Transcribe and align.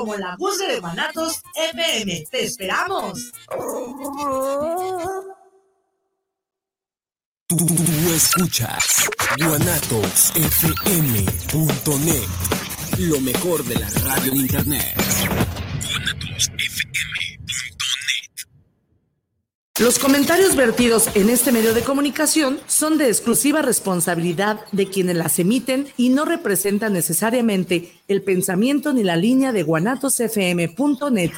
como 0.00 0.16
la 0.16 0.34
búsqueda 0.36 0.72
de 0.72 0.80
Guanatos 0.80 1.42
FM. 1.54 2.24
¡Te 2.30 2.44
esperamos! 2.44 3.32
Tú, 7.46 7.58
escuchas 8.14 9.10
guanatosfm.net, 9.38 12.28
lo 12.98 13.20
mejor 13.20 13.62
de 13.64 13.74
la 13.74 13.90
radio 13.90 14.32
en 14.32 14.38
internet. 14.38 14.94
Los 19.80 19.98
comentarios 19.98 20.56
vertidos 20.56 21.08
en 21.14 21.30
este 21.30 21.52
medio 21.52 21.72
de 21.72 21.80
comunicación 21.80 22.60
son 22.66 22.98
de 22.98 23.08
exclusiva 23.08 23.62
responsabilidad 23.62 24.60
de 24.72 24.90
quienes 24.90 25.16
las 25.16 25.38
emiten 25.38 25.88
y 25.96 26.10
no 26.10 26.26
representan 26.26 26.92
necesariamente 26.92 27.90
el 28.06 28.20
pensamiento 28.20 28.92
ni 28.92 29.04
la 29.04 29.16
línea 29.16 29.52
de 29.52 29.62
guanatosfm.net. 29.62 31.30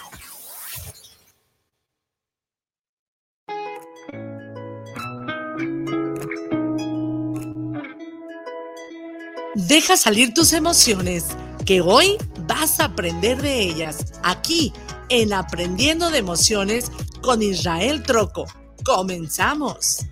Deja 9.55 9.97
salir 9.97 10.34
tus 10.34 10.52
emociones, 10.52 11.27
que 11.64 11.80
hoy 11.80 12.16
vas 12.48 12.80
a 12.80 12.86
aprender 12.86 13.41
de 13.41 13.61
ellas, 13.61 13.98
aquí 14.24 14.72
en 15.11 15.33
Aprendiendo 15.33 16.11
de 16.11 16.19
Emociones 16.19 16.91
con 17.22 17.40
Israel 17.40 18.02
Troco. 18.02 18.44
Comenzamos. 18.84 20.04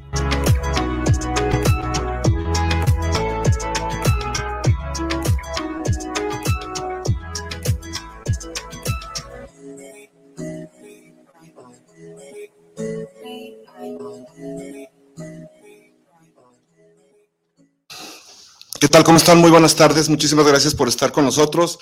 ¿Qué 18.80 18.88
tal? 18.88 19.04
¿Cómo 19.04 19.18
están? 19.18 19.38
Muy 19.38 19.50
buenas 19.50 19.76
tardes. 19.76 20.08
Muchísimas 20.08 20.46
gracias 20.46 20.74
por 20.74 20.88
estar 20.88 21.12
con 21.12 21.24
nosotros. 21.24 21.78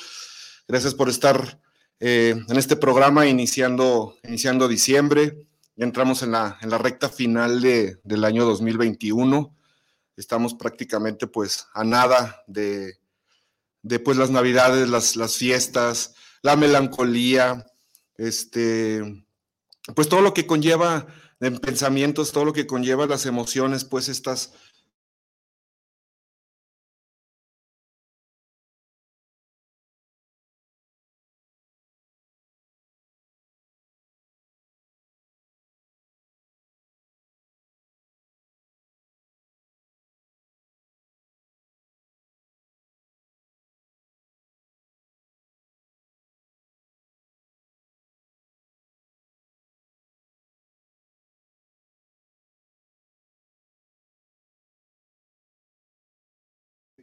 Gracias 0.66 0.94
por 0.94 1.08
estar 1.08 1.60
eh, 2.00 2.34
en 2.48 2.56
este 2.56 2.76
programa 2.76 3.26
iniciando, 3.26 4.16
iniciando 4.24 4.68
diciembre. 4.68 5.46
Ya 5.76 5.84
entramos 5.84 6.22
en 6.22 6.32
la, 6.32 6.58
en 6.60 6.70
la 6.70 6.78
recta 6.78 7.08
final 7.08 7.60
de, 7.60 8.00
del 8.04 8.24
año 8.24 8.44
2021. 8.44 9.54
Estamos 10.16 10.54
prácticamente 10.54 11.26
pues 11.26 11.66
a 11.74 11.84
nada 11.84 12.42
de, 12.46 12.98
de 13.82 13.98
pues, 14.00 14.16
las 14.16 14.30
navidades, 14.30 14.88
las, 14.88 15.16
las 15.16 15.36
fiestas, 15.36 16.14
la 16.42 16.56
melancolía, 16.56 17.66
este, 18.16 19.24
pues 19.94 20.08
todo 20.08 20.20
lo 20.20 20.34
que 20.34 20.46
conlleva 20.46 21.06
en 21.40 21.58
pensamientos, 21.58 22.32
todo 22.32 22.44
lo 22.44 22.52
que 22.52 22.66
conlleva 22.66 23.06
las 23.06 23.26
emociones, 23.26 23.84
pues 23.84 24.08
estas 24.08 24.52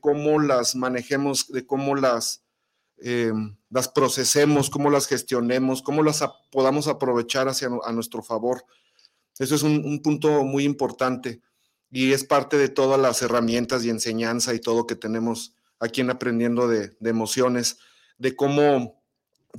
cómo 0.05 0.39
las 0.39 0.75
manejemos, 0.75 1.47
de 1.47 1.65
cómo 1.65 1.95
las, 1.95 2.43
eh, 2.97 3.33
las 3.71 3.87
procesemos, 3.87 4.69
cómo 4.69 4.91
las 4.91 5.07
gestionemos, 5.07 5.81
cómo 5.81 6.03
las 6.03 6.23
podamos 6.51 6.87
aprovechar 6.87 7.47
hacia 7.47 7.69
a 7.83 7.91
nuestro 7.91 8.21
favor. 8.21 8.63
Eso 9.39 9.55
es 9.55 9.63
un, 9.63 9.99
punto 10.03 10.43
muy 10.43 10.63
importante 10.63 11.41
y 11.89 12.13
es 12.13 12.23
parte 12.23 12.55
de 12.55 12.69
todas 12.69 12.99
las 13.01 13.23
herramientas 13.23 13.83
y 13.83 13.89
enseñanza 13.89 14.53
y 14.53 14.59
todo 14.59 14.85
que 14.85 14.95
tenemos 14.95 15.55
aquí 15.79 16.01
en 16.01 16.11
Aprendiendo 16.11 16.67
de, 16.67 16.95
Emociones, 17.03 17.79
de 18.19 18.35
cómo 18.35 19.01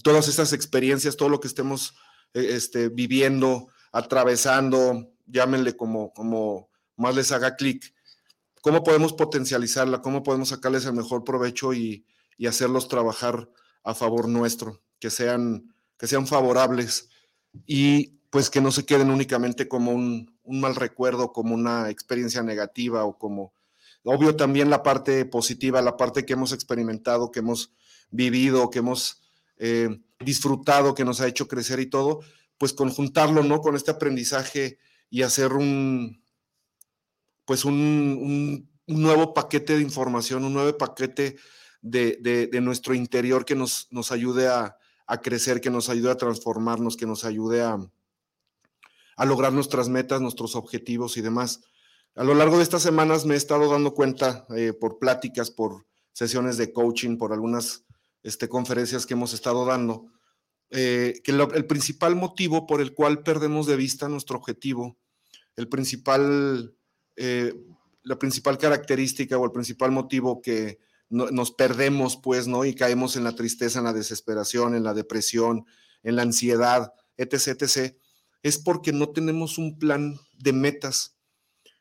todas 0.05 0.29
estas 0.29 0.53
experiencias, 0.53 1.17
todo 1.17 1.29
lo 1.29 1.41
que 1.41 1.49
estemos 1.49 1.97
eh, 2.35 2.51
este, 2.51 2.89
viviendo, 2.89 3.67
atravesando, 3.91 5.11
llámenle 5.27 5.77
como, 5.77 6.15
como 6.15 6.71
más 6.95 7.17
les 7.17 7.33
haga 7.33 7.57
clic, 7.57 7.96
cómo 8.67 8.83
podemos 8.83 9.13
potencializarla, 9.13 10.03
cómo 10.03 10.25
podemos 10.25 10.49
sacarles 10.49 10.85
el 10.87 10.95
mejor 10.95 11.23
provecho 11.23 11.73
y, 11.73 12.05
hacerlos 12.49 12.89
trabajar 12.89 13.49
a 13.85 13.95
favor 13.95 14.29
nuestro, 14.29 14.83
que 14.99 15.09
sean, 15.09 15.73
que 15.97 16.09
sean 16.09 16.27
favorables 16.27 17.09
y 17.65 18.19
pues 18.29 18.51
que 18.51 18.61
no 18.61 18.73
se 18.73 18.85
queden 18.85 19.11
únicamente 19.11 19.69
como 19.69 19.93
un, 19.93 20.37
mal 20.45 20.75
recuerdo, 20.75 21.33
como 21.33 21.55
una 21.55 21.91
experiencia 21.91 22.43
negativa 22.43 23.05
o 23.05 23.17
como, 23.17 23.55
obvio 24.03 24.35
también 24.35 24.69
la 24.69 24.83
parte 24.83 25.25
positiva, 25.27 25.81
la 25.81 25.97
parte 25.97 26.27
que 26.27 26.33
hemos 26.33 26.51
experimentado, 26.51 27.31
que 27.31 27.39
hemos 27.39 27.73
vivido, 28.11 28.69
que 28.69 28.81
hemos 28.81 29.23
eh, 29.59 30.01
disfrutado, 30.19 30.97
que 30.97 31.05
nos 31.05 31.21
ha 31.21 31.29
hecho 31.29 31.47
crecer 31.47 31.79
y 31.79 31.87
todo, 31.87 32.19
pues 32.59 32.73
conjuntarlo, 32.73 33.45
¿no? 33.45 33.61
Con 33.61 33.77
este 33.77 33.93
aprendizaje 33.93 34.79
y 35.09 35.23
hacer 35.23 35.53
un, 35.53 36.21
pues 37.47 37.65
un, 37.65 38.69
nuevo 38.87 39.33
paquete 39.33 39.77
de 39.77 39.83
información, 39.83 40.45
un 40.45 40.53
nuevo 40.53 40.77
paquete 40.77 41.37
de, 41.81 42.51
nuestro 42.61 42.95
interior 42.95 43.45
que 43.45 43.55
nos, 43.55 43.89
nos 43.91 44.13
ayude 44.13 44.49
a, 44.49 44.77
crecer, 45.23 45.61
que 45.61 45.71
nos 45.71 45.89
ayude 45.89 46.11
a 46.11 46.17
transformarnos, 46.17 46.97
que 46.97 47.07
nos 47.07 47.25
ayude 47.25 47.63
a, 47.63 47.79
a 49.17 49.25
lograr 49.25 49.53
nuestras 49.53 49.89
metas, 49.89 50.21
nuestros 50.21 50.57
objetivos 50.57 51.17
y 51.17 51.23
demás. 51.23 51.63
A 52.17 52.25
lo 52.25 52.35
largo 52.35 52.57
de 52.57 52.63
estas 52.63 52.83
semanas 52.83 53.25
me 53.25 53.35
he 53.35 53.37
estado 53.37 53.71
dando 53.71 53.95
cuenta 53.95 54.47
eh, 54.57 54.73
por 54.73 54.99
pláticas, 54.99 55.51
por 55.51 55.87
sesiones 56.13 56.57
de 56.57 56.73
coaching, 56.73 57.19
por 57.19 57.33
algunas 57.33 57.85
este, 58.23 58.49
conferencias 58.49 59.07
que 59.07 59.15
hemos 59.15 59.35
estado 59.35 59.65
dando, 59.67 60.07
eh, 60.71 61.21
que 61.23 61.31
el 61.31 61.67
principal 61.67 62.17
motivo 62.17 62.67
por 62.67 62.81
el 62.81 62.95
cual 62.95 63.23
perdemos 63.23 63.67
de 63.67 63.77
vista 63.77 64.09
nuestro 64.09 64.39
objetivo, 64.39 64.97
el 65.57 65.69
principal 65.69 66.75
eh, 67.17 67.55
la 68.03 68.19
principal 68.19 68.59
característica 68.59 69.37
o 69.37 69.45
el 69.45 69.53
principal 69.53 69.91
motivo 69.91 70.41
que 70.41 70.79
nos 71.09 71.53
perdemos, 71.53 72.17
pues, 72.17 72.47
¿no? 72.47 72.65
Y 72.65 72.75
caemos 72.75 73.17
en 73.17 73.25
la 73.25 73.35
tristeza, 73.35 73.79
en 73.79 73.85
la 73.85 73.93
desesperación, 73.93 74.75
en 74.75 74.83
la 74.83 74.95
depresión, 74.95 75.67
en 76.03 76.17
la 76.17 76.23
ansiedad, 76.23 76.93
etc., 77.17 77.63
etc., 77.63 77.97
es 78.43 78.59
porque 78.59 78.93
no 78.93 79.09
tenemos 79.09 79.59
un 79.59 79.79
plan 79.79 80.19
de 80.33 80.53
metas. 80.53 81.17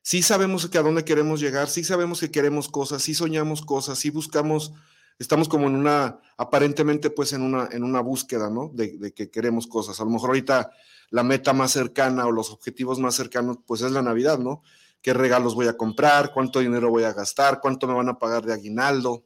Sí 0.01 0.21
sabemos 0.21 0.67
que 0.67 0.77
a 0.77 0.83
dónde 0.83 1.05
queremos 1.05 1.39
llegar, 1.39 1.69
sí 1.69 1.83
sabemos 1.83 2.19
que 2.19 2.31
queremos 2.31 2.69
cosas, 2.69 3.03
sí 3.03 3.13
soñamos 3.13 3.63
cosas, 3.63 3.99
sí 3.99 4.09
buscamos, 4.09 4.71
estamos 5.19 5.47
como 5.47 5.67
en 5.67 5.75
una, 5.75 6.19
aparentemente 6.37 7.09
pues 7.09 7.33
en 7.33 7.41
una, 7.41 7.69
en 7.71 7.83
una 7.83 8.01
búsqueda, 8.01 8.49
¿no? 8.49 8.71
De, 8.73 8.97
de 8.97 9.13
que 9.13 9.29
queremos 9.29 9.67
cosas. 9.67 9.99
A 9.99 10.05
lo 10.05 10.09
mejor 10.11 10.29
ahorita 10.29 10.71
la 11.09 11.23
meta 11.23 11.53
más 11.53 11.71
cercana 11.71 12.25
o 12.25 12.31
los 12.31 12.51
objetivos 12.51 12.99
más 12.99 13.15
cercanos 13.15 13.57
pues 13.65 13.81
es 13.81 13.91
la 13.91 14.01
Navidad, 14.01 14.39
¿no? 14.39 14.63
Qué 15.05 15.13
regalos 15.13 15.53
voy 15.53 15.67
a 15.67 15.77
comprar, 15.77 16.33
cuánto 16.33 16.61
dinero 16.61 16.89
voy 16.89 17.03
a 17.03 17.13
gastar, 17.13 17.59
cuánto 17.61 17.85
me 17.85 17.93
van 17.93 18.09
a 18.09 18.17
pagar 18.17 18.43
de 18.43 18.53
aguinaldo, 18.53 19.23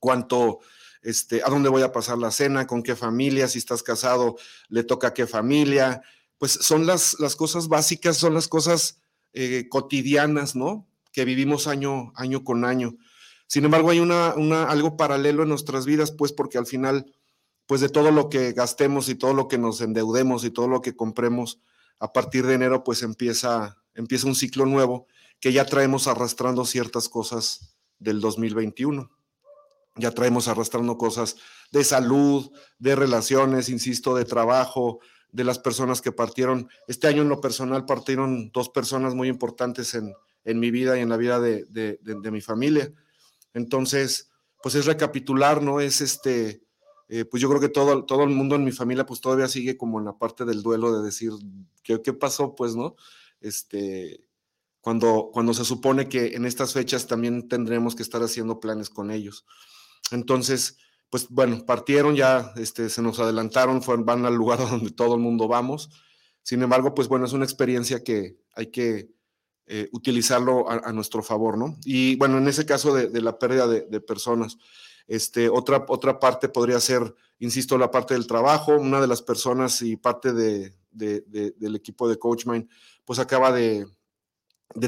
cuánto, 0.00 0.60
este, 1.02 1.42
a 1.44 1.50
dónde 1.50 1.68
voy 1.68 1.82
a 1.82 1.92
pasar 1.92 2.16
la 2.16 2.30
cena, 2.30 2.66
con 2.66 2.82
qué 2.82 2.96
familia, 2.96 3.46
si 3.46 3.58
estás 3.58 3.82
casado, 3.82 4.36
le 4.68 4.82
toca 4.82 5.08
a 5.08 5.12
qué 5.12 5.26
familia. 5.26 6.00
Pues 6.38 6.52
son 6.52 6.86
las, 6.86 7.20
las 7.20 7.36
cosas 7.36 7.68
básicas, 7.68 8.16
son 8.16 8.32
las 8.32 8.48
cosas 8.48 9.02
eh, 9.34 9.68
cotidianas, 9.68 10.56
¿no? 10.56 10.88
Que 11.12 11.26
vivimos 11.26 11.66
año, 11.66 12.14
año 12.16 12.42
con 12.42 12.64
año. 12.64 12.96
Sin 13.46 13.66
embargo, 13.66 13.90
hay 13.90 14.00
una, 14.00 14.32
una, 14.36 14.64
algo 14.70 14.96
paralelo 14.96 15.42
en 15.42 15.50
nuestras 15.50 15.84
vidas, 15.84 16.12
pues 16.12 16.32
porque 16.32 16.56
al 16.56 16.64
final, 16.64 17.12
pues 17.66 17.82
de 17.82 17.90
todo 17.90 18.10
lo 18.10 18.30
que 18.30 18.52
gastemos 18.52 19.10
y 19.10 19.16
todo 19.16 19.34
lo 19.34 19.48
que 19.48 19.58
nos 19.58 19.82
endeudemos 19.82 20.44
y 20.44 20.50
todo 20.50 20.66
lo 20.66 20.80
que 20.80 20.96
compremos, 20.96 21.60
a 21.98 22.14
partir 22.14 22.46
de 22.46 22.54
enero, 22.54 22.84
pues 22.84 23.02
empieza 23.02 23.83
empieza 23.94 24.26
un 24.26 24.34
ciclo 24.34 24.66
nuevo 24.66 25.06
que 25.40 25.52
ya 25.52 25.64
traemos 25.64 26.06
arrastrando 26.06 26.64
ciertas 26.64 27.08
cosas 27.08 27.76
del 27.98 28.20
2021. 28.20 29.10
Ya 29.96 30.10
traemos 30.10 30.48
arrastrando 30.48 30.98
cosas 30.98 31.36
de 31.70 31.84
salud, 31.84 32.50
de 32.78 32.96
relaciones, 32.96 33.68
insisto, 33.68 34.14
de 34.14 34.24
trabajo, 34.24 35.00
de 35.30 35.44
las 35.44 35.58
personas 35.58 36.00
que 36.00 36.12
partieron. 36.12 36.68
Este 36.88 37.06
año 37.06 37.22
en 37.22 37.28
lo 37.28 37.40
personal 37.40 37.84
partieron 37.84 38.50
dos 38.52 38.68
personas 38.68 39.14
muy 39.14 39.28
importantes 39.28 39.94
en, 39.94 40.14
mi 40.58 40.70
vida 40.70 40.98
y 40.98 41.00
en 41.00 41.08
la 41.08 41.16
vida 41.16 41.40
de, 41.40 41.64
de, 41.64 42.30
mi 42.30 42.40
familia. 42.40 42.92
Entonces, 43.52 44.30
pues 44.62 44.74
es 44.74 44.86
recapitular, 44.86 45.62
¿no? 45.62 45.80
Es 45.80 46.00
este, 46.00 46.62
eh, 47.08 47.24
pues 47.24 47.40
yo 47.40 47.48
creo 47.48 47.60
que 47.60 47.68
todo, 47.68 48.04
todo 48.04 48.24
el 48.24 48.30
mundo 48.30 48.56
en 48.56 48.64
mi 48.64 48.72
familia 48.72 49.06
pues 49.06 49.20
todavía 49.20 49.48
sigue 49.48 49.76
como 49.76 49.98
en 49.98 50.06
la 50.06 50.16
parte 50.18 50.44
del 50.44 50.62
duelo 50.62 50.96
de 50.96 51.04
decir, 51.04 51.32
¿qué, 51.82 52.00
qué 52.02 52.12
pasó? 52.12 52.54
Pues, 52.54 52.74
¿no? 52.74 52.96
Este, 53.44 54.24
cuando, 54.80 55.30
cuando 55.32 55.52
se 55.52 55.66
supone 55.66 56.08
que 56.08 56.34
en 56.34 56.46
estas 56.46 56.72
fechas 56.72 57.06
también 57.06 57.46
tendremos 57.46 57.94
que 57.94 58.02
estar 58.02 58.22
haciendo 58.22 58.58
planes 58.58 58.88
con 58.88 59.10
ellos. 59.10 59.44
Entonces, 60.10 60.78
pues 61.10 61.28
bueno, 61.28 61.64
partieron 61.66 62.16
ya, 62.16 62.54
este, 62.56 62.88
se 62.88 63.02
nos 63.02 63.20
adelantaron, 63.20 63.82
fueron, 63.82 64.06
van 64.06 64.24
al 64.24 64.34
lugar 64.34 64.58
donde 64.70 64.90
todo 64.90 65.14
el 65.14 65.20
mundo 65.20 65.46
vamos. 65.46 65.90
Sin 66.42 66.62
embargo, 66.62 66.94
pues 66.94 67.06
bueno, 67.06 67.26
es 67.26 67.34
una 67.34 67.44
experiencia 67.44 68.02
que 68.02 68.38
hay 68.54 68.68
que 68.68 69.10
eh, 69.66 69.88
utilizarlo 69.92 70.70
a, 70.70 70.92
nuestro 70.92 71.22
favor, 71.22 71.58
¿no? 71.58 71.76
Y 71.84 72.16
bueno, 72.16 72.38
en 72.38 72.48
ese 72.48 72.64
caso 72.64 72.94
de, 72.94 73.20
la 73.20 73.38
pérdida 73.38 73.66
de, 73.66 74.00
personas, 74.00 74.56
este, 75.06 75.50
otra, 75.50 75.84
otra 75.88 76.18
parte 76.18 76.48
podría 76.48 76.80
ser, 76.80 77.14
insisto, 77.38 77.76
la 77.76 77.90
parte 77.90 78.14
del 78.14 78.26
trabajo. 78.26 78.74
Una 78.76 79.00
de 79.00 79.06
las 79.06 79.22
personas 79.22 79.80
y 79.82 79.96
parte 79.96 80.32
de, 80.32 80.74
del 80.94 81.76
equipo 81.76 82.08
de 82.08 82.18
CoachMind, 82.18 82.68
pues 83.04 83.18
acaba 83.18 83.52
de, 83.52 83.86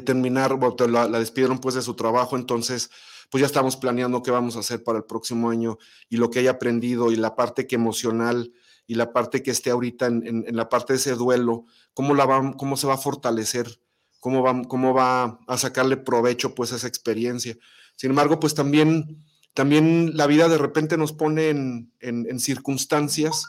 terminar, 0.04 0.58
la, 0.88 1.08
despidieron 1.18 1.58
pues 1.58 1.74
de 1.74 1.82
su 1.82 1.94
trabajo, 1.94 2.36
entonces 2.36 2.90
pues 3.30 3.40
ya 3.40 3.46
estamos 3.46 3.76
planeando 3.76 4.22
qué 4.22 4.30
vamos 4.30 4.56
a 4.56 4.60
hacer 4.60 4.84
para 4.84 4.98
el 4.98 5.04
próximo 5.04 5.50
año 5.50 5.78
y 6.08 6.16
lo 6.16 6.30
que 6.30 6.40
haya 6.40 6.52
aprendido 6.52 7.10
y 7.10 7.16
la 7.16 7.34
parte 7.34 7.66
que 7.66 7.74
emocional 7.74 8.52
y 8.86 8.94
la 8.94 9.12
parte 9.12 9.42
que 9.42 9.50
esté 9.50 9.70
ahorita 9.70 10.06
en, 10.06 10.44
la 10.54 10.68
parte 10.68 10.92
de 10.92 10.98
ese 10.98 11.14
duelo, 11.16 11.64
cómo, 11.92 12.14
la 12.14 12.54
cómo 12.56 12.76
se 12.76 12.86
va 12.86 12.94
a 12.94 12.98
fortalecer, 12.98 13.80
cómo 14.20 14.42
va, 14.42 14.62
cómo 14.62 14.94
va 14.94 15.40
a 15.46 15.58
sacarle 15.58 15.96
provecho 15.96 16.54
pues 16.54 16.70
esa 16.72 16.86
experiencia. 16.86 17.56
Sin 17.96 18.10
embargo, 18.10 18.38
pues 18.38 18.54
también, 18.54 19.24
también 19.54 20.16
la 20.16 20.28
vida 20.28 20.48
de 20.48 20.58
repente 20.58 20.96
nos 20.96 21.12
pone 21.12 21.48
en, 21.48 21.92
en 22.00 22.38
circunstancias. 22.38 23.48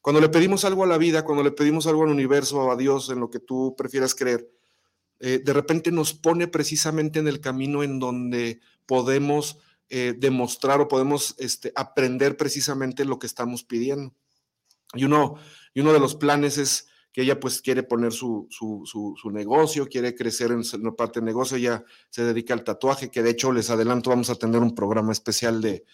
Cuando 0.00 0.20
le 0.20 0.28
pedimos 0.28 0.64
algo 0.64 0.84
a 0.84 0.86
la 0.86 0.98
vida, 0.98 1.24
cuando 1.24 1.44
le 1.44 1.52
pedimos 1.52 1.86
algo 1.86 2.04
al 2.04 2.10
universo 2.10 2.70
a 2.70 2.76
Dios, 2.76 3.10
en 3.10 3.20
lo 3.20 3.30
que 3.30 3.38
tú 3.38 3.74
prefieras 3.76 4.14
creer, 4.14 4.50
eh, 5.18 5.40
de 5.44 5.52
repente 5.52 5.92
nos 5.92 6.14
pone 6.14 6.48
precisamente 6.48 7.18
en 7.18 7.28
el 7.28 7.40
camino 7.40 7.82
en 7.82 7.98
donde 7.98 8.60
podemos 8.86 9.58
eh, 9.90 10.14
demostrar 10.16 10.80
o 10.80 10.88
podemos 10.88 11.34
este, 11.38 11.72
aprender 11.74 12.36
precisamente 12.36 13.04
lo 13.04 13.18
que 13.18 13.26
estamos 13.26 13.62
pidiendo. 13.62 14.14
Y 14.94 15.04
uno, 15.04 15.34
y 15.74 15.80
uno 15.80 15.92
de 15.92 16.00
los 16.00 16.14
planes 16.14 16.56
es 16.56 16.88
que 17.12 17.22
ella 17.22 17.38
pues 17.38 17.60
quiere 17.60 17.82
poner 17.82 18.12
su, 18.12 18.46
su, 18.50 19.30
negocio, 19.30 19.86
quiere 19.86 20.14
crecer 20.14 20.52
en 20.52 20.62
la 20.82 20.92
parte 20.92 21.20
de 21.20 21.26
negocio, 21.26 21.56
ella 21.56 21.84
se 22.08 22.24
dedica 22.24 22.54
al 22.54 22.64
tatuaje, 22.64 23.10
que 23.10 23.22
de 23.22 23.30
hecho 23.30 23.52
les 23.52 23.68
adelanto, 23.68 24.10
vamos 24.10 24.30
a 24.30 24.36
tener 24.36 24.60
un 24.60 24.74
programa 24.74 25.12
especial 25.12 25.60
de, 25.60 25.84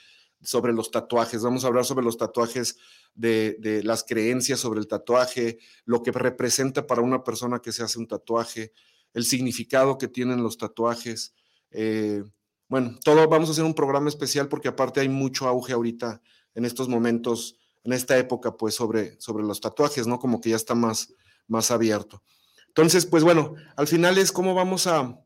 sobre 0.43 0.73
los 0.73 0.91
tatuajes, 0.91 1.43
vamos 1.43 1.65
a 1.65 1.69
hablar 1.69 1.85
sobre 1.85 2.05
los 2.05 2.17
tatuajes, 2.17 2.79
de, 3.15 3.57
de 3.59 3.83
las 3.83 4.05
creencias 4.05 4.61
sobre 4.61 4.79
el 4.79 4.87
tatuaje, 4.87 5.59
lo 5.85 6.03
que 6.03 6.13
representa 6.13 6.87
para 6.87 7.03
una 7.03 7.25
persona 7.25 7.61
que 7.61 7.73
se 7.73 7.83
hace 7.83 7.99
un 7.99 8.07
tatuaje, 8.07 8.73
el 9.15 9.25
significado 9.25 9.97
que 9.99 10.09
tienen 10.09 10.43
los 10.43 10.59
tatuajes. 10.59 11.35
Eh, 11.71 12.23
bueno, 12.69 12.99
todo 13.03 13.27
vamos 13.29 13.49
a 13.49 13.53
hacer 13.53 13.65
un 13.65 13.75
programa 13.75 14.09
especial 14.09 14.49
porque 14.49 14.69
aparte 14.69 15.01
hay 15.01 15.09
mucho 15.09 15.49
auge 15.49 15.73
ahorita 15.73 16.21
en 16.55 16.65
estos 16.65 16.89
momentos, 16.89 17.59
en 17.85 17.93
esta 17.93 18.19
época, 18.19 18.57
pues 18.57 18.75
sobre, 18.75 19.19
sobre 19.21 19.45
los 19.45 19.61
tatuajes, 19.61 20.07
¿no? 20.07 20.19
Como 20.19 20.41
que 20.41 20.51
ya 20.51 20.57
está 20.57 20.75
más, 20.75 21.15
más 21.47 21.71
abierto. 21.71 22.23
Entonces, 22.69 23.07
pues 23.07 23.25
bueno, 23.25 23.55
al 23.77 23.87
final 23.87 24.19
es 24.19 24.33
cómo 24.33 24.55
vamos 24.55 24.87
a, 24.87 25.19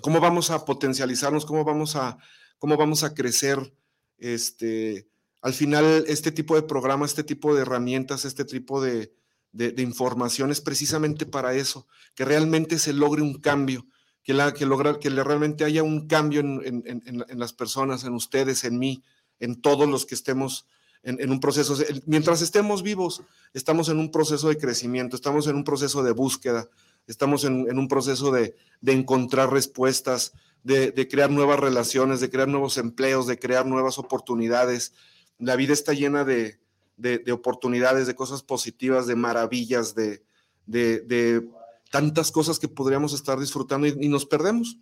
cómo 0.00 0.20
vamos 0.20 0.50
a 0.50 0.64
potencializarnos, 0.64 1.44
cómo 1.44 1.64
vamos 1.64 1.96
a, 1.96 2.18
cómo 2.58 2.76
vamos 2.76 3.02
a 3.02 3.14
crecer, 3.14 3.74
este, 4.18 5.08
al 5.42 5.52
final 5.52 6.04
este 6.08 6.32
tipo 6.32 6.54
de 6.54 6.62
programa, 6.62 7.06
este 7.06 7.24
tipo 7.24 7.54
de 7.54 7.62
herramientas, 7.62 8.24
este 8.24 8.44
tipo 8.44 8.80
de, 8.80 9.12
de, 9.54 9.82
información 9.82 10.50
es 10.50 10.60
precisamente 10.60 11.26
para 11.26 11.54
eso, 11.54 11.86
que 12.14 12.24
realmente 12.24 12.78
se 12.78 12.92
logre 12.92 13.22
un 13.22 13.40
cambio, 13.40 13.86
que, 14.22 14.34
la, 14.34 14.52
que, 14.52 14.66
que 15.00 15.10
realmente 15.10 15.64
haya 15.64 15.82
un 15.82 16.08
cambio 16.08 16.40
en, 16.40 16.82
en, 16.84 17.38
las 17.38 17.52
personas, 17.52 18.04
en 18.04 18.14
ustedes, 18.14 18.64
en 18.64 18.78
mí, 18.78 19.04
en 19.38 19.60
todos 19.60 19.88
los 19.88 20.06
que 20.06 20.14
estemos 20.14 20.66
en, 21.04 21.30
un 21.30 21.38
proceso. 21.38 21.76
Mientras 22.06 22.42
estemos 22.42 22.82
vivos, 22.82 23.22
estamos 23.52 23.88
en 23.88 23.98
un 23.98 24.10
proceso 24.10 24.48
de 24.48 24.58
crecimiento, 24.58 25.14
estamos 25.14 25.46
en 25.46 25.56
un 25.56 25.64
proceso 25.64 26.02
de 26.02 26.12
búsqueda, 26.12 26.68
estamos 27.06 27.44
en, 27.44 27.78
un 27.78 27.88
proceso 27.88 28.32
de, 28.32 28.56
de 28.80 28.92
encontrar 28.92 29.52
respuestas, 29.52 30.32
de, 30.64 31.08
crear 31.08 31.30
nuevas 31.30 31.60
relaciones, 31.60 32.20
de 32.20 32.30
crear 32.30 32.48
nuevos 32.48 32.78
empleos, 32.78 33.26
de 33.26 33.38
crear 33.38 33.66
nuevas 33.66 33.98
oportunidades. 33.98 34.94
La 35.38 35.56
vida 35.56 35.74
está 35.74 35.92
llena 35.92 36.24
de, 36.24 36.58
de, 36.96 37.32
oportunidades, 37.32 38.06
de 38.06 38.14
cosas 38.14 38.42
positivas, 38.42 39.06
de 39.06 39.14
maravillas, 39.14 39.94
de, 39.94 40.24
de, 40.66 41.46
tantas 41.90 42.32
cosas 42.32 42.58
que 42.58 42.66
podríamos 42.66 43.12
estar 43.12 43.38
disfrutando 43.38 43.86
y, 43.86 44.08
nos 44.08 44.26
perdemos. 44.26 44.78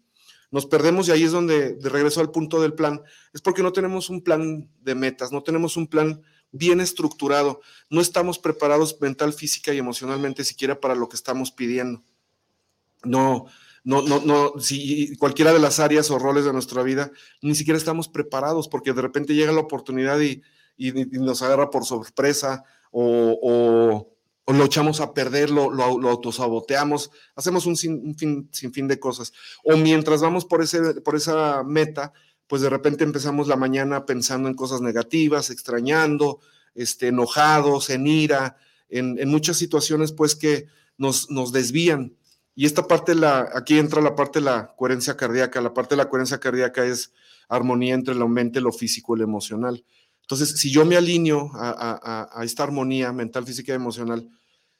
Nos 0.52 0.66
perdemos 0.66 1.08
y 1.08 1.12
ahí 1.12 1.24
es 1.24 1.32
donde, 1.32 1.74
de 1.74 1.88
regreso 1.88 2.20
al 2.20 2.30
punto 2.30 2.60
del 2.60 2.74
plan, 2.74 3.02
es 3.32 3.40
porque 3.40 3.62
no 3.62 3.72
tenemos 3.72 4.10
un 4.10 4.22
plan 4.22 4.68
de 4.82 4.94
metas, 4.94 5.32
no 5.32 5.42
tenemos 5.42 5.78
un 5.78 5.86
plan 5.86 6.22
bien 6.52 6.80
estructurado, 6.80 7.62
no 7.88 8.02
estamos 8.02 8.38
preparados 8.38 9.00
mental, 9.00 9.32
física 9.32 9.72
y 9.72 9.78
emocionalmente 9.78 10.44
siquiera 10.44 10.78
para 10.78 10.94
lo 10.94 11.08
que 11.08 11.16
estamos 11.16 11.50
pidiendo. 11.50 12.04
No, 13.02 13.46
no, 13.84 14.02
no, 14.02 14.20
no, 14.20 14.52
si 14.60 15.16
cualquiera 15.16 15.52
de 15.52 15.58
las 15.58 15.80
áreas 15.80 16.10
o 16.10 16.18
roles 16.18 16.44
de 16.44 16.52
nuestra 16.52 16.82
vida, 16.82 17.10
ni 17.40 17.54
siquiera 17.54 17.78
estamos 17.78 18.08
preparados 18.08 18.68
porque 18.68 18.92
de 18.92 19.02
repente 19.02 19.34
llega 19.34 19.52
la 19.52 19.60
oportunidad 19.60 20.20
y, 20.20 20.42
y, 20.76 20.92
nos 20.92 21.42
agarra 21.42 21.70
por 21.70 21.84
sorpresa 21.84 22.64
o, 22.90 24.08
lo 24.46 24.64
echamos 24.64 25.00
a 25.00 25.14
perder, 25.14 25.50
lo, 25.50 25.70
lo, 25.70 26.08
autosaboteamos, 26.08 27.10
hacemos 27.36 27.64
un, 27.64 27.76
sin, 27.76 28.14
fin, 28.14 28.88
de 28.88 29.00
cosas. 29.00 29.32
O 29.64 29.76
mientras 29.76 30.20
vamos 30.20 30.44
por, 30.44 30.62
ese, 30.62 31.00
por 31.00 31.16
esa 31.16 31.62
meta, 31.64 32.12
pues 32.46 32.60
de 32.60 32.68
repente 32.68 33.02
empezamos 33.02 33.48
la 33.48 33.56
mañana 33.56 34.04
pensando 34.04 34.48
en 34.48 34.54
cosas 34.54 34.82
negativas, 34.82 35.48
extrañando, 35.48 36.40
este, 36.74 37.08
enojados, 37.08 37.88
en 37.88 38.06
ira, 38.06 38.56
en, 38.90 39.26
muchas 39.28 39.56
situaciones 39.56 40.12
pues 40.12 40.36
que 40.36 40.66
nos, 40.98 41.30
nos 41.30 41.52
desvían. 41.52 42.14
Y 42.54 42.66
esta 42.66 42.86
parte, 42.86 43.14
la, 43.14 43.48
aquí 43.54 43.78
entra 43.78 44.02
la 44.02 44.14
parte 44.14 44.38
de 44.38 44.44
la 44.44 44.74
coherencia 44.76 45.16
cardíaca. 45.16 45.60
La 45.60 45.72
parte 45.72 45.94
de 45.94 45.98
la 45.98 46.08
coherencia 46.08 46.38
cardíaca 46.38 46.84
es 46.84 47.12
armonía 47.48 47.94
entre 47.94 48.14
la 48.14 48.26
mente, 48.26 48.60
lo 48.60 48.72
físico 48.72 49.14
y 49.14 49.18
lo 49.18 49.24
emocional. 49.24 49.84
Entonces, 50.22 50.58
si 50.58 50.70
yo 50.70 50.84
me 50.84 50.96
alineo 50.96 51.50
a, 51.54 52.42
esta 52.44 52.62
armonía 52.62 53.12
mental, 53.12 53.44
física 53.44 53.72
y 53.72 53.76
emocional, 53.76 54.30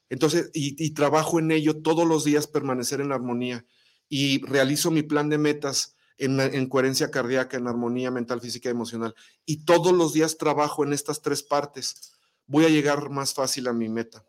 entonces, 0.09 0.51
y, 0.53 0.91
trabajo 0.91 1.39
en 1.39 1.51
ello 1.51 1.83
todos 1.83 2.07
los 2.07 2.25
días, 2.25 2.47
permanecer 2.47 3.01
en 3.01 3.13
armonía, 3.13 3.65
y 4.09 4.45
realizo 4.45 4.91
mi 4.91 5.03
plan 5.03 5.29
de 5.29 5.39
metas 5.39 5.97
en, 6.19 6.67
coherencia 6.69 7.11
cardíaca, 7.11 7.57
en 7.57 7.67
armonía 7.67 8.11
mental, 8.11 8.41
física 8.41 8.69
y 8.69 8.73
emocional, 8.73 9.15
y 9.47 9.65
todos 9.65 9.93
los 9.93 10.13
días 10.13 10.37
trabajo 10.37 10.85
en 10.85 10.93
estas 10.93 11.23
tres 11.23 11.43
partes, 11.43 12.13
voy 12.47 12.67
a 12.67 12.69
llegar 12.69 13.11
más 13.11 13.35
fácil 13.35 13.69
a 13.69 13.73
mi 13.73 13.89
meta. 13.89 14.25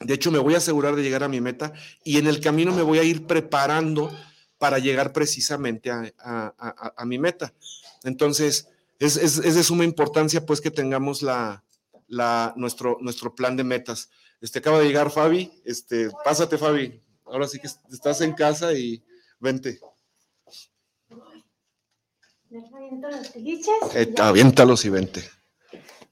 De 0.00 0.14
hecho, 0.14 0.30
me 0.30 0.38
voy 0.38 0.54
a 0.54 0.58
asegurar 0.58 0.96
de 0.96 1.02
llegar 1.02 1.22
a 1.22 1.28
mi 1.28 1.40
meta 1.40 1.72
y 2.04 2.18
en 2.18 2.26
el 2.26 2.40
camino 2.40 2.74
me 2.74 2.82
voy 2.82 2.98
a 2.98 3.04
ir 3.04 3.26
preparando 3.26 4.10
para 4.58 4.78
llegar 4.78 5.12
precisamente 5.12 5.90
a 5.90 7.04
mi 7.04 7.18
meta. 7.18 7.52
Entonces, 8.02 8.66
es, 9.00 9.42
de 9.42 9.64
suma 9.64 9.84
importancia 9.84 10.44
pues 10.44 10.60
que 10.60 10.70
tengamos 10.70 11.22
la, 11.22 11.64
nuestro, 12.56 12.98
nuestro 13.00 13.34
plan 13.34 13.56
de 13.56 13.64
metas. 13.64 14.10
Este, 14.40 14.58
acaba 14.58 14.78
de 14.78 14.86
llegar 14.86 15.10
Fabi, 15.10 15.50
este, 15.64 16.10
pásate 16.24 16.58
Fabi, 16.58 17.00
ahora 17.24 17.48
sí 17.48 17.58
que 17.58 17.66
estás 17.66 18.20
en 18.20 18.34
casa 18.34 18.72
y 18.74 19.02
vente. 19.38 19.80
Eh, 23.94 24.14
aviéntalos 24.18 24.84
y 24.84 24.90
vente. 24.90 25.30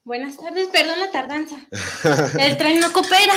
Buenas 0.08 0.38
tardes, 0.38 0.68
perdón 0.68 1.00
la 1.00 1.10
tardanza. 1.10 1.56
El 2.38 2.56
tren 2.56 2.80
no 2.80 2.90
coopera. 2.94 3.34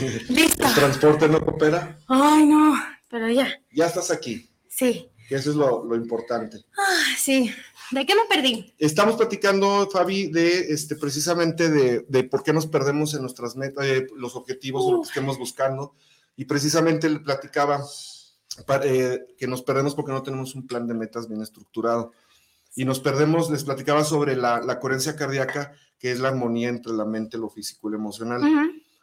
Listo. 0.28 0.66
¿El 0.66 0.74
transporte 0.74 1.28
no 1.28 1.40
coopera? 1.40 1.96
Ay, 2.08 2.46
no, 2.46 2.74
pero 3.08 3.28
ya. 3.28 3.46
Ya 3.70 3.86
estás 3.86 4.10
aquí. 4.10 4.50
Sí. 4.66 5.08
Que 5.28 5.36
eso 5.36 5.50
es 5.50 5.56
lo, 5.56 5.84
lo 5.84 5.94
importante. 5.94 6.64
Ah, 6.76 7.14
sí. 7.16 7.54
¿De 7.92 8.04
qué 8.04 8.16
me 8.16 8.22
perdí? 8.28 8.74
Estamos 8.76 9.14
platicando, 9.14 9.88
Fabi, 9.88 10.26
de 10.32 10.72
este, 10.72 10.96
precisamente 10.96 11.70
de, 11.70 12.24
por 12.24 12.42
qué 12.42 12.52
nos 12.52 12.66
perdemos 12.66 13.14
en 13.14 13.20
nuestras 13.20 13.54
metas, 13.54 13.86
eh, 13.86 14.08
los 14.16 14.34
objetivos 14.34 14.82
o 14.84 14.92
lo 14.94 15.02
que 15.02 15.08
estemos 15.08 15.38
buscando. 15.38 15.94
Y 16.34 16.46
precisamente 16.46 17.08
le 17.08 17.20
platicaba 17.20 17.84
eh, 18.82 19.20
que 19.38 19.46
nos 19.46 19.62
perdemos 19.62 19.94
porque 19.94 20.10
no 20.10 20.24
tenemos 20.24 20.56
un 20.56 20.66
plan 20.66 20.88
de 20.88 20.94
metas 20.94 21.28
bien 21.28 21.40
estructurado. 21.40 22.10
Y 22.78 22.84
nos 22.84 23.00
perdemos, 23.00 23.50
les 23.50 23.64
platicaba 23.64 24.04
sobre 24.04 24.36
la, 24.36 24.78
coherencia 24.78 25.16
cardíaca, 25.16 25.72
que 25.98 26.12
es 26.12 26.20
la 26.20 26.28
armonía 26.28 26.68
entre 26.68 26.92
la 26.92 27.04
mente, 27.04 27.36
lo 27.36 27.50
físico 27.50 27.88
y 27.88 27.90
lo 27.90 27.98
emocional. 27.98 28.40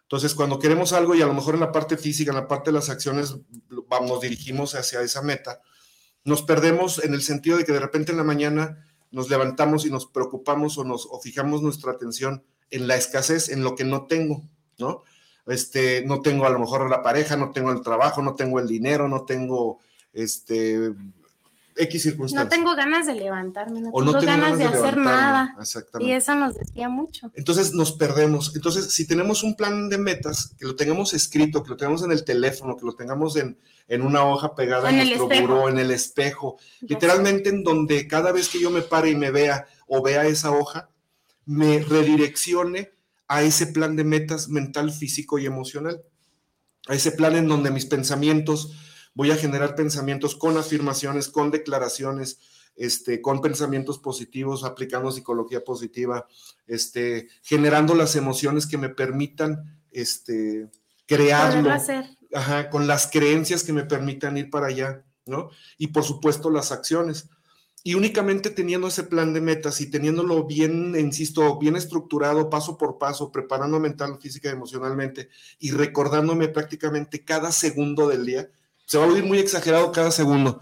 Entonces, 0.01 0.33
cuando 0.33 0.59
queremos 0.59 0.93
algo 0.93 1.13
y 1.13 1.21
a 1.21 1.25
lo 1.25 1.33
mejor 1.33 1.55
en 1.55 1.59
la 1.59 1.73
parte 1.73 1.97
física, 1.97 2.31
en 2.31 2.37
la 2.37 2.47
parte 2.47 2.71
de 2.71 2.75
las 2.75 2.89
acciones, 2.89 3.35
vamos, 3.89 4.21
dirigimos 4.21 4.75
hacia 4.75 5.01
esa 5.01 5.21
meta, 5.21 5.59
nos 6.23 6.41
perdemos 6.41 7.03
en 7.03 7.13
el 7.13 7.21
sentido 7.21 7.57
de 7.57 7.65
que 7.65 7.73
de 7.73 7.81
repente 7.81 8.13
en 8.13 8.17
la 8.17 8.23
mañana 8.23 8.87
nos 9.11 9.29
levantamos 9.29 9.85
y 9.85 9.89
nos 9.89 10.05
preocupamos 10.05 10.77
o 10.77 10.85
nos 10.85 11.05
o 11.11 11.19
fijamos 11.19 11.61
nuestra 11.61 11.91
atención 11.91 12.45
en 12.71 12.87
la 12.87 12.95
escasez, 12.95 13.49
en 13.49 13.61
lo 13.61 13.75
que 13.75 13.83
no 13.83 14.05
tengo, 14.07 14.41
¿no? 14.77 15.03
Este, 15.47 16.01
no 16.05 16.21
tengo 16.21 16.45
a 16.45 16.49
lo 16.49 16.59
mejor 16.59 16.89
la 16.89 17.03
pareja, 17.03 17.35
no 17.35 17.51
tengo 17.51 17.73
el 17.73 17.81
trabajo, 17.81 18.21
no 18.21 18.35
tengo 18.35 18.57
el 18.57 18.69
dinero, 18.69 19.09
no 19.09 19.25
tengo 19.25 19.79
este 20.13 20.93
X 21.75 22.03
circunstancias. 22.03 22.45
No 22.45 22.49
tengo 22.49 22.75
ganas 22.75 23.05
de 23.05 23.15
levantarme, 23.15 23.81
no, 23.81 23.91
tengo, 23.91 24.13
ganas, 24.13 24.57
de, 24.57 24.65
hacer 24.65 24.97
nada. 24.97 25.55
Y 25.99 26.11
eso 26.11 26.33
nos 26.35 26.55
decía 26.55 26.87
mucho. 26.87 27.31
Entonces 27.33 27.73
nos 27.73 27.91
perdemos. 27.91 28.55
Entonces, 28.55 28.93
si 28.93 29.05
tenemos 29.05 29.43
un 29.43 29.55
plan 29.55 29.89
de 29.89 29.97
metas, 29.97 30.55
que 30.57 30.65
lo 30.65 30.75
tengamos 30.75 31.13
escrito, 31.13 31.63
que 31.63 31.69
lo 31.69 31.77
tengamos 31.77 32.03
en 32.03 32.11
el 32.11 32.23
teléfono, 32.23 32.77
que 32.77 32.85
lo 32.85 32.95
tengamos 32.95 33.35
en, 33.35 33.57
en 33.87 34.01
una 34.01 34.23
hoja 34.23 34.55
pegada 34.55 34.89
en, 34.89 34.97
nuestro 34.97 35.27
buró, 35.27 35.69
en 35.69 35.77
el 35.77 35.91
espejo, 35.91 36.57
literalmente 36.81 37.49
en 37.49 37.63
donde 37.63 38.07
cada 38.07 38.31
vez 38.31 38.47
que 38.47 38.59
yo 38.59 38.69
me 38.69 38.81
pare 38.81 39.09
y 39.09 39.15
me 39.15 39.31
vea 39.31 39.67
o 39.87 40.01
vea 40.01 40.25
esa 40.25 40.51
hoja, 40.51 40.89
me 41.45 41.79
redireccione 41.79 42.91
a 43.27 43.43
ese 43.43 43.67
plan 43.67 43.95
de 43.95 44.03
metas 44.03 44.49
mental, 44.49 44.91
físico 44.91 45.39
y 45.39 45.45
emocional. 45.45 46.03
A 46.87 46.95
ese 46.95 47.11
plan 47.11 47.35
en 47.35 47.47
donde 47.47 47.71
mis 47.71 47.85
pensamientos, 47.85 48.73
voy 49.15 49.31
a 49.31 49.35
generar 49.35 49.75
pensamientos 49.75 50.35
con 50.35 50.57
afirmaciones, 50.57 51.29
con 51.29 51.49
declaraciones, 51.49 52.39
este, 52.75 53.21
con 53.21 53.41
pensamientos 53.41 53.97
positivos, 53.97 54.63
aplicando 54.63 55.11
psicología 55.11 55.63
positiva, 55.63 56.27
este, 56.67 57.29
generando 57.41 57.95
las 57.95 58.15
emociones 58.15 58.67
que 58.67 58.77
me 58.77 58.89
permitan 58.89 59.79
este, 59.91 60.69
crearlo. 61.07 61.71
Ajá, 62.33 62.69
con 62.69 62.85
las 62.85 63.07
creencias 63.07 63.63
que 63.63 63.71
me 63.71 63.85
permitan 63.85 64.37
ir 64.37 64.49
para 64.49 64.67
allá, 64.67 65.05
¿no? 65.25 65.49
Y 65.77 65.87
por 65.87 66.03
supuesto 66.03 66.49
las 66.49 66.73
acciones. 66.73 67.29
Y 67.81 67.93
únicamente 67.93 68.49
teniendo 68.49 68.87
ese 68.87 69.03
plan 69.03 69.31
de 69.33 69.39
metas 69.39 69.79
y 69.79 69.89
teniéndolo 69.89 70.43
bien, 70.43 70.95
insisto, 70.99 71.57
bien 71.59 71.77
estructurado, 71.77 72.49
paso 72.49 72.77
por 72.77 72.97
paso, 72.97 73.31
preparando 73.31 73.79
mental, 73.79 74.17
física 74.19 74.49
y 74.49 74.53
emocionalmente 74.53 75.29
y 75.59 75.71
recordándome 75.71 76.49
prácticamente 76.49 77.23
cada 77.23 77.51
segundo 77.51 78.07
del 78.09 78.25
día, 78.25 78.49
se 78.85 78.97
va 78.97 79.05
a 79.05 79.07
oír 79.07 79.23
muy 79.23 79.39
exagerado 79.39 79.91
cada 79.91 80.11
segundo. 80.11 80.61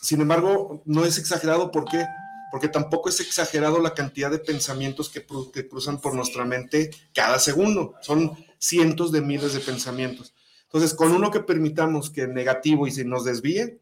Sin 0.00 0.20
embargo, 0.20 0.82
no 0.86 1.04
es 1.04 1.18
exagerado, 1.18 1.70
¿por 1.70 1.84
qué? 1.84 2.06
Porque 2.50 2.68
tampoco 2.68 3.08
es 3.08 3.20
exagerado 3.20 3.80
la 3.80 3.94
cantidad 3.94 4.30
de 4.30 4.38
pensamientos 4.38 5.08
que, 5.08 5.24
que 5.52 5.68
cruzan 5.68 6.00
por 6.00 6.14
nuestra 6.14 6.44
mente 6.44 6.90
cada 7.14 7.38
segundo. 7.38 7.94
Son 8.00 8.36
cientos 8.58 9.12
de 9.12 9.20
miles 9.20 9.52
de 9.52 9.60
pensamientos. 9.60 10.34
Entonces, 10.64 10.94
con 10.94 11.12
uno 11.12 11.30
que 11.30 11.40
permitamos 11.40 12.10
que 12.10 12.26
negativo 12.26 12.86
y 12.86 12.92
se 12.92 13.04
nos 13.04 13.24
desvíe, 13.24 13.80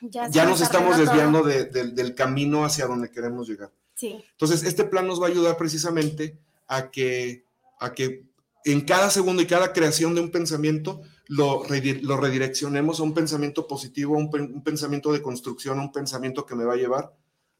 ya, 0.00 0.44
nos 0.44 0.60
estamos 0.60 0.98
desviando 0.98 1.42
del 1.42 2.14
camino 2.14 2.64
hacia 2.64 2.86
donde 2.86 3.10
queremos 3.10 3.48
llegar. 3.48 3.70
Sí. 3.94 4.22
Entonces, 4.32 4.64
este 4.64 4.84
plan 4.84 5.06
nos 5.06 5.20
va 5.22 5.26
a 5.26 5.30
ayudar 5.30 5.56
precisamente 5.56 6.36
a 6.66 6.90
que, 6.90 7.44
a 7.78 7.92
que 7.92 8.24
en 8.64 8.80
cada 8.82 9.10
segundo 9.10 9.42
y 9.42 9.46
cada 9.46 9.72
creación 9.72 10.14
de 10.14 10.20
un 10.20 10.30
pensamiento 10.30 11.02
lo, 11.26 11.64
lo 12.02 12.16
redireccionemos 12.16 13.00
a 13.00 13.02
un 13.02 13.14
pensamiento 13.14 13.66
positivo, 13.66 14.16
un, 14.16 14.30
un 14.34 14.62
pensamiento 14.62 15.12
de 15.12 15.22
construcción, 15.22 15.78
un 15.78 15.92
pensamiento 15.92 16.46
que 16.46 16.54
me 16.54 16.64
va 16.64 16.74
a 16.74 16.78
llevar 16.78 17.12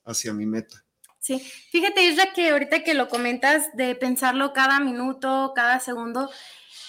hacia 0.04 0.32
mi 0.32 0.46
meta. 0.46 0.84
Sí, 1.18 1.38
fíjate, 1.38 2.02
Isra, 2.02 2.32
que 2.34 2.50
ahorita 2.50 2.84
que 2.84 2.94
lo 2.94 3.08
comentas 3.08 3.74
de 3.74 3.94
pensarlo 3.94 4.52
cada 4.52 4.78
minuto, 4.80 5.52
cada 5.54 5.80
segundo, 5.80 6.30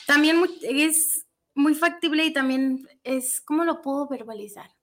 también 0.08 0.44
es 0.62 1.26
muy 1.54 1.74
factible 1.74 2.26
y 2.26 2.34
también 2.34 2.88
es, 3.04 3.40
¿cómo 3.42 3.64
lo 3.64 3.82
puedo 3.82 4.08
verbalizar? 4.08 4.76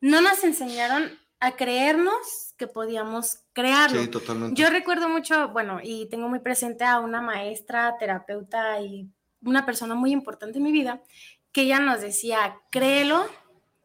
no 0.00 0.20
nos 0.20 0.42
enseñaron 0.44 1.18
a 1.40 1.56
creernos 1.56 2.54
que 2.56 2.66
podíamos 2.66 3.40
crearlo. 3.52 4.02
Sí, 4.02 4.08
totalmente. 4.08 4.60
Yo 4.60 4.68
recuerdo 4.70 5.08
mucho, 5.08 5.48
bueno, 5.48 5.80
y 5.82 6.08
tengo 6.08 6.28
muy 6.28 6.40
presente 6.40 6.84
a 6.84 7.00
una 7.00 7.22
maestra, 7.22 7.96
terapeuta 7.98 8.80
y 8.80 9.08
una 9.42 9.64
persona 9.66 9.94
muy 9.94 10.12
importante 10.12 10.58
en 10.58 10.64
mi 10.64 10.72
vida, 10.72 11.00
que 11.52 11.62
ella 11.62 11.80
nos 11.80 12.00
decía, 12.00 12.56
créelo 12.70 13.26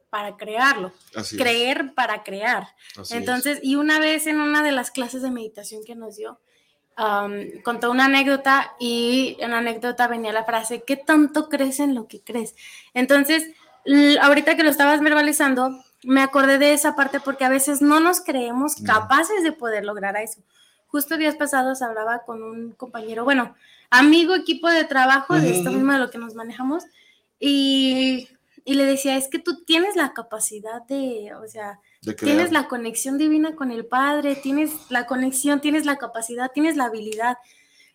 para 0.09 0.37
crearlo, 0.37 0.93
creer 1.37 1.93
para 1.93 2.23
crear. 2.23 2.67
Entonces, 3.09 3.59
y 3.61 3.75
una 3.75 3.99
vez 3.99 4.27
en 4.27 4.39
una 4.39 4.63
de 4.63 4.71
las 4.71 4.91
clases 4.91 5.21
de 5.21 5.31
meditación 5.31 5.83
que 5.83 5.95
nos 5.95 6.15
dio, 6.15 6.39
contó 7.63 7.91
una 7.91 8.05
anécdota 8.05 8.73
y 8.79 9.35
en 9.39 9.51
la 9.51 9.57
anécdota 9.57 10.07
venía 10.07 10.31
la 10.31 10.45
frase, 10.45 10.83
¿qué 10.85 10.95
tanto 10.95 11.49
crees 11.49 11.79
en 11.81 11.95
lo 11.95 12.07
que 12.07 12.21
crees? 12.21 12.55
Entonces, 12.93 13.49
ahorita 14.21 14.55
que 14.55 14.63
lo 14.63 14.69
estabas 14.69 15.01
verbalizando, 15.01 15.83
me 16.03 16.21
acordé 16.21 16.59
de 16.59 16.71
esa 16.73 16.95
parte 16.95 17.19
porque 17.19 17.43
a 17.43 17.49
veces 17.49 17.81
no 17.81 17.99
nos 17.99 18.21
creemos 18.21 18.75
capaces 18.85 19.43
de 19.43 19.51
poder 19.51 19.83
lograr 19.83 20.15
eso. 20.17 20.39
Justo 20.95 21.17
días 21.17 21.35
pasados 21.35 21.81
hablaba 21.81 22.23
con 22.23 22.41
un 22.41 22.71
compañero, 22.71 23.25
bueno, 23.25 23.53
amigo, 23.89 24.33
equipo 24.33 24.69
de 24.69 24.85
trabajo, 24.85 25.35
de 25.35 25.57
esto 25.57 25.69
mismo 25.69 25.91
de 25.91 25.99
lo 25.99 26.09
que 26.09 26.17
nos 26.17 26.35
manejamos, 26.35 26.85
y, 27.37 28.29
le 28.63 28.85
decía, 28.85 29.17
es 29.17 29.27
que 29.27 29.37
tú 29.37 29.65
tienes 29.65 29.97
la 29.97 30.13
capacidad 30.13 30.83
de, 30.83 31.33
o 31.35 31.45
sea, 31.49 31.81
tienes 32.17 32.53
la 32.53 32.69
conexión 32.69 33.17
divina 33.17 33.57
con 33.57 33.73
el 33.73 33.85
Padre, 33.85 34.37
tienes 34.37 34.71
la 34.89 35.05
conexión, 35.05 35.59
tienes 35.59 35.85
la 35.85 35.97
capacidad, 35.97 36.49
tienes 36.53 36.77
la 36.77 36.85
habilidad. 36.85 37.39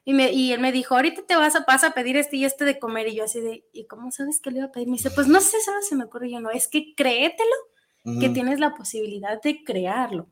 Y, 0.05 0.13
me, 0.13 0.31
y 0.33 0.53
él 0.53 0.61
me 0.61 0.71
dijo, 0.71 0.95
ahorita 0.95 1.23
te 1.23 1.37
vas 1.37 1.57
a, 1.57 1.65
vas 1.67 1.85
a 1.85 1.93
pedir 1.93 2.19
este 2.19 2.37
y 2.37 2.45
este 2.45 2.67
de 2.67 2.79
comer. 2.79 3.09
Y 3.09 3.15
yo 3.15 3.25
así 3.25 3.41
de, 3.41 3.65
¿y 3.73 3.87
cómo 3.87 4.13
sabes 4.13 4.41
que 4.41 4.51
le 4.51 4.59
iba 4.59 4.67
a 4.67 4.73
pedir? 4.73 4.89
Me 4.89 4.99
dice, 4.99 5.11
pues 5.11 5.27
no 5.27 5.41
sé, 5.41 5.59
¿sabes? 5.63 5.89
Se 5.89 5.97
me 5.97 6.05
ocurre. 6.05 6.29
Y 6.29 6.33
yo 6.33 6.41
no, 6.41 6.51
es 6.51 6.69
que 6.69 6.95
créetelo 6.95 7.57
que 8.03 8.31
tienes 8.31 8.61
la 8.61 8.75
posibilidad 8.75 9.41
de 9.43 9.63
crearlo. 9.63 10.29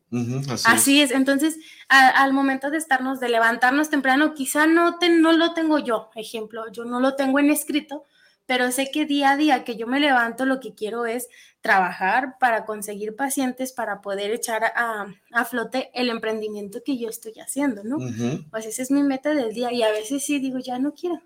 así, 0.65 1.03
es. 1.03 1.11
Entonces, 1.11 1.59
al 1.89 2.33
momento 2.33 2.71
de 2.71 2.79
estarnos, 2.79 3.21
de 3.21 3.29
levantarnos 3.29 3.91
temprano, 3.91 4.35
quizá 4.35 4.67
no, 4.67 4.99
te, 4.99 5.11
no 5.11 5.33
lo 5.33 5.53
tengo 5.53 5.79
yo, 5.79 6.11
ejemplo, 6.15 6.71
yo 6.73 6.85
no 6.85 7.01
lo 7.01 7.15
tengo 7.15 7.39
en 7.39 7.51
escrito, 7.51 8.05
pero 8.47 8.73
sé 8.73 8.91
que 8.91 9.05
día 9.05 9.33
a 9.33 9.37
día 9.37 9.65
que 9.65 9.77
yo 9.77 9.87
me 9.87 10.01
levanto, 10.01 10.47
lo 10.47 10.59
que 10.59 10.75
quiero 10.75 11.05
es 11.05 11.29
trabajar 11.61 12.39
para 12.41 12.65
conseguir 12.65 13.15
pacientes, 13.15 13.73
para 13.73 14.01
poder 14.01 14.31
echar 14.31 14.73
a, 14.75 15.07
a 15.33 15.45
flote 15.45 15.91
el 15.93 16.09
emprendimiento 16.09 16.81
que 16.83 16.97
yo 16.97 17.11
estoy 17.11 17.35
haciendo, 17.41 17.85
¿no? 17.85 17.99
Pues 18.51 18.65
esa 18.65 18.81
es 18.81 18.91
mi 18.91 19.03
meta 19.03 19.35
del 19.35 19.53
día 19.53 19.71
y 19.73 19.83
a 19.83 19.91
veces 19.91 20.25
sí 20.25 20.39
digo, 20.39 20.59
ya 20.59 20.79
no 20.79 20.95
quiero, 20.95 21.21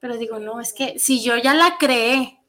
pero 0.00 0.16
digo, 0.16 0.40
no, 0.40 0.60
es 0.60 0.72
que 0.72 0.98
si 0.98 1.22
yo 1.22 1.36
ya 1.36 1.54
la 1.54 1.76
creé, 1.78 2.40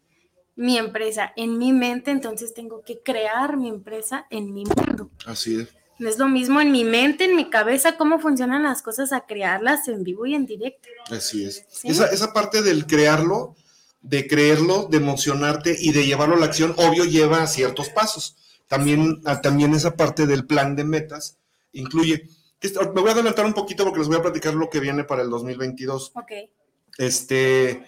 mi 0.58 0.78
empresa 0.78 1.32
en 1.36 1.58
mi 1.58 1.72
mente, 1.72 2.12
entonces 2.12 2.54
tengo 2.54 2.82
que 2.82 3.00
crear 3.02 3.56
mi 3.56 3.70
empresa 3.70 4.26
en 4.30 4.54
mi 4.54 4.66
mundo. 4.66 5.10
Así 5.26 5.62
es. 5.62 5.70
No 6.00 6.10
es 6.10 6.18
lo 6.18 6.28
mismo 6.28 6.60
en 6.60 6.72
mi 6.72 6.84
mente, 6.84 7.26
en 7.26 7.36
mi 7.36 7.50
cabeza, 7.50 7.96
cómo 7.96 8.20
funcionan 8.20 8.64
las 8.64 8.82
cosas 8.82 9.14
a 9.14 9.22
crearlas 9.22 9.88
en 9.88 10.04
vivo 10.04 10.26
y 10.26 10.36
en 10.36 10.46
directo. 10.46 10.90
Así 11.10 11.46
es. 11.46 11.66
Esa, 11.84 12.08
esa 12.08 12.34
parte 12.34 12.62
del 12.62 12.86
crearlo, 12.86 13.56
de 14.02 14.28
creerlo, 14.28 14.88
de 14.90 14.98
emocionarte 14.98 15.76
y 15.80 15.92
de 15.92 16.06
llevarlo 16.06 16.36
a 16.36 16.40
la 16.40 16.46
acción, 16.48 16.74
obvio 16.78 17.06
lleva 17.06 17.46
ciertos 17.48 17.90
pasos. 17.90 18.36
También, 18.68 19.22
también 19.42 19.74
esa 19.74 19.96
parte 19.96 20.28
del 20.28 20.46
plan 20.46 20.76
de 20.76 20.84
metas 20.84 21.38
incluye. 21.72 22.28
Me 22.62 23.02
voy 23.02 23.10
a 23.10 23.14
adelantar 23.14 23.46
un 23.46 23.54
poquito 23.54 23.84
porque 23.84 24.00
les 24.00 24.08
voy 24.08 24.18
a 24.18 24.24
platicar 24.24 24.56
lo 24.56 24.70
que 24.70 24.80
viene 24.80 25.04
para 25.04 25.22
el 25.22 25.30
2022. 25.30 26.14
Ok. 26.16 26.32
Este, 26.98 27.86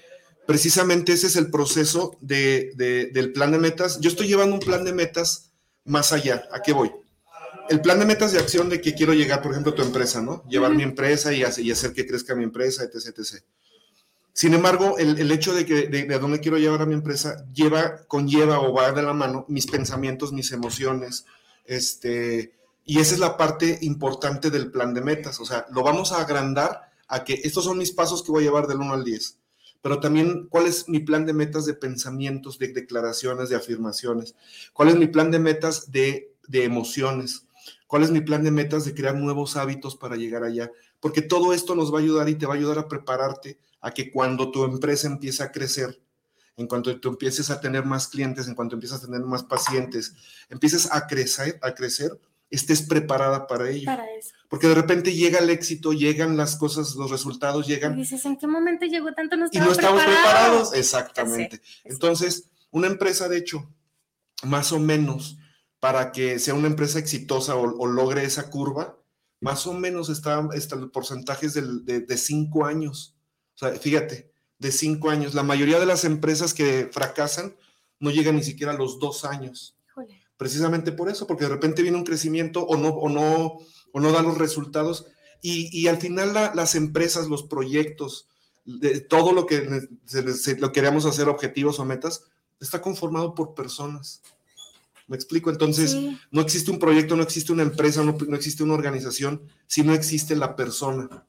precisamente 0.50 1.14
ese 1.14 1.28
es 1.28 1.36
el 1.36 1.52
proceso 1.52 2.18
del 2.22 3.32
plan 3.36 3.52
de 3.52 3.60
metas. 3.60 4.00
Yo 4.00 4.10
estoy 4.10 4.28
llevando 4.28 4.56
un 4.56 4.60
plan 4.60 4.84
de 4.84 4.92
metas 4.94 5.52
más 5.86 6.12
allá. 6.12 6.44
¿A 6.52 6.64
qué 6.64 6.74
voy? 6.74 6.92
El 7.70 7.82
plan 7.82 8.00
de 8.00 8.08
metas 8.08 8.32
de 8.32 8.40
acción 8.40 8.68
de 8.68 8.82
que 8.82 8.96
quiero 8.96 9.14
llegar, 9.14 9.44
por 9.44 9.52
ejemplo, 9.52 9.74
a 9.74 9.76
tu 9.76 9.84
empresa, 9.84 10.24
¿no? 10.24 10.44
Llevar 10.50 10.74
mi 10.74 10.82
empresa 10.82 11.32
y 11.34 11.44
hacer, 11.44 11.64
y 11.64 11.70
hacer, 11.70 11.94
que 11.94 12.08
crezca 12.08 12.34
mi 12.34 12.46
empresa, 12.46 12.84
etc. 12.84 13.16
etc. 13.16 13.44
Sin 14.34 14.56
embargo, 14.56 14.98
el, 14.98 15.32
hecho 15.32 15.54
de 15.54 15.68
que 15.68 15.86
de, 15.88 16.18
dónde 16.18 16.40
quiero 16.40 16.58
llevar 16.58 16.82
a 16.82 16.88
mi 16.88 16.96
empresa 16.96 17.46
lleva, 17.54 18.08
conlleva 18.08 18.60
o 18.60 18.74
va 18.74 18.92
de 18.92 19.04
la 19.04 19.14
mano 19.14 19.46
mis 19.50 19.68
pensamientos, 19.68 20.34
mis 20.34 20.52
emociones, 20.52 21.26
este, 21.66 22.56
y 22.86 22.98
esa 22.98 23.14
es 23.14 23.20
la 23.20 23.38
parte 23.38 23.78
importante 23.84 24.50
del 24.50 24.72
plan 24.72 24.96
de 24.96 25.02
metas. 25.02 25.40
O 25.40 25.46
sea, 25.46 25.68
lo 25.70 25.84
vamos 25.84 26.12
a 26.12 26.22
agrandar 26.22 26.90
a 27.08 27.24
que 27.24 27.40
estos 27.44 27.66
son 27.66 27.78
mis 27.78 27.92
pasos 27.92 28.24
que 28.24 28.32
voy 28.32 28.46
a 28.46 28.48
llevar 28.48 28.66
del 28.66 28.78
1 28.78 28.94
al 28.94 29.04
10 29.04 29.39
pero 29.82 30.00
también 30.00 30.48
cuál 30.50 30.66
es 30.66 30.90
mi 30.90 31.00
plan 31.00 31.26
de 31.26 31.34
metas 31.34 31.66
de 31.66 31.74
pensamientos, 31.74 32.60
de 32.60 32.70
declaraciones, 32.70 33.50
de 33.50 33.56
afirmaciones, 33.56 34.36
cuál 34.74 34.90
es 34.90 34.96
mi 34.96 35.08
plan 35.08 35.32
de 35.32 35.40
metas 35.40 35.92
de, 35.92 36.34
emociones, 36.52 37.46
cuál 37.88 38.04
es 38.04 38.12
mi 38.12 38.22
plan 38.22 38.44
de 38.44 38.52
metas 38.52 38.86
de 38.86 38.94
crear 38.94 39.16
nuevos 39.16 39.56
hábitos 39.56 39.96
para 39.96 40.16
llegar 40.16 40.44
allá, 40.44 40.72
porque 41.00 41.22
todo 41.22 41.54
esto 41.54 41.76
nos 41.76 41.94
va 41.94 42.00
a 42.00 42.02
ayudar 42.02 42.28
y 42.30 42.36
te 42.36 42.46
va 42.46 42.54
a 42.56 42.58
ayudar 42.58 42.80
a 42.80 42.88
prepararte 42.88 43.58
a 43.82 43.92
que 43.92 44.12
cuando 44.12 44.52
tu 44.52 44.66
empresa 44.66 45.08
empiece 45.08 45.44
a 45.44 45.52
crecer, 45.52 46.02
en 46.58 46.68
cuanto 46.68 47.00
tú 47.00 47.10
empieces 47.10 47.50
a 47.50 47.62
tener 47.62 47.86
más 47.86 48.10
clientes, 48.10 48.48
en 48.48 48.56
cuanto 48.56 48.76
empieces 48.76 48.98
a 48.98 49.06
tener 49.06 49.22
más 49.22 49.44
pacientes, 49.44 50.14
empieces 50.50 50.92
a 50.92 51.08
crecer, 51.08 51.58
a 51.62 51.74
crecer, 51.74 52.20
estés 52.50 52.82
preparada 52.82 53.48
para 53.48 53.70
ello. 53.70 53.86
Para 53.86 54.12
eso. 54.14 54.36
Porque 54.50 54.68
de 54.68 54.76
repente 54.76 55.14
llega 55.14 55.40
el 55.40 55.50
éxito, 55.50 55.94
llegan 55.94 56.36
las 56.36 56.56
cosas, 56.56 56.96
los 56.96 57.12
resultados 57.12 57.68
llegan. 57.68 57.94
Y 57.94 58.02
dices, 58.02 58.26
¿en 58.26 58.38
qué 58.38 58.48
momento 58.48 58.86
llegó 58.86 59.14
tanto? 59.14 59.38
No 59.38 59.48
y 59.52 59.60
no 59.60 59.72
estamos 59.72 60.04
preparados. 60.04 60.74
Exactamente. 60.74 61.62
Entonces, 61.84 62.50
una 62.72 62.88
empresa, 62.88 63.30
de 63.30 63.38
hecho, 63.38 63.72
más 64.44 64.72
o 64.72 64.80
menos, 64.80 65.38
para 65.80 66.12
que 66.12 66.40
sea 66.40 66.56
una 66.56 66.68
empresa 66.68 67.00
exitosa 67.00 67.56
o, 67.56 67.88
logre 67.88 68.24
esa 68.24 68.50
curva, 68.50 68.98
más 69.40 69.68
o 69.68 69.74
menos 69.74 70.10
están 70.10 70.50
está 70.54 70.76
porcentajes 70.88 71.54
de, 71.54 72.02
de 72.02 72.18
cinco 72.18 72.66
años. 72.66 73.16
O 73.56 73.60
sea, 73.60 73.72
fíjate, 73.72 74.32
de 74.58 74.72
cinco 74.72 75.10
años. 75.10 75.34
La 75.34 75.44
mayoría 75.44 75.80
de 75.80 75.86
las 75.86 76.04
empresas 76.06 76.54
que 76.54 76.90
fracasan 76.92 77.56
no 78.00 78.12
llegan 78.12 78.36
ni 78.36 78.44
siquiera 78.44 78.74
a 78.74 78.78
los 78.78 79.00
dos 79.00 79.26
años. 79.26 79.76
Precisamente 80.38 80.94
por 80.94 81.10
eso, 81.10 81.28
porque 81.28 81.44
de 81.44 81.50
repente 81.50 81.82
viene 81.82 81.98
un 81.98 82.06
crecimiento 82.06 82.66
o 82.66 82.78
no, 82.78 82.90
o 82.90 83.10
no, 83.10 83.58
o 83.94 84.00
no 84.00 84.12
da 84.12 84.22
los 84.22 84.38
resultados. 84.38 85.06
Y, 85.42 85.88
al 85.88 85.98
final 85.98 86.34
las 86.34 86.76
empresas, 86.76 87.28
los 87.28 87.44
proyectos, 87.44 88.28
de, 88.66 89.00
todo 89.00 89.32
lo 89.32 89.46
que 89.46 89.88
lo 90.58 90.72
queremos 90.72 91.06
hacer, 91.06 91.30
objetivos 91.30 91.80
o 91.80 91.86
metas, 91.86 92.26
está 92.60 92.82
conformado 92.82 93.34
por 93.36 93.54
personas. 93.54 94.22
¿Me 95.08 95.16
explico? 95.16 95.50
Entonces, 95.50 95.98
no 96.30 96.42
existe 96.42 96.70
un 96.70 96.78
proyecto, 96.78 97.16
no 97.16 97.24
existe 97.24 97.52
una 97.52 97.64
empresa, 97.64 98.04
no, 98.04 98.18
no, 98.28 98.36
existe 98.36 98.64
una 98.64 98.76
organización 98.76 99.42
si 99.66 99.82
no 99.82 99.94
existe 99.94 100.36
la 100.36 100.56
persona. 100.56 101.26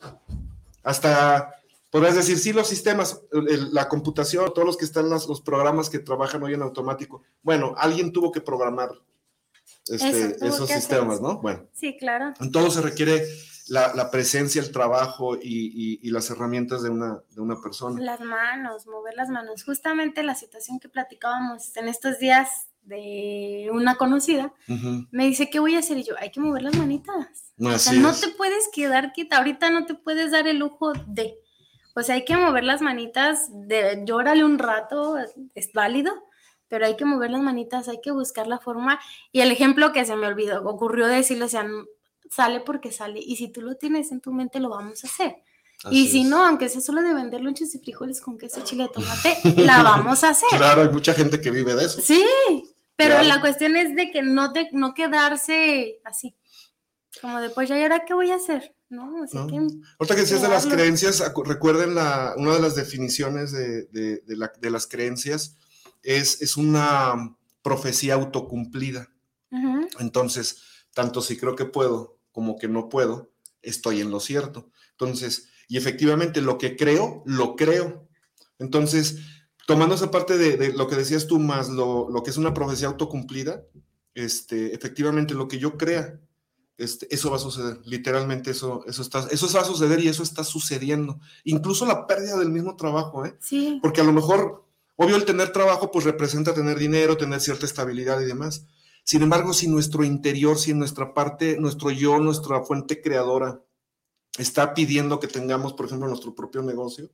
Hasta 0.82 1.60
Podrías 1.90 2.14
decir, 2.14 2.38
sí, 2.38 2.52
los 2.52 2.68
sistemas, 2.68 3.20
la 3.32 3.88
computación, 3.88 4.52
todos 4.54 4.64
los 4.64 4.76
que 4.76 4.84
están 4.84 5.10
los 5.10 5.40
programas 5.40 5.90
que 5.90 5.98
trabajan 5.98 6.42
hoy 6.42 6.54
en 6.54 6.62
automático. 6.62 7.22
Bueno, 7.42 7.74
alguien 7.76 8.12
tuvo 8.12 8.30
que 8.30 8.40
programar 8.40 8.90
este, 9.86 10.46
esos 10.46 10.68
sistemas, 10.68 11.20
¿no? 11.20 11.40
Bueno. 11.40 11.68
Sí, 11.72 11.96
claro. 11.98 12.34
En 12.40 12.52
todo 12.52 12.70
se 12.70 12.80
requiere 12.80 13.24
la, 13.68 14.10
presencia, 14.10 14.60
el 14.60 14.72
trabajo 14.72 15.36
y, 15.40 16.08
las 16.10 16.30
herramientas 16.30 16.82
de 16.82 16.90
una, 16.90 17.20
de 17.30 17.40
una 17.40 17.60
persona. 17.60 18.00
Las 18.00 18.20
manos, 18.20 18.86
mover 18.86 19.14
las 19.14 19.28
manos. 19.28 19.64
Justamente 19.64 20.22
la 20.22 20.34
situación 20.34 20.80
que 20.80 20.88
platicábamos 20.88 21.76
en 21.76 21.88
estos 21.88 22.18
días 22.18 22.48
de 22.82 23.68
una 23.72 23.96
conocida, 23.96 24.52
me 25.10 25.26
dice, 25.26 25.50
¿qué 25.50 25.60
voy 25.60 25.76
a 25.76 25.80
hacer? 25.80 25.98
Y 25.98 26.04
yo, 26.04 26.14
hay 26.18 26.30
que 26.30 26.40
mover 26.40 26.62
las 26.62 26.76
manitas. 26.76 27.52
o 27.58 27.78
sea, 27.78 27.92
no 27.92 28.12
te 28.12 28.28
puedes 28.28 28.68
quedar 28.72 29.12
quieta, 29.12 29.36
ahorita 29.38 29.70
no 29.70 29.86
te 29.86 29.94
puedes 29.94 30.32
dar 30.32 30.48
el 30.48 30.58
lujo 30.58 30.92
de 31.06 31.36
pues 31.94 32.08
hay 32.08 32.24
que 32.24 32.36
mover 32.36 32.64
las 32.64 32.82
manitas, 32.82 33.48
de, 33.52 34.04
llórale 34.06 34.44
un 34.44 34.58
rato, 34.58 35.16
es 35.54 35.72
válido, 35.72 36.12
pero 36.70 36.86
hay 36.86 36.96
que 36.96 37.04
mover 37.04 37.32
las 37.32 37.42
manitas, 37.42 37.88
hay 37.88 38.00
que 38.00 38.12
buscar 38.12 38.46
la 38.46 38.60
forma. 38.60 38.98
Y 39.32 39.40
el 39.40 39.50
ejemplo 39.50 39.92
que 39.92 40.06
se 40.06 40.16
me 40.16 40.28
olvidó, 40.28 40.62
ocurrió 40.62 41.08
decirle, 41.08 41.44
o 41.44 41.48
sea, 41.48 41.66
sale 42.30 42.60
porque 42.60 42.92
sale, 42.92 43.20
y 43.20 43.36
si 43.36 43.48
tú 43.48 43.60
lo 43.60 43.74
tienes 43.74 44.12
en 44.12 44.20
tu 44.20 44.32
mente, 44.32 44.60
lo 44.60 44.70
vamos 44.70 45.04
a 45.04 45.08
hacer. 45.08 45.36
y 45.90 46.08
si 46.08 46.24
no, 46.24 46.46
aunque 46.46 46.68
sea 46.68 46.80
solo 46.80 47.02
de 47.02 47.12
vender 47.12 47.40
lonches 47.40 47.74
y 47.74 47.80
frijoles 47.80 48.20
con 48.20 48.38
queso, 48.38 48.62
chile, 48.62 48.88
tomate, 48.94 49.36
la 49.56 49.82
vamos 49.82 50.22
a 50.22 50.30
hacer. 50.30 50.48
Claro, 50.56 50.82
hay 50.82 50.90
mucha 50.90 51.12
gente 51.12 51.40
que 51.40 51.50
vive 51.50 51.74
de 51.74 51.86
eso. 51.86 52.00
Sí, 52.00 52.24
pero 52.94 53.20
la 53.22 53.40
cuestión 53.40 53.76
es 53.76 53.96
de 53.96 54.12
que 54.12 54.22
no, 54.22 54.52
te, 54.52 54.68
no 54.72 54.94
quedarse 54.94 56.00
así, 56.04 56.36
como 57.20 57.40
después, 57.40 57.68
¿y 57.68 57.72
ahora 57.82 58.04
qué 58.06 58.14
voy 58.14 58.30
a 58.30 58.36
hacer? 58.36 58.76
No, 58.90 59.22
o 59.22 59.46
que... 59.46 59.56
Ahorita 59.56 60.14
que 60.14 60.20
decías 60.20 60.42
de 60.42 60.48
las 60.48 60.66
creencias, 60.66 61.22
recuerden 61.44 61.94
la, 61.94 62.34
una 62.36 62.54
de 62.54 62.60
las 62.60 62.76
definiciones 62.76 63.50
de, 63.52 63.86
de, 63.86 64.22
de, 64.26 64.70
las 64.70 64.86
creencias 64.86 65.56
es, 66.02 66.40
es 66.42 66.56
una 66.56 67.36
profecía 67.62 68.14
autocumplida. 68.14 69.08
Entonces, 69.98 70.62
tanto 70.94 71.20
si 71.22 71.36
creo 71.36 71.56
que 71.56 71.64
puedo 71.64 72.18
como 72.30 72.56
que 72.56 72.68
no 72.68 72.88
puedo, 72.88 73.32
estoy 73.62 74.00
en 74.00 74.10
lo 74.10 74.20
cierto. 74.20 74.70
Entonces, 74.92 75.48
y 75.68 75.76
efectivamente 75.76 76.40
lo 76.40 76.58
que 76.58 76.76
creo, 76.76 77.22
lo 77.26 77.56
creo. 77.56 78.08
Entonces, 78.58 79.18
tomando 79.66 79.94
esa 79.94 80.10
parte 80.10 80.38
de, 80.38 80.72
lo 80.72 80.88
que 80.88 80.96
decías 80.96 81.26
tú 81.26 81.38
más, 81.38 81.68
lo, 81.68 82.08
lo, 82.10 82.22
que 82.22 82.30
es 82.30 82.36
una 82.36 82.54
profecía 82.54 82.88
autocumplida, 82.88 83.64
este, 84.14 84.74
efectivamente 84.74 85.34
lo 85.34 85.48
que 85.48 85.58
yo 85.58 85.76
crea, 85.76 86.20
este, 86.76 87.06
eso 87.14 87.30
va 87.30 87.36
a 87.36 87.40
suceder, 87.40 87.78
literalmente 87.84 88.50
eso, 88.50 88.84
eso, 88.86 89.02
está, 89.02 89.28
eso 89.30 89.48
va 89.54 89.60
a 89.60 89.64
suceder 89.64 90.00
y 90.00 90.08
eso 90.08 90.22
está 90.22 90.44
sucediendo. 90.44 91.20
Incluso 91.44 91.84
la 91.86 92.06
pérdida 92.06 92.38
del 92.38 92.50
mismo 92.50 92.74
trabajo, 92.76 93.24
¿eh? 93.26 93.36
Sí. 93.38 93.78
Porque 93.82 94.00
a 94.00 94.04
lo 94.04 94.12
mejor, 94.12 94.66
obvio, 95.00 95.16
el 95.16 95.24
tener 95.24 95.50
trabajo 95.50 95.90
pues 95.90 96.04
representa 96.04 96.52
tener 96.52 96.78
dinero, 96.78 97.16
tener 97.16 97.40
cierta 97.40 97.64
estabilidad 97.64 98.20
y 98.20 98.26
demás. 98.26 98.66
Sin 99.02 99.22
embargo, 99.22 99.54
si 99.54 99.66
nuestro 99.66 100.04
interior, 100.04 100.58
si 100.58 100.74
nuestra 100.74 101.14
parte, 101.14 101.56
nuestro 101.58 101.90
yo, 101.90 102.18
nuestra 102.18 102.62
fuente 102.64 103.00
creadora 103.00 103.62
está 104.36 104.74
pidiendo 104.74 105.18
que 105.18 105.26
tengamos, 105.26 105.72
por 105.72 105.86
ejemplo, 105.86 106.06
nuestro 106.06 106.34
propio 106.34 106.62
negocio, 106.62 107.10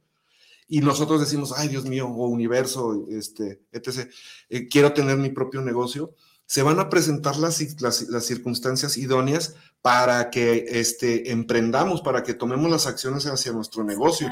y 0.66 0.80
nosotros 0.80 1.20
decimos, 1.20 1.54
ay, 1.56 1.68
Dios 1.68 1.84
mío, 1.84 2.08
o 2.08 2.26
universo, 2.26 3.06
este, 3.08 3.62
etc., 3.70 4.10
eh, 4.48 4.66
quiero 4.66 4.92
tener 4.92 5.16
mi 5.16 5.30
propio 5.30 5.62
negocio, 5.62 6.12
se 6.44 6.62
van 6.62 6.80
a 6.80 6.88
presentar 6.88 7.36
las, 7.36 7.80
las, 7.80 8.24
circunstancias 8.24 8.96
idóneas 8.96 9.54
para 9.80 10.30
que 10.30 10.64
este, 10.68 11.30
emprendamos, 11.30 12.02
para 12.02 12.24
que 12.24 12.34
tomemos 12.34 12.68
las 12.68 12.88
acciones 12.88 13.26
hacia 13.26 13.52
nuestro 13.52 13.84
negocio. 13.84 14.28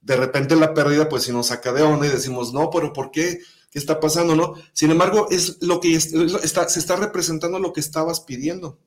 De 0.00 0.16
repente 0.16 0.56
la 0.56 0.74
pérdida, 0.74 1.08
pues 1.08 1.24
si 1.24 1.32
nos 1.32 1.48
saca 1.48 1.72
de 1.72 1.82
onda 1.82 2.06
y 2.06 2.10
decimos, 2.10 2.52
no, 2.52 2.70
pero 2.70 2.92
¿por 2.92 3.10
qué? 3.10 3.40
¿Qué 3.70 3.78
está 3.78 4.00
pasando? 4.00 4.34
No. 4.34 4.54
Sin 4.72 4.90
embargo, 4.90 5.28
es 5.30 5.58
lo 5.60 5.80
que 5.80 5.94
está, 5.94 6.68
se 6.68 6.78
está 6.78 6.96
representando 6.96 7.58
lo 7.58 7.72
que 7.72 7.80
estabas 7.80 8.20
pidiendo. 8.20 8.78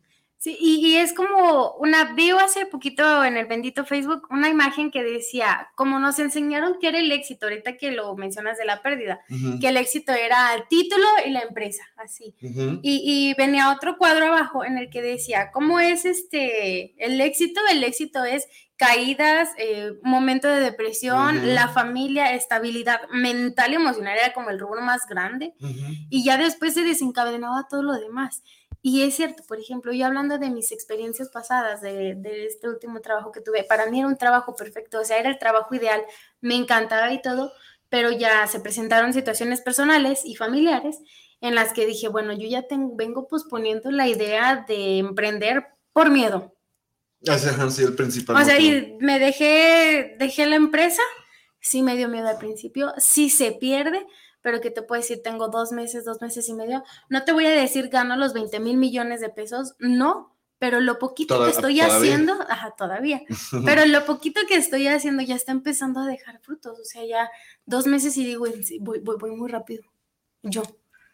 Sí, 0.42 0.58
y, 0.60 0.96
es 0.96 1.14
como 1.14 1.74
una, 1.74 2.16
vi 2.16 2.32
hace 2.32 2.66
poquito 2.66 3.24
en 3.24 3.38
el 3.38 3.46
bendito 3.46 3.86
Facebook 3.86 4.26
una 4.32 4.50
imagen 4.50 4.90
que 4.90 5.04
decía, 5.04 5.70
como 5.76 6.00
nos 6.00 6.18
enseñaron 6.18 6.80
que 6.82 6.88
era 6.88 6.98
el 6.98 7.12
éxito, 7.12 7.46
ahorita 7.46 7.78
que 7.78 7.92
lo 7.92 8.16
mencionas 8.16 8.58
de 8.58 8.66
la 8.66 8.82
pérdida, 8.82 9.22
que 9.60 9.68
el 9.68 9.78
éxito 9.78 10.14
era 10.14 10.56
el 10.56 10.68
título 10.68 11.06
y 11.28 11.30
la 11.30 11.42
empresa, 11.42 11.84
así. 11.96 12.34
y, 12.42 13.36
venía 13.38 13.72
otro 13.72 14.00
cuadro 14.00 14.26
abajo 14.26 14.66
en 14.66 14.80
el 14.80 14.90
que 14.90 15.04
decía, 15.04 15.52
¿cómo 15.54 15.80
es 15.80 16.06
este 16.06 16.96
el 16.98 17.22
éxito? 17.22 17.62
El 17.72 17.84
éxito 17.84 18.24
es 18.24 18.48
caídas, 18.82 19.50
eh, 19.60 19.94
momento 20.02 20.48
de 20.48 20.60
depresión, 20.60 21.54
la 21.54 21.68
familia, 21.68 22.34
estabilidad 22.34 23.08
mental 23.12 23.74
y 23.74 23.76
emocional 23.76 24.18
era 24.18 24.34
como 24.34 24.50
el 24.50 24.60
rubro 24.60 24.82
más 24.82 25.06
grande, 25.08 25.54
y 26.10 26.24
ya 26.24 26.36
después 26.40 26.74
se 26.74 26.82
desencadenaba 26.84 27.68
todo 27.70 27.84
lo 27.84 27.94
demás. 27.94 28.42
Y 28.82 29.04
es 29.04 29.14
cierto, 29.14 29.44
por 29.48 29.60
ejemplo, 29.60 29.94
yo 29.94 30.08
hablando 30.08 30.40
de 30.40 30.50
mis 30.50 30.72
experiencias 30.72 31.30
pasadas, 31.30 31.82
de, 31.82 32.18
este 32.48 32.68
último 32.70 33.02
trabajo 33.02 33.32
que 33.32 33.42
tuve, 33.42 33.64
para 33.64 33.86
mí 33.86 34.00
era 34.00 34.08
un 34.08 34.18
trabajo 34.18 34.56
perfecto, 34.56 35.00
o 35.00 35.06
sea, 35.06 35.20
era 35.20 35.30
el 35.30 35.38
trabajo 35.38 35.76
ideal, 35.76 36.02
me 36.40 36.56
encantaba 36.56 37.14
y 37.14 37.22
todo, 37.22 37.54
pero 37.88 38.10
ya 38.10 38.48
se 38.48 38.62
presentaron 38.62 39.14
situaciones 39.14 39.62
personales 39.62 40.26
y 40.26 40.36
familiares 40.36 40.98
en 41.40 41.54
las 41.54 41.72
que 41.72 41.86
dije, 41.86 42.08
bueno, 42.08 42.34
yo 42.34 42.48
ya 42.48 42.64
tengo, 42.64 42.96
vengo 42.96 43.28
posponiendo 43.28 43.92
la 43.92 44.08
idea 44.08 44.66
de 44.68 44.98
emprender 44.98 45.68
por 45.94 46.10
miedo. 46.10 46.56
Así 47.28 47.84
el 47.84 47.96
principal. 47.96 48.42
O 48.42 48.46
sea, 48.46 48.60
y 48.60 48.98
me 49.00 49.20
dejé, 49.20 50.16
dejé 50.18 50.46
la 50.48 50.56
empresa, 50.56 51.02
sí 51.60 51.84
me 51.84 51.96
dio 51.96 52.10
miedo 52.10 52.28
al 52.28 52.38
principio, 52.38 52.94
sí 52.98 53.30
se 53.30 53.52
pierde, 53.52 54.06
pero 54.42 54.60
que 54.60 54.72
te 54.72 54.82
puedo 54.82 55.02
decir, 55.02 55.22
tengo 55.24 55.50
dos 55.50 55.72
meses, 55.72 56.04
dos 56.04 56.20
meses 56.22 56.50
y 56.50 56.54
medio. 56.54 56.84
No 57.10 57.24
te 57.24 57.32
voy 57.32 57.46
a 57.46 57.52
decir 57.52 57.90
gano 57.90 58.16
los 58.16 58.34
20 58.34 58.60
mil 58.60 58.78
millones 58.78 59.22
de 59.22 59.30
pesos, 59.30 59.76
no, 59.78 60.36
pero 60.58 60.80
lo 60.80 60.98
poquito 60.98 61.44
que 61.44 61.52
estoy 61.52 61.80
haciendo, 61.80 62.34
ajá, 62.50 62.74
todavía, 62.76 63.22
pero 63.66 63.86
lo 63.86 64.06
poquito 64.06 64.42
que 64.48 64.56
estoy 64.56 64.88
haciendo 64.88 65.22
ya 65.22 65.36
está 65.36 65.52
empezando 65.52 66.00
a 66.00 66.08
dejar 66.08 66.40
frutos, 66.42 66.80
o 66.80 66.86
sea, 66.86 67.06
ya 67.06 67.30
dos 67.66 67.86
meses 67.86 68.18
y 68.18 68.26
digo, 68.26 68.46
voy, 68.80 69.00
voy, 69.00 69.16
voy 69.20 69.32
muy 69.32 69.50
rápido, 69.50 69.84
yo. 70.42 70.64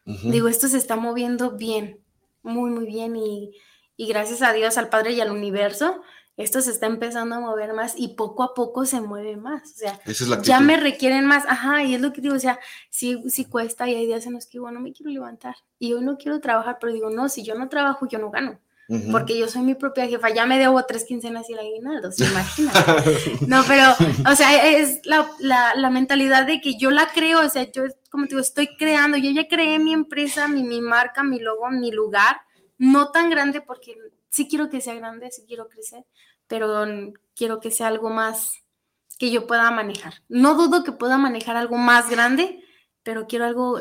Digo, 0.06 0.48
esto 0.48 0.70
se 0.70 0.78
está 0.78 0.96
moviendo 0.96 1.58
bien, 1.58 2.00
muy, 2.42 2.72
muy 2.72 2.86
bien 2.86 3.18
y, 3.18 3.52
y 3.98 4.08
gracias 4.08 4.42
a 4.42 4.54
Dios, 4.54 4.78
al 4.78 4.90
Padre 4.90 5.12
y 5.12 5.22
al 5.22 5.32
universo, 5.32 6.02
esto 6.38 6.62
se 6.62 6.70
está 6.70 6.86
empezando 6.86 7.36
a 7.36 7.40
mover 7.40 7.74
más 7.74 7.96
y 7.98 8.10
poco 8.10 8.44
a 8.44 8.54
poco 8.54 8.86
se 8.86 9.02
mueve 9.02 9.38
más. 9.38 9.72
O 9.72 9.78
sea, 9.78 10.00
ya 10.44 10.60
me 10.60 10.78
requieren 10.78 11.26
más. 11.26 11.46
Ajá, 11.48 11.84
y 11.84 11.96
es 11.96 12.02
lo 12.02 12.14
que 12.14 12.22
digo, 12.22 12.36
o 12.36 12.40
sea, 12.40 12.60
sí, 12.92 13.24
sí 13.28 13.46
cuesta 13.46 13.90
y 13.90 13.96
hay 13.96 14.06
días 14.06 14.28
en 14.28 14.34
los 14.34 14.46
que, 14.46 14.60
bueno, 14.60 14.80
me 14.80 14.94
quiero 14.94 15.12
levantar 15.12 15.56
y 15.80 15.94
hoy 15.94 16.06
no 16.06 16.18
quiero 16.18 16.40
trabajar, 16.40 16.78
pero 16.80 16.94
digo, 16.94 17.10
no, 17.10 17.28
si 17.28 17.44
yo 17.44 17.56
no 17.56 17.70
trabajo, 17.70 18.08
yo 18.08 18.20
no 18.20 18.30
gano. 18.30 18.60
Porque 19.12 19.38
yo 19.38 19.50
soy 19.50 19.64
mi 19.64 19.76
propia 19.76 20.08
jefa, 20.08 20.30
ya 20.30 20.46
me 20.46 20.58
debo 20.58 20.82
tres 20.86 21.04
quincenas 21.04 21.50
y 21.50 21.54
el 21.54 21.60
aguinaldo, 21.60 22.10
¿se 22.10 22.24
imagina? 22.24 22.72
no, 23.48 23.62
pero, 23.68 23.84
o 24.32 24.34
sea, 24.34 24.66
es 24.66 25.06
la, 25.06 25.30
la, 25.40 25.76
la, 25.76 25.90
mentalidad 25.90 26.46
de 26.46 26.62
que 26.62 26.78
yo 26.78 26.90
la 26.90 27.10
creo, 27.14 27.46
o 27.46 27.50
sea, 27.50 27.70
yo, 27.70 27.84
como 28.10 28.24
te 28.24 28.30
digo, 28.30 28.40
estoy 28.40 28.78
creando, 28.78 29.18
yo 29.18 29.30
ya 29.32 29.50
creé 29.50 29.78
mi 29.80 29.92
empresa, 29.92 30.48
mi, 30.48 30.64
mi 30.64 30.80
marca, 30.80 31.22
mi 31.22 31.38
logo, 31.38 31.70
mi 31.70 31.92
lugar, 31.92 32.38
no 32.78 33.12
tan 33.12 33.30
grande 33.30 33.62
porque 33.62 33.96
sí 34.30 34.48
quiero 34.48 34.70
que 34.70 34.82
sea 34.82 34.96
grande, 34.96 35.32
sí 35.32 35.44
quiero 35.48 35.68
crecer, 35.68 36.06
pero 36.48 36.86
quiero 37.36 37.60
que 37.60 37.72
sea 37.72 37.88
algo 37.88 38.10
más 38.10 38.64
que 39.18 39.32
yo 39.32 39.48
pueda 39.48 39.72
manejar. 39.72 40.16
No 40.30 40.56
dudo 40.56 40.84
que 40.84 40.92
pueda 40.92 41.18
manejar 41.18 41.58
algo 41.58 41.78
más 41.78 42.10
grande, 42.10 42.64
pero 43.04 43.28
quiero 43.28 43.46
algo... 43.46 43.80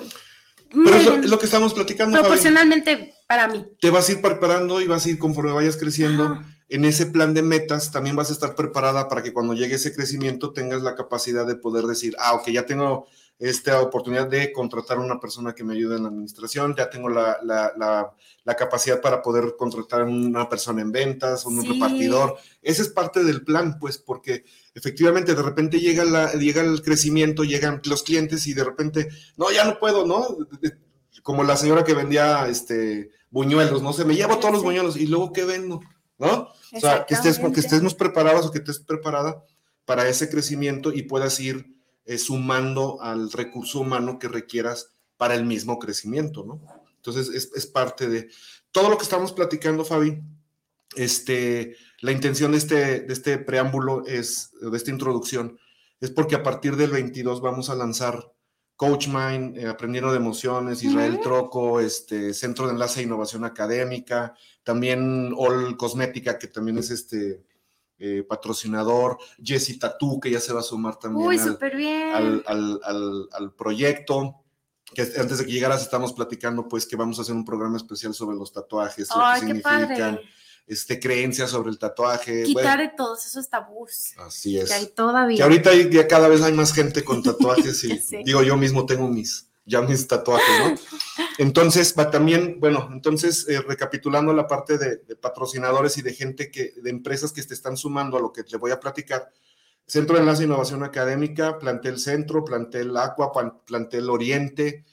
Pero 0.71 0.97
es 0.97 1.31
lo, 1.31 1.39
que 1.39 1.45
estamos 1.45 1.75
platicando. 1.75 2.19
Proporcionalmente 2.19 3.15
para 3.29 3.47
mí. 3.47 3.65
Te 3.81 3.91
vas 3.91 4.09
a 4.09 4.13
ir 4.13 4.21
preparando 4.21 4.81
y 4.81 4.87
vas 4.87 5.07
a 5.07 5.11
ir 5.11 5.19
conforme 5.19 5.53
vayas 5.53 5.77
creciendo. 5.77 6.41
en 6.69 6.85
ese 6.85 7.07
plan 7.07 7.35
de 7.35 7.43
metas 7.43 7.93
también 7.93 8.17
vas 8.17 8.31
a 8.31 8.33
estar 8.33 8.57
preparada 8.57 9.09
para 9.09 9.23
que 9.23 9.33
cuando 9.33 9.55
llegue 9.55 9.77
ese 9.77 9.95
crecimiento 9.95 10.53
tengas 10.53 10.83
la 10.83 10.97
capacidad 10.97 11.47
de 11.47 11.55
poder 11.55 11.85
decir, 11.85 12.17
ah, 12.19 12.35
ok, 12.35 12.49
ya 12.49 12.67
tengo 12.67 13.07
esta 13.39 13.83
oportunidad 13.83 14.29
de 14.29 14.51
contratar 14.51 14.97
a 14.97 15.03
una 15.03 15.21
persona 15.21 15.55
que 15.55 15.63
me 15.63 15.75
ayude 15.75 15.97
en 15.97 16.05
la 16.05 16.09
administración, 16.09 16.75
ya 16.77 16.89
tengo 16.89 17.09
la, 17.11 18.15
capacidad 18.57 19.01
para 19.01 19.21
poder 19.21 19.57
contratar 19.59 20.03
a 20.03 20.05
una 20.05 20.49
persona 20.49 20.81
en 20.81 20.91
ventas, 20.91 21.45
un 21.45 21.63
repartidor. 21.67 22.37
Ese 22.63 22.83
es 22.83 22.89
parte 22.89 23.23
del 23.25 23.45
plan, 23.45 23.79
pues, 23.79 23.99
porque 23.99 24.45
efectivamente 24.75 25.35
de 25.35 25.43
repente 25.43 25.81
llega, 25.81 26.05
la, 26.05 26.33
llega 26.33 26.63
el 26.63 26.81
crecimiento, 26.81 27.45
llegan 27.45 27.83
los 27.85 28.03
clientes 28.03 28.47
y 28.47 28.55
de 28.55 28.65
repente, 28.65 29.09
no, 29.37 29.51
ya 29.51 29.65
no 29.65 29.79
puedo, 29.79 30.07
¿no? 30.07 30.27
Como 31.23 31.45
la 31.45 31.57
señora 31.57 31.85
que 31.85 31.95
vendía 31.95 32.49
este, 32.49 33.11
buñuelos, 33.31 33.83
no 33.83 33.93
sé, 33.93 34.07
me 34.07 34.15
llevo 34.15 34.39
todos 34.39 34.55
los 34.55 34.63
buñuelos 34.63 34.97
y 34.97 35.07
luego, 35.07 35.33
¿qué 35.33 35.45
vendo? 35.45 35.81
¿No? 36.19 36.49
O 36.73 36.81
sea, 36.81 37.05
que, 37.05 37.15
estés, 37.15 37.39
que 37.39 37.61
estemos 37.61 37.95
preparados 37.95 38.47
o 38.47 38.51
que 38.51 38.59
estés 38.59 38.79
preparada 38.79 39.45
para 39.85 40.09
ese 40.09 40.31
crecimiento 40.31 40.91
y 40.93 41.03
puedas 41.03 41.39
ir 41.41 41.76
eh, 42.07 42.19
sumando 42.19 43.03
al 43.03 43.31
recurso 43.33 43.81
humano 43.81 44.19
que 44.19 44.29
requieras 44.29 44.95
para 45.17 45.35
el 45.35 45.45
mismo 45.45 45.79
crecimiento, 45.79 46.45
¿no? 46.45 46.61
Entonces, 46.97 47.53
es, 47.55 47.67
parte 47.67 48.09
de 48.09 48.29
todo 48.73 48.89
lo 48.91 48.97
que 48.97 49.05
estamos 49.05 49.33
platicando, 49.33 49.85
Fabi. 49.85 50.21
Este, 50.97 51.77
la 52.01 52.13
intención 52.13 52.53
de 52.53 52.59
este, 52.59 53.01
de 53.01 53.13
este 53.13 53.39
preámbulo 53.39 54.05
es, 54.07 54.51
de 54.61 54.77
esta 54.77 54.91
introducción, 54.91 55.59
es 56.01 56.11
porque 56.11 56.35
a 56.35 56.43
partir 56.43 56.77
del 56.77 56.91
22 56.91 57.41
vamos 57.41 57.71
a 57.71 57.75
lanzar 57.75 58.33
Coach 58.77 59.09
Mind, 59.09 59.57
eh, 59.57 59.67
Aprendiendo 59.67 60.11
de 60.11 60.19
Emociones, 60.19 60.83
Israel 60.83 61.21
Troco, 61.23 61.81
este, 61.81 62.35
Centro 62.35 62.67
de 62.67 62.73
Enlace 62.73 63.01
e 63.01 63.05
Innovación 63.05 63.45
Académica, 63.45 64.35
también 64.63 65.33
All 65.37 65.77
Cosmética, 65.77 66.39
que 66.39 66.49
también 66.49 66.79
es 66.79 66.91
este, 66.91 67.43
eh, 67.99 68.25
patrocinador, 68.29 69.19
Jessy 69.43 69.79
Tatú, 69.79 70.21
que 70.21 70.31
ya 70.31 70.41
se 70.41 70.53
va 70.53 70.61
a 70.61 70.63
sumar 70.63 70.99
también 70.99 71.41
al, 72.47 73.55
proyecto. 73.57 74.43
Que 74.95 75.03
antes 75.03 75.39
de 75.39 75.47
que 75.47 75.53
llegaras 75.53 75.83
estamos 75.83 76.13
platicando, 76.13 76.69
pues, 76.69 76.87
que 76.87 76.95
vamos 76.95 77.19
a 77.19 77.23
hacer 77.23 77.35
un 77.35 77.45
programa 77.45 77.77
especial 77.77 78.15
sobre 78.15 78.37
los 78.37 78.53
tatuajes, 78.53 79.09
lo 79.09 79.23
que 79.33 79.41
significan, 79.41 80.21
este, 80.67 81.01
creencias 81.01 81.51
sobre 81.51 81.71
el 81.71 81.79
tatuaje. 81.79 82.43
Quitar 82.43 82.81
de 82.81 82.89
todos 82.89 83.25
esos 83.25 83.49
tabús. 83.49 84.13
Así 84.19 84.59
es. 84.59 84.69
Que 84.69 84.75
hay 84.75 84.87
todavía. 84.87 85.37
Que 85.39 85.43
ahorita 85.43 85.75
ya 85.75 86.07
cada 86.07 86.29
vez 86.29 86.43
hay 86.43 86.53
más 86.53 86.73
gente 86.73 87.03
con 87.05 87.23
tatuajes 87.23 87.83
y 87.85 87.99
digo, 88.25 88.43
yo 88.43 88.57
mismo 88.57 88.85
tengo 88.85 89.09
mis, 89.09 89.46
ya 89.67 89.83
mis 89.83 90.07
tatuajes, 90.07 90.59
¿no? 90.61 90.75
Entonces, 91.39 91.95
va 91.99 92.11
también, 92.11 92.59
bueno, 92.61 92.89
entonces, 92.91 93.47
eh, 93.49 93.61
recapitulando 93.61 94.33
la 94.33 94.47
parte 94.47 94.79
de, 94.79 95.17
patrocinadores 95.17 95.99
y 95.99 96.03
de 96.03 96.15
gente 96.15 96.51
que, 96.51 96.73
de 96.81 96.89
empresas 96.89 97.31
que 97.31 97.43
te 97.43 97.53
están 97.53 97.77
sumando 97.77 98.17
a 98.17 98.21
lo 98.21 98.33
que 98.33 98.43
te 98.43 98.57
voy 98.57 98.71
a 98.71 98.81
platicar. 98.81 99.31
Centro 99.87 100.17
de 100.17 100.23
Enlace 100.23 100.43
e 100.43 100.47
Innovación 100.47 100.83
Académica, 100.83 101.59
Plantel 101.59 101.99
Centro, 101.99 102.43
Plantel 102.43 102.97
Aqua, 102.97 103.33
Plantel 103.67 104.09
Oriente, 104.09 104.85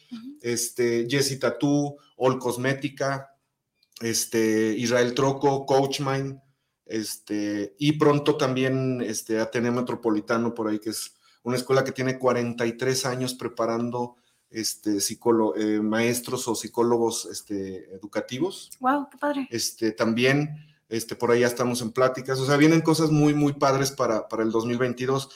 este, 0.42 1.08
Jessy 1.10 1.40
Tattoo, 1.40 1.96
All 2.18 2.38
Cosmética, 2.38 3.30
este, 4.02 4.76
Israel 4.78 5.14
Troco, 5.14 5.66
Coachmind, 5.66 6.40
este, 6.86 7.74
y 7.80 7.94
pronto 7.94 8.36
también 8.36 9.02
este, 9.02 9.40
Ateneo 9.40 9.72
Metropolitano 9.72 10.54
por 10.54 10.68
ahí, 10.68 10.80
que 10.80 10.90
es 10.90 11.16
una 11.44 11.56
escuela 11.56 11.84
que 11.84 11.92
tiene 11.92 12.20
43 12.20 13.06
años 13.06 13.34
preparando 13.34 14.18
este, 14.54 14.98
eh, 14.98 15.82
maestros 15.82 16.48
o 16.48 16.56
psicólogos 16.56 17.26
este, 17.26 17.94
educativos. 17.94 18.70
¡Wow! 18.80 19.10
¡Qué 19.10 19.18
padre! 19.18 19.48
Este, 19.50 19.92
también, 19.92 20.68
este, 20.90 21.16
por 21.16 21.32
ahí 21.32 21.42
ya 21.42 21.48
estamos 21.48 21.82
en 21.82 21.92
pláticas, 21.92 22.40
o 22.40 22.46
sea, 22.46 22.56
vienen 22.56 22.82
cosas 22.82 23.12
muy, 23.12 23.34
muy 23.34 23.54
padres 23.54 23.92
para, 23.92 24.28
para 24.30 24.44
el 24.44 24.52
2022. 24.52 25.30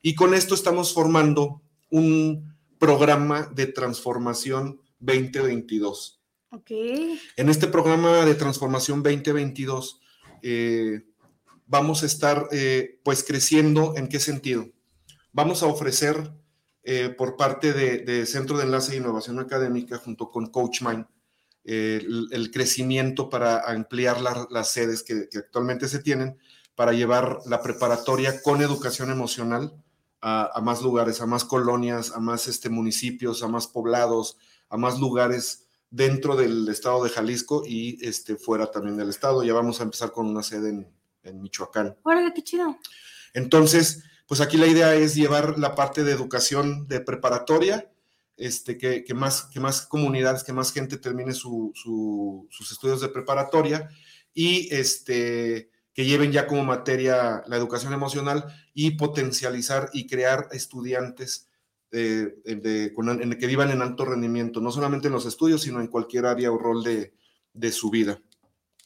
Y 0.00 0.14
con 0.14 0.34
esto 0.34 0.54
estamos 0.54 0.92
formando 0.92 1.62
un 1.90 2.56
programa 2.78 3.48
de 3.54 3.66
transformación 3.66 4.80
2022. 4.98 6.20
Ok. 6.50 6.70
En 7.36 7.48
este 7.48 7.66
programa 7.66 8.24
de 8.24 8.34
transformación 8.34 9.02
2022 9.02 10.00
eh, 10.42 11.06
vamos 11.66 12.02
a 12.02 12.06
estar 12.06 12.48
eh, 12.50 12.98
pues 13.04 13.24
creciendo 13.24 13.94
en 13.96 14.08
qué 14.08 14.18
sentido. 14.20 14.66
Vamos 15.32 15.62
a 15.62 15.66
ofrecer 15.66 16.32
eh, 16.84 17.10
por 17.16 17.36
parte 17.36 17.72
de, 17.72 18.26
Centro 18.26 18.58
de 18.58 18.64
Enlace 18.64 18.94
e 18.94 18.96
Innovación 18.96 19.38
Académica 19.38 19.98
junto 19.98 20.30
con 20.30 20.46
CoachMind 20.46 21.06
el, 21.64 22.50
crecimiento 22.52 23.30
para 23.30 23.60
ampliar 23.70 24.20
las 24.20 24.68
sedes 24.72 25.02
que, 25.02 25.28
actualmente 25.38 25.88
se 25.88 26.00
tienen 26.00 26.38
para 26.74 26.92
llevar 26.92 27.38
la 27.46 27.60
preparatoria 27.62 28.42
con 28.42 28.62
educación 28.62 29.10
emocional 29.10 29.72
a, 30.20 30.60
más 30.62 30.82
lugares, 30.82 31.20
a 31.20 31.26
más 31.26 31.44
colonias, 31.44 32.12
a 32.12 32.20
más 32.20 32.46
este, 32.48 32.68
municipios, 32.68 33.42
a 33.42 33.48
más 33.48 33.66
poblados, 33.66 34.38
a 34.68 34.76
más 34.76 34.98
lugares 34.98 35.66
dentro 35.90 36.36
del 36.36 36.68
estado 36.68 37.04
de 37.04 37.10
Jalisco 37.10 37.64
y 37.66 37.98
este, 38.06 38.36
fuera 38.36 38.70
también 38.70 38.96
del 38.96 39.10
estado. 39.10 39.42
Ya 39.42 39.52
vamos 39.52 39.80
a 39.80 39.84
empezar 39.84 40.12
con 40.12 40.26
una 40.26 40.42
sede 40.42 40.70
en, 40.70 40.88
en 41.24 41.42
Michoacán. 41.42 41.96
Órale, 42.04 42.32
qué 42.32 42.42
chido. 42.42 42.76
Entonces, 43.34 44.04
pues 44.26 44.40
aquí 44.40 44.56
la 44.56 44.66
idea 44.66 44.94
es 44.94 45.14
llevar 45.14 45.58
la 45.58 45.74
parte 45.74 46.04
de 46.04 46.12
educación 46.12 46.86
de 46.88 47.00
preparatoria, 47.00 47.90
este, 48.36 48.78
que, 48.78 49.14
más, 49.14 49.44
que 49.44 49.60
más 49.60 49.82
comunidades, 49.82 50.42
que 50.42 50.52
más 50.52 50.72
gente 50.72 50.96
termine 50.96 51.32
sus 51.32 52.70
estudios 52.70 53.00
de 53.00 53.08
preparatoria 53.08 53.88
y 54.34 54.74
este, 54.74 55.70
que 55.94 56.04
lleven 56.04 56.32
ya 56.32 56.46
como 56.46 56.64
materia 56.64 57.42
la 57.46 57.56
educación 57.56 57.92
emocional 57.92 58.46
y 58.74 58.92
potencializar 58.92 59.90
y 59.92 60.06
crear 60.06 60.48
estudiantes 60.52 61.48
de, 61.90 62.34
en, 62.46 63.38
que 63.38 63.46
vivan 63.46 63.70
en 63.70 63.82
alto 63.82 64.06
rendimiento, 64.06 64.60
no 64.60 64.72
solamente 64.72 65.08
en 65.08 65.12
los 65.12 65.26
estudios, 65.26 65.62
sino 65.62 65.80
en 65.80 65.88
cualquier 65.88 66.24
área 66.24 66.50
o 66.50 66.58
rol 66.58 66.82
de, 66.82 67.12
su 67.72 67.90
vida. 67.90 68.18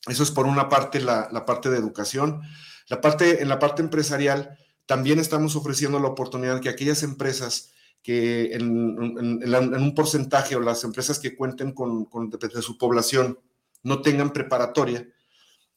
Eso 0.09 0.25
es 0.25 0.33
por 0.33 0.47
una 0.47 0.69
parte 0.69 1.01
la, 1.01 1.29
la, 1.31 1.45
parte 1.45 1.71
de 1.71 1.79
educación. 1.79 2.43
La 2.89 3.01
parte, 3.01 3.43
en 3.43 3.49
la 3.49 3.59
parte 3.61 3.83
empresarial, 3.83 4.59
también 4.87 5.19
estamos 5.19 5.57
ofreciendo 5.57 5.99
la 5.99 6.09
oportunidad 6.09 6.61
que 6.61 6.69
aquellas 6.69 7.03
empresas 7.03 7.73
que 8.03 8.55
en, 8.55 8.71
un 8.71 9.95
porcentaje 9.97 10.55
o 10.55 10.61
las 10.61 10.85
empresas 10.85 11.19
que 11.19 11.35
cuenten 11.35 11.73
con, 11.73 12.09
de, 12.31 12.63
su 12.63 12.79
población 12.79 13.41
no 13.83 14.01
tengan 14.01 14.33
preparatoria, 14.33 15.09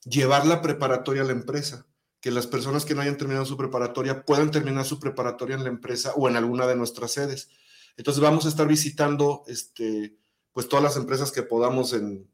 llevar 0.06 0.46
la 0.46 0.62
preparatoria 0.62 1.24
a 1.24 1.26
la 1.26 1.32
empresa, 1.32 1.88
que 2.22 2.30
las 2.30 2.46
personas 2.46 2.86
que 2.86 2.94
no 2.94 3.02
hayan 3.02 3.18
terminado 3.18 3.46
su 3.46 3.58
preparatoria 3.58 4.26
puedan 4.26 4.52
terminar 4.52 4.86
su 4.86 5.00
preparatoria 5.00 5.56
en 5.56 5.64
la 5.64 5.70
empresa 5.70 6.14
o 6.16 6.30
en 6.30 6.36
alguna 6.36 6.68
de 6.68 6.76
nuestras 6.76 7.14
sedes. 7.14 7.50
Entonces 7.98 8.22
vamos 8.22 8.46
a 8.46 8.50
estar 8.50 8.68
visitando 8.68 9.44
este, 9.48 10.16
pues 10.54 10.70
todas 10.70 10.84
las 10.84 10.98
empresas 10.98 11.32
que 11.32 11.42
podamos, 11.42 11.94
en, 11.94 12.30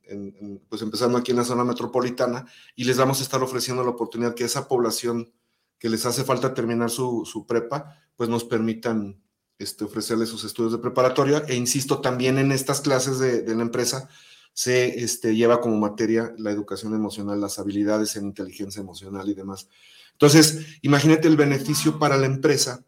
pues 0.68 0.82
empezando 0.82 1.18
aquí 1.18 1.32
en 1.32 1.38
la 1.38 1.46
zona 1.46 1.64
metropolitana, 1.64 2.46
y 2.76 2.84
les 2.84 2.98
vamos 2.98 3.22
a 3.22 3.24
estar 3.24 3.42
ofreciendo 3.42 3.82
la 3.84 3.92
oportunidad 3.92 4.36
que 4.36 4.44
esa 4.44 4.68
población 4.68 5.32
que 5.80 5.90
les 5.90 6.06
hace 6.06 6.24
falta 6.24 6.54
terminar 6.54 6.90
su, 6.90 7.46
prepa, 7.48 8.00
pues 8.16 8.30
nos 8.30 8.44
permitan 8.44 9.22
este, 9.60 9.86
ofrecerles 9.86 10.30
sus 10.30 10.44
estudios 10.44 10.72
de 10.72 10.80
preparatoria. 10.80 11.44
E 11.48 11.56
insisto, 11.56 12.02
también 12.02 12.38
en 12.38 12.52
estas 12.52 12.82
clases 12.82 13.20
de, 13.20 13.44
la 13.56 13.62
empresa 13.62 14.10
se 14.54 15.04
este, 15.04 15.36
lleva 15.36 15.60
como 15.60 15.78
materia 15.78 16.34
la 16.38 16.52
educación 16.52 16.94
emocional, 16.94 17.42
las 17.42 17.60
habilidades 17.60 18.16
en 18.16 18.26
inteligencia 18.26 18.82
emocional 18.82 19.28
y 19.28 19.34
demás. 19.34 19.68
Entonces, 20.14 20.78
imagínate 20.82 21.28
el 21.28 21.36
beneficio 21.36 22.00
para 22.00 22.18
la 22.18 22.26
empresa 22.26 22.86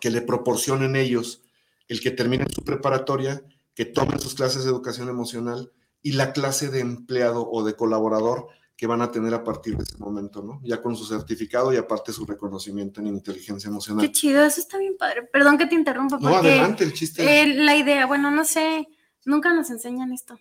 que 0.00 0.10
le 0.10 0.22
proporcionen 0.22 0.96
ellos 0.96 1.42
el 1.88 2.00
que 2.00 2.10
terminen 2.10 2.50
su 2.50 2.64
preparatoria, 2.64 3.42
que 3.74 3.84
tomen 3.84 4.18
sus 4.18 4.34
clases 4.34 4.64
de 4.64 4.70
educación 4.70 5.08
emocional 5.08 5.70
y 6.02 6.12
la 6.12 6.32
clase 6.32 6.70
de 6.70 6.80
empleado 6.80 7.48
o 7.48 7.64
de 7.64 7.74
colaborador 7.74 8.48
que 8.76 8.86
van 8.86 9.00
a 9.00 9.10
tener 9.10 9.32
a 9.32 9.42
partir 9.42 9.76
de 9.76 9.84
ese 9.84 9.96
momento, 9.96 10.42
¿no? 10.42 10.60
Ya 10.62 10.82
con 10.82 10.94
su 10.96 11.06
certificado 11.06 11.72
y 11.72 11.76
aparte 11.76 12.12
su 12.12 12.26
reconocimiento 12.26 13.00
en 13.00 13.06
inteligencia 13.06 13.68
emocional. 13.68 14.04
Qué 14.04 14.12
chido, 14.12 14.44
eso 14.44 14.60
está 14.60 14.76
bien 14.76 14.96
padre. 14.98 15.22
Perdón 15.22 15.56
que 15.56 15.66
te 15.66 15.74
interrumpa. 15.74 16.18
no, 16.18 16.36
adelante, 16.36 16.84
el 16.84 16.92
chiste. 16.92 17.42
Eh, 17.42 17.54
la 17.54 17.74
idea, 17.74 18.04
bueno, 18.04 18.30
no 18.30 18.44
sé, 18.44 18.86
nunca 19.24 19.54
nos 19.54 19.70
enseñan 19.70 20.12
esto. 20.12 20.38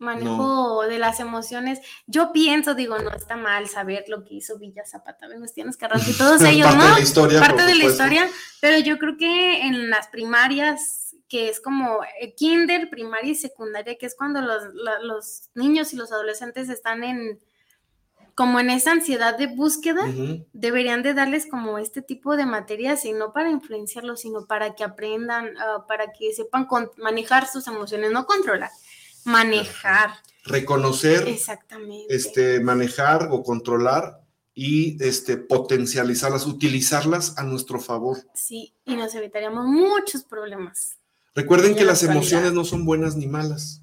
Manejo 0.00 0.82
de 0.82 0.98
las 0.98 1.18
emociones. 1.18 1.80
Yo 2.06 2.32
pienso, 2.32 2.74
digo, 2.74 2.98
no 2.98 3.10
está 3.10 3.36
mal 3.36 3.68
saber 3.68 4.04
lo 4.06 4.24
que 4.24 4.34
hizo 4.34 4.56
Villa 4.56 4.84
Zapata, 4.84 5.26
Venustiano 5.26 5.72
Carranza 5.76 6.10
y 6.10 6.14
todos 6.14 6.42
ellos, 6.44 6.66
Parte 6.66 6.78
¿no? 6.78 6.84
De 6.84 6.92
la 6.92 7.00
historia, 7.00 7.40
Parte 7.40 7.62
de 7.62 7.74
la 7.74 7.84
historia, 7.84 8.30
pero 8.60 8.78
yo 8.78 8.98
creo 8.98 9.16
que 9.16 9.66
en 9.66 9.90
las 9.90 10.06
primarias 10.08 11.16
que 11.28 11.48
es 11.48 11.60
como 11.60 12.00
eh, 12.20 12.34
kinder, 12.34 12.88
primaria 12.90 13.32
y 13.32 13.34
secundaria, 13.34 13.98
que 13.98 14.06
es 14.06 14.14
cuando 14.16 14.40
los, 14.40 14.62
los 15.02 15.50
niños 15.54 15.92
y 15.92 15.96
los 15.96 16.10
adolescentes 16.10 16.70
están 16.70 17.04
en, 17.04 17.38
como 18.38 18.60
en 18.60 18.70
esa 18.70 18.92
ansiedad 18.92 19.36
de 19.36 19.48
búsqueda, 19.48 20.06
deberían 20.52 21.02
de 21.02 21.12
darles 21.12 21.48
como 21.50 21.76
este 21.76 22.02
tipo 22.02 22.36
de 22.36 22.46
materias 22.46 23.04
y 23.04 23.10
no 23.10 23.32
para 23.32 23.50
influenciarlos, 23.50 24.20
sino 24.20 24.46
para 24.46 24.76
que 24.76 24.84
aprendan, 24.84 25.56
ah, 25.58 25.84
para 25.88 26.12
que 26.12 26.32
sepan 26.32 26.68
manejar 26.98 27.48
sus 27.48 27.66
emociones, 27.66 28.12
no 28.12 28.26
controlar, 28.26 28.70
manejar. 29.24 30.10
Reconocer. 30.44 31.26
Exactamente. 31.26 32.14
Este, 32.14 32.60
manejar 32.60 33.26
o 33.32 33.42
controlar 33.42 34.20
y 34.54 35.02
este, 35.02 35.36
potencializarlas, 35.36 36.46
utilizarlas 36.46 37.36
a 37.38 37.42
nuestro 37.42 37.80
favor. 37.80 38.18
Sí, 38.34 38.72
y 38.84 38.94
nos 38.94 39.16
evitaríamos 39.16 39.66
muchos 39.66 40.22
problemas. 40.22 40.96
Recuerden 41.34 41.74
que 41.74 41.84
las 41.84 42.04
emociones 42.04 42.52
no 42.52 42.64
son 42.64 42.84
buenas 42.84 43.16
ni 43.16 43.26
malas, 43.26 43.82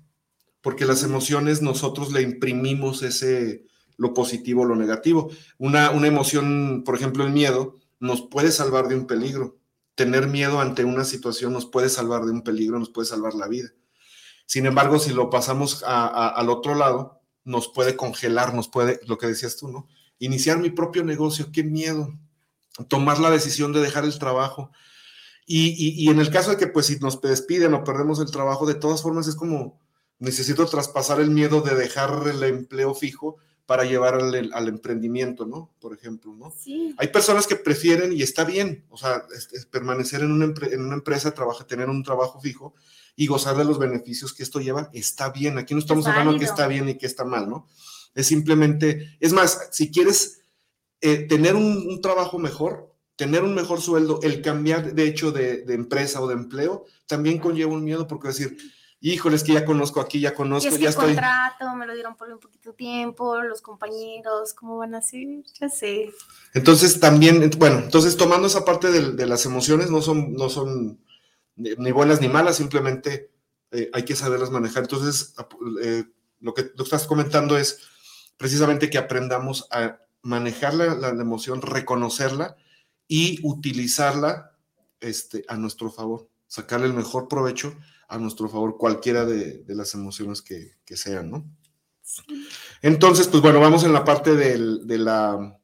porque 0.61 0.85
las 0.85 1.03
emociones 1.03 1.61
nosotros 1.61 2.13
le 2.13 2.21
imprimimos 2.21 3.03
ese, 3.03 3.65
lo 3.97 4.13
positivo, 4.13 4.65
lo 4.65 4.75
negativo. 4.75 5.29
Una, 5.57 5.91
una 5.91 6.07
emoción, 6.07 6.83
por 6.85 6.95
ejemplo, 6.95 7.23
el 7.25 7.31
miedo, 7.31 7.75
nos 7.99 8.21
puede 8.21 8.51
salvar 8.51 8.87
de 8.87 8.95
un 8.95 9.07
peligro. 9.07 9.57
Tener 9.95 10.27
miedo 10.27 10.59
ante 10.59 10.83
una 10.83 11.05
situación 11.05 11.53
nos 11.53 11.65
puede 11.65 11.89
salvar 11.89 12.25
de 12.25 12.31
un 12.31 12.41
peligro, 12.41 12.79
nos 12.79 12.89
puede 12.89 13.07
salvar 13.07 13.33
la 13.33 13.47
vida. 13.47 13.69
Sin 14.45 14.65
embargo, 14.65 14.99
si 14.99 15.11
lo 15.11 15.29
pasamos 15.29 15.83
al 15.85 16.49
otro 16.49 16.75
lado, 16.75 17.21
nos 17.43 17.67
puede 17.67 17.95
congelar, 17.95 18.53
nos 18.53 18.67
puede, 18.67 18.99
lo 19.07 19.17
que 19.17 19.27
decías 19.27 19.55
tú, 19.55 19.69
¿no? 19.69 19.87
Iniciar 20.19 20.59
mi 20.59 20.69
propio 20.69 21.03
negocio, 21.03 21.49
qué 21.51 21.63
miedo. 21.63 22.13
Tomar 22.87 23.19
la 23.19 23.31
decisión 23.31 23.73
de 23.73 23.81
dejar 23.81 24.03
el 24.03 24.17
trabajo. 24.19 24.71
Y, 25.47 26.09
en 26.09 26.19
el 26.19 26.31
caso 26.31 26.51
de 26.51 26.57
que, 26.57 26.67
pues, 26.67 26.87
si 26.87 26.97
nos 26.97 27.21
despiden 27.21 27.73
o 27.73 27.83
perdemos 27.83 28.19
el 28.19 28.31
trabajo, 28.31 28.65
de 28.65 28.73
todas 28.73 29.01
formas 29.01 29.27
es 29.27 29.35
como, 29.35 29.79
necesito 30.17 30.65
traspasar 30.65 31.19
el 31.19 31.29
miedo 31.29 31.61
de 31.61 31.75
dejar 31.75 32.27
el 32.27 32.43
empleo 32.43 32.95
fijo 32.95 33.37
para 33.65 33.83
llevar 33.83 34.15
al, 34.15 34.67
emprendimiento, 34.67 35.45
¿no? 35.45 35.71
Por 35.79 35.93
ejemplo, 35.93 36.33
¿no? 36.35 36.53
Sí. 36.55 36.93
Hay 36.97 37.07
personas 37.07 37.47
que 37.47 37.55
prefieren, 37.55 38.13
y 38.13 38.21
está 38.21 38.43
bien, 38.43 38.85
o 38.89 38.97
sea, 38.97 39.25
permanecer 39.71 40.21
en 40.21 40.31
una, 40.31 40.53
en 40.71 40.81
una 40.81 40.95
empresa, 40.95 41.33
trabaja, 41.33 41.65
tener 41.65 41.89
un 41.89 42.03
trabajo 42.03 42.39
fijo, 42.39 42.75
y 43.15 43.27
gozar 43.27 43.55
de 43.55 43.65
los 43.65 43.79
beneficios 43.79 44.33
que 44.33 44.43
esto 44.43 44.59
lleva, 44.59 44.89
está 44.93 45.29
bien. 45.29 45.57
Aquí 45.57 45.73
no 45.73 45.79
estamos 45.79 46.05
hablando 46.05 46.33
de 46.33 46.39
que 46.39 46.45
está 46.45 46.67
bien 46.67 46.89
y 46.89 46.97
que 46.97 47.05
está 47.05 47.23
mal, 47.23 47.49
¿no? 47.49 47.67
Es 48.13 48.27
simplemente, 48.27 49.17
es 49.19 49.33
más, 49.33 49.69
si 49.71 49.91
quieres 49.91 50.41
eh, 51.01 51.17
tener 51.27 51.55
un, 51.55 52.01
trabajo 52.01 52.39
mejor, 52.39 52.93
tener 53.15 53.43
un 53.43 53.55
mejor 53.55 53.81
sueldo, 53.81 54.19
el 54.23 54.41
cambiar 54.41 54.93
de 54.93 55.05
hecho 55.05 55.31
de, 55.31 55.63
empresa 55.69 56.21
o 56.21 56.27
de 56.27 56.33
empleo, 56.33 56.85
también 57.07 57.39
conlleva 57.39 57.73
un 57.73 57.83
miedo 57.83 58.07
porque 58.07 58.29
decir, 58.29 58.57
híjole, 59.01 59.35
es 59.35 59.43
que 59.43 59.53
ya 59.53 59.65
conozco 59.65 60.01
aquí, 60.01 60.19
ya 60.19 60.33
conozco, 60.33 60.69
y 60.71 60.75
es 60.75 60.79
ya 60.79 60.89
estoy. 60.89 61.13
contrato, 61.13 61.75
me 61.75 61.85
lo 61.85 61.93
dieron 61.93 62.15
por 62.15 62.29
un 62.31 62.39
poquito 62.39 62.73
tiempo, 62.73 63.41
los 63.41 63.61
compañeros, 63.61 64.53
¿cómo 64.53 64.77
van 64.77 64.95
a 64.95 65.01
ser? 65.01 65.43
Ya 65.59 65.69
sé. 65.69 66.11
Entonces 66.53 66.99
también, 66.99 67.49
bueno, 67.57 67.79
entonces 67.79 68.17
tomando 68.17 68.47
esa 68.47 68.65
parte 68.65 68.91
de, 68.91 69.11
de 69.11 69.25
las 69.25 69.45
emociones, 69.45 69.89
no 69.91 70.01
son, 70.01 70.33
no 70.33 70.49
son 70.49 70.99
ni 71.55 71.91
buenas 71.91 72.21
ni 72.21 72.27
malas, 72.27 72.57
simplemente 72.57 73.31
eh, 73.71 73.89
hay 73.93 74.03
que 74.03 74.15
saberlas 74.15 74.51
manejar. 74.51 74.83
Entonces, 74.83 75.33
eh, 75.81 76.05
lo 76.39 76.53
que 76.53 76.63
tú 76.63 76.83
estás 76.83 77.07
comentando 77.07 77.57
es 77.57 77.81
precisamente 78.37 78.89
que 78.89 78.97
aprendamos 78.97 79.67
a 79.71 79.99
manejar 80.21 80.73
la, 80.73 81.09
emoción, 81.09 81.61
reconocerla 81.61 82.57
y 83.07 83.39
utilizarla 83.43 84.57
este, 84.99 85.45
a 85.47 85.55
nuestro 85.55 85.91
favor, 85.91 86.29
sacarle 86.47 86.87
el 86.87 86.93
mejor 86.93 87.27
provecho 87.27 87.75
a 88.07 88.17
nuestro 88.17 88.49
favor, 88.49 88.77
cualquiera 88.77 89.25
de, 89.25 89.63
las 89.67 89.93
emociones 89.93 90.41
que, 90.41 90.75
sean, 90.95 91.31
¿no? 91.31 91.45
Entonces, 92.81 93.27
pues 93.27 93.41
bueno, 93.41 93.59
vamos 93.59 93.83
en 93.83 93.93
la 93.93 94.03
parte 94.03 94.35
de 94.35 94.57
la, 94.97 95.57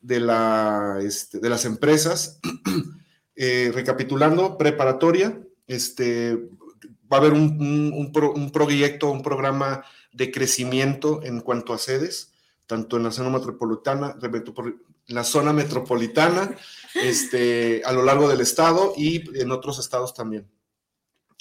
de, 0.00 0.20
la, 0.20 0.98
este, 1.02 1.40
de 1.40 1.48
las 1.48 1.64
empresas. 1.64 2.40
Eh, 3.38 3.70
recapitulando, 3.74 4.56
preparatoria, 4.56 5.38
este, 5.66 6.48
va 7.12 7.18
a 7.18 7.20
haber 7.20 7.34
un, 7.34 8.10
proyecto, 8.50 9.10
un 9.10 9.22
programa 9.22 9.84
de 10.12 10.30
crecimiento 10.30 11.22
en 11.22 11.40
cuanto 11.40 11.74
a 11.74 11.78
sedes, 11.78 12.32
tanto 12.66 12.96
en 12.96 13.02
la 13.02 13.10
zona 13.10 13.28
metropolitana, 13.28 14.16
la 15.08 15.24
zona 15.24 15.52
metropolitana, 15.52 16.56
este, 16.94 17.82
a 17.84 17.92
lo 17.92 18.02
largo 18.02 18.26
del 18.26 18.40
estado 18.40 18.94
y 18.96 19.22
en 19.38 19.50
otros 19.52 19.78
estados 19.78 20.14
también. 20.14 20.48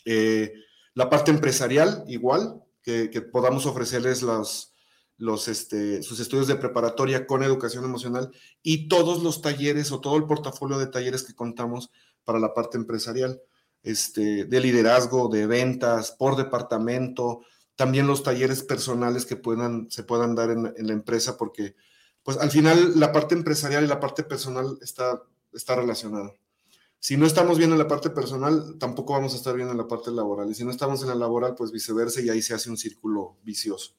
Eh, 0.06 0.54
la 0.94 1.10
parte 1.10 1.32
empresarial, 1.32 2.04
igual, 2.08 2.64
que, 2.82 3.10
podamos 3.32 3.66
ofrecerles 3.66 4.22
los, 4.22 4.74
los, 5.18 5.48
este, 5.48 6.04
sus 6.04 6.20
estudios 6.20 6.48
de 6.48 6.56
preparatoria 6.56 7.26
con 7.26 7.44
educación 7.44 7.84
emocional 7.84 8.32
y 8.62 8.88
todos 8.88 9.24
los 9.24 9.42
talleres 9.42 9.92
o 9.92 10.00
todo 10.00 10.18
el 10.18 10.26
portafolio 10.26 10.78
de 10.78 10.88
talleres 10.88 11.24
que 11.24 11.34
contamos 11.34 11.92
para 12.24 12.40
la 12.40 12.54
parte 12.54 12.78
empresarial, 12.78 13.42
este, 13.84 14.46
de 14.46 14.60
liderazgo, 14.60 15.28
de 15.30 15.48
ventas, 15.48 16.12
por 16.12 16.36
departamento, 16.36 17.42
también 17.76 18.08
los 18.08 18.24
talleres 18.24 18.64
personales 18.64 19.26
que 19.26 19.36
puedan, 19.36 19.90
se 19.90 20.04
puedan 20.04 20.36
dar 20.36 20.50
en, 20.50 20.64
la 20.64 20.94
empresa, 20.94 21.38
porque 21.38 21.76
pues 22.24 22.38
al 22.38 22.50
final 22.50 23.00
la 23.00 23.12
parte 23.12 23.36
empresarial 23.36 23.84
y 23.84 23.88
la 23.88 24.00
parte 24.00 24.24
personal 24.24 24.78
está, 24.82 25.22
está 25.54 25.76
relacionada. 25.76 26.34
Si 27.06 27.18
no 27.18 27.28
estamos 27.28 27.60
bien 27.60 27.72
en 27.72 27.78
la 27.78 27.88
parte 27.88 28.10
personal, 28.10 28.80
tampoco 28.80 29.14
vamos 29.14 29.34
a 29.34 29.36
estar 29.36 29.56
bien 29.56 29.70
en 29.70 29.78
la 29.78 29.88
parte 29.88 30.10
laboral. 30.10 30.50
Y 30.50 30.56
si 30.56 30.66
no 30.66 30.72
estamos 30.72 31.04
en 31.04 31.10
la 31.10 31.14
laboral, 31.14 31.54
pues 31.54 31.72
viceversa, 31.72 32.20
y 32.20 32.30
ahí 32.30 32.42
se 32.42 32.56
hace 32.56 32.68
un 32.68 32.78
círculo 32.78 33.38
vicioso. 33.44 33.94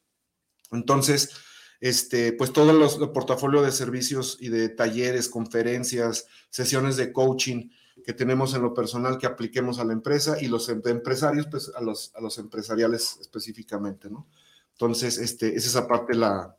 Entonces, 0.73 1.31
este, 1.79 2.33
pues 2.33 2.53
todo 2.53 2.73
los, 2.73 3.01
el 3.01 3.11
portafolio 3.11 3.63
de 3.63 3.71
servicios 3.71 4.39
y 4.41 4.49
de 4.49 4.71
talleres, 4.71 5.29
conferencias, 5.29 6.27
sesiones 6.51 6.97
de 6.97 7.13
coaching 7.13 7.71
que 8.05 8.13
tenemos 8.13 8.55
en 8.55 8.63
lo 8.63 8.75
personal 8.75 9.19
que 9.19 9.29
apliquemos 9.29 9.79
a 9.79 9.85
la 9.85 9.93
empresa 9.93 10.43
y 10.43 10.49
los 10.49 10.69
em, 10.69 10.83
empresarios, 10.87 11.47
pues 11.49 11.71
a 11.77 11.81
los, 11.81 12.13
a 12.17 12.21
los 12.21 12.39
empresariales 12.39 13.19
específicamente, 13.21 14.11
¿no? 14.11 14.27
Entonces, 14.73 15.19
este, 15.19 15.55
es 15.55 15.65
esa 15.65 15.87
parte, 15.87 16.13
la, 16.13 16.57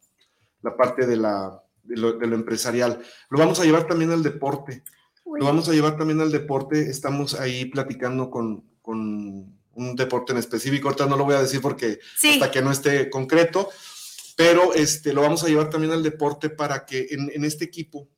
la 0.62 0.78
parte 0.78 1.06
de, 1.06 1.18
la, 1.18 1.62
de 1.84 1.98
lo, 1.98 2.24
empresarial. 2.24 3.02
Lo 3.30 3.38
vamos 3.38 3.60
a 3.60 3.66
llevar 3.66 3.86
también 3.86 4.12
al 4.12 4.24
deporte. 4.24 4.86
Lo 5.36 5.46
vamos 5.46 5.68
a 5.70 5.74
llevar 5.74 5.98
también 5.98 6.22
al 6.22 6.32
deporte. 6.32 6.90
Estamos 6.90 7.34
ahí 7.34 7.66
platicando 7.66 8.30
con, 8.30 8.64
con 8.82 9.58
un 9.78 9.96
deporte 9.96 10.32
en 10.32 10.40
específico. 10.40 10.88
Ahorita 10.88 11.06
no 11.06 11.18
lo 11.18 11.26
voy 11.26 11.36
a 11.36 11.42
decir 11.42 11.62
porque 11.62 12.00
hasta 12.32 12.52
que 12.52 12.62
no 12.62 12.72
esté 12.72 13.10
concreto, 13.10 13.70
pero 14.36 14.74
este, 14.74 15.14
lo 15.14 15.22
vamos 15.22 15.44
a 15.44 15.48
llevar 15.48 15.70
también 15.70 15.94
al 15.94 16.04
deporte 16.04 16.50
para 16.50 16.86
que 16.86 17.08
en, 17.12 17.44
este 17.44 17.66
equipo, 17.66 18.10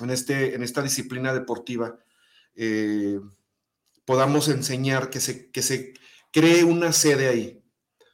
en, 0.00 0.10
este, 0.10 0.54
en 0.54 0.62
esta 0.62 0.82
disciplina 0.82 1.32
deportiva, 1.32 1.98
eh, 2.54 3.18
podamos 4.04 4.48
enseñar 4.48 5.10
que 5.10 5.20
se, 5.20 5.50
que 5.50 5.62
se 5.62 5.94
cree 6.30 6.64
una 6.64 6.92
sede 6.92 7.28
ahí, 7.28 7.62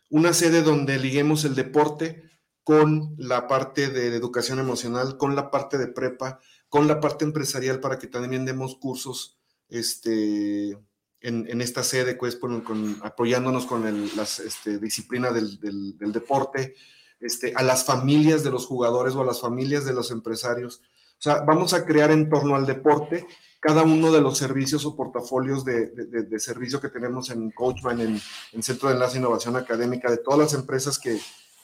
una 0.09 0.33
sede 0.33 0.63
donde 0.63 0.99
liguemos 0.99 1.45
el 1.45 1.55
deporte 1.55 2.31
con 2.63 3.15
la 3.19 3.49
parte 3.49 3.89
de 3.91 4.15
educación 4.15 4.59
emocional, 4.59 5.17
con 5.17 5.35
la 5.35 5.51
parte 5.51 5.79
de 5.79 5.89
prepa, 5.89 6.41
con 6.71 6.89
la 6.89 7.01
parte 7.01 7.27
empresarial 7.27 7.81
para 7.81 7.99
que 7.99 8.07
también 8.07 8.47
demos 8.47 8.77
cursos 8.77 9.39
este, 9.69 10.79
en, 11.21 11.61
esta 11.61 11.83
sede, 11.83 12.15
pues, 12.15 12.37
con, 12.37 12.99
apoyándonos 13.03 13.67
con 13.67 13.83
la 14.17 14.23
este, 14.23 14.79
disciplina 14.79 15.31
del, 15.31 15.61
del 15.61 16.13
deporte, 16.13 16.75
este, 17.21 17.53
a 17.55 17.63
las 17.63 17.85
familias 17.85 18.43
de 18.43 18.51
los 18.51 18.65
jugadores 18.65 19.15
o 19.15 19.21
a 19.21 19.27
las 19.27 19.41
familias 19.43 19.85
de 19.85 19.93
los 19.93 20.11
empresarios. 20.11 20.81
O 21.19 21.23
sea, 21.23 21.41
vamos 21.43 21.75
a 21.75 21.85
crear 21.85 22.11
en 22.11 22.31
torno 22.31 22.57
al 22.57 22.65
deporte 22.65 23.27
cada 23.61 23.83
uno 23.83 24.11
de 24.11 24.23
los 24.23 24.39
servicios 24.39 24.87
o 24.87 24.97
portafolios 24.97 25.67
de, 25.67 26.41
servicio 26.41 26.81
que 26.81 26.89
tenemos 26.89 27.29
en 27.29 27.51
Coachman, 27.51 28.01
en, 28.01 28.63
Centro 28.63 28.89
de 28.89 28.95
Enlace 28.95 29.17
e 29.17 29.21
Innovación 29.21 29.55
Académica, 29.55 30.11
de 30.11 30.17
todas 30.17 30.41
las 30.41 30.55
empresas 30.55 30.99
que, 30.99 31.21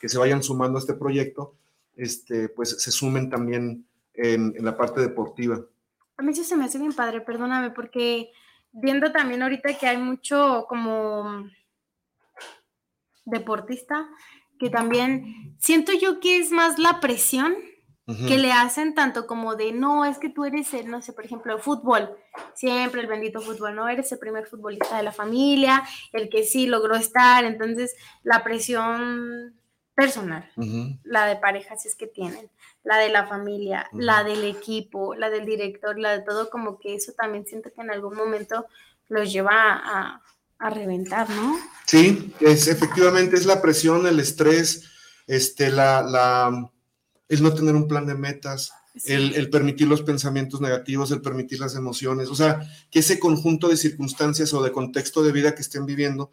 se 0.06 0.18
vayan 0.18 0.40
sumando 0.40 0.78
a 0.78 0.80
este 0.80 0.94
proyecto, 0.94 1.56
este, 1.96 2.48
pues 2.50 2.76
se 2.80 2.92
sumen 2.92 3.28
también 3.28 3.88
en, 4.16 4.54
en, 4.56 4.64
la 4.64 4.76
parte 4.76 5.00
deportiva. 5.00 5.60
A 6.16 6.22
mí 6.22 6.34
sí 6.34 6.44
se 6.44 6.56
me 6.56 6.64
hace 6.64 6.78
bien 6.78 6.92
padre, 6.92 7.20
perdóname, 7.20 7.70
porque 7.70 8.30
viendo 8.72 9.12
también 9.12 9.42
ahorita 9.42 9.76
que 9.78 9.86
hay 9.86 9.98
mucho 9.98 10.66
como 10.68 11.44
deportista, 13.24 14.08
que 14.58 14.70
también 14.70 15.56
siento 15.58 15.92
yo 15.92 16.20
que 16.20 16.38
es 16.38 16.50
más 16.50 16.78
la 16.78 17.00
presión 17.00 17.54
que 18.28 18.38
le 18.38 18.52
hacen 18.52 18.94
tanto 18.94 19.26
como 19.26 19.56
de, 19.56 19.72
no, 19.72 20.04
es 20.04 20.18
que 20.18 20.28
tú 20.28 20.44
eres 20.44 20.72
el, 20.74 20.88
no 20.88 21.02
sé, 21.02 21.12
por 21.12 21.24
ejemplo, 21.24 21.52
el 21.52 21.60
fútbol, 21.60 22.16
siempre 22.54 23.00
el 23.00 23.08
bendito 23.08 23.40
fútbol, 23.40 23.74
¿no? 23.74 23.88
Eres 23.88 24.12
el 24.12 24.20
primer 24.20 24.46
futbolista 24.46 24.96
de 24.96 25.02
la 25.02 25.10
familia, 25.10 25.82
el 26.12 26.28
que 26.28 26.44
sí 26.44 26.68
logró 26.68 26.94
estar, 26.94 27.44
entonces 27.44 27.96
la 28.22 28.44
presión 28.44 29.58
personal, 29.96 30.48
la 31.02 31.26
de 31.26 31.36
pareja, 31.36 31.76
si 31.76 31.88
es 31.88 31.96
que 31.96 32.06
tienen, 32.06 32.50
la 32.84 32.98
de 32.98 33.08
la 33.08 33.26
familia, 33.26 33.88
la 33.92 34.22
del 34.22 34.44
equipo, 34.44 35.14
la 35.14 35.30
del 35.30 35.46
director, 35.46 35.98
la 35.98 36.18
de 36.18 36.22
todo, 36.22 36.50
como 36.50 36.78
que 36.78 36.94
eso 36.94 37.12
también 37.12 37.46
siento 37.46 37.72
que 37.74 37.80
en 37.80 37.90
algún 37.90 38.14
momento 38.14 38.66
los 39.08 39.32
lleva 39.32 39.52
a, 39.54 40.22
a 40.58 40.70
reventar, 40.70 41.28
¿no? 41.30 41.58
Sí, 41.86 42.32
es, 42.40 42.68
efectivamente 42.68 43.36
es 43.36 43.46
la 43.46 43.62
presión, 43.62 44.06
el 44.06 44.20
estrés, 44.20 44.84
este, 45.26 45.70
la, 45.70 46.02
la, 46.02 46.70
el 47.28 47.42
no 47.42 47.54
tener 47.54 47.74
un 47.74 47.88
plan 47.88 48.06
de 48.06 48.14
metas, 48.14 48.72
el, 49.04 49.50
permitir 49.50 49.88
los 49.88 50.02
pensamientos 50.02 50.60
negativos, 50.60 51.10
el 51.10 51.20
permitir 51.20 51.60
las 51.60 51.74
emociones, 51.74 52.28
o 52.28 52.34
sea, 52.34 52.60
que 52.90 53.00
ese 53.00 53.18
conjunto 53.18 53.68
de 53.68 53.76
circunstancias 53.76 54.52
o 54.54 54.62
de 54.62 54.72
contexto 54.72 55.22
de 55.22 55.32
vida 55.32 55.54
que 55.54 55.62
estén 55.62 55.86
viviendo, 55.86 56.32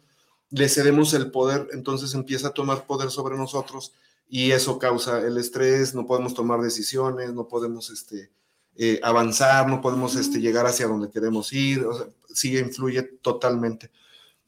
le 0.54 0.68
cedemos 0.68 1.12
el 1.14 1.32
poder, 1.32 1.68
entonces 1.72 2.14
empieza 2.14 2.48
a 2.48 2.52
tomar 2.52 2.86
poder 2.86 3.10
sobre 3.10 3.36
nosotros 3.36 3.92
y 4.28 4.52
eso 4.52 4.78
causa 4.78 5.20
el 5.26 5.36
estrés, 5.36 5.96
no 5.96 6.06
podemos 6.06 6.32
tomar 6.32 6.60
decisiones, 6.60 7.32
no 7.34 7.48
podemos 7.48 7.90
este, 7.90 8.30
eh, 8.76 9.00
avanzar, 9.02 9.68
no 9.68 9.80
podemos 9.80 10.14
este, 10.14 10.40
llegar 10.40 10.64
hacia 10.66 10.86
donde 10.86 11.10
queremos 11.10 11.52
ir, 11.52 11.84
o 11.84 11.92
sea, 11.92 12.06
sí 12.32 12.56
influye 12.56 13.02
totalmente. 13.02 13.90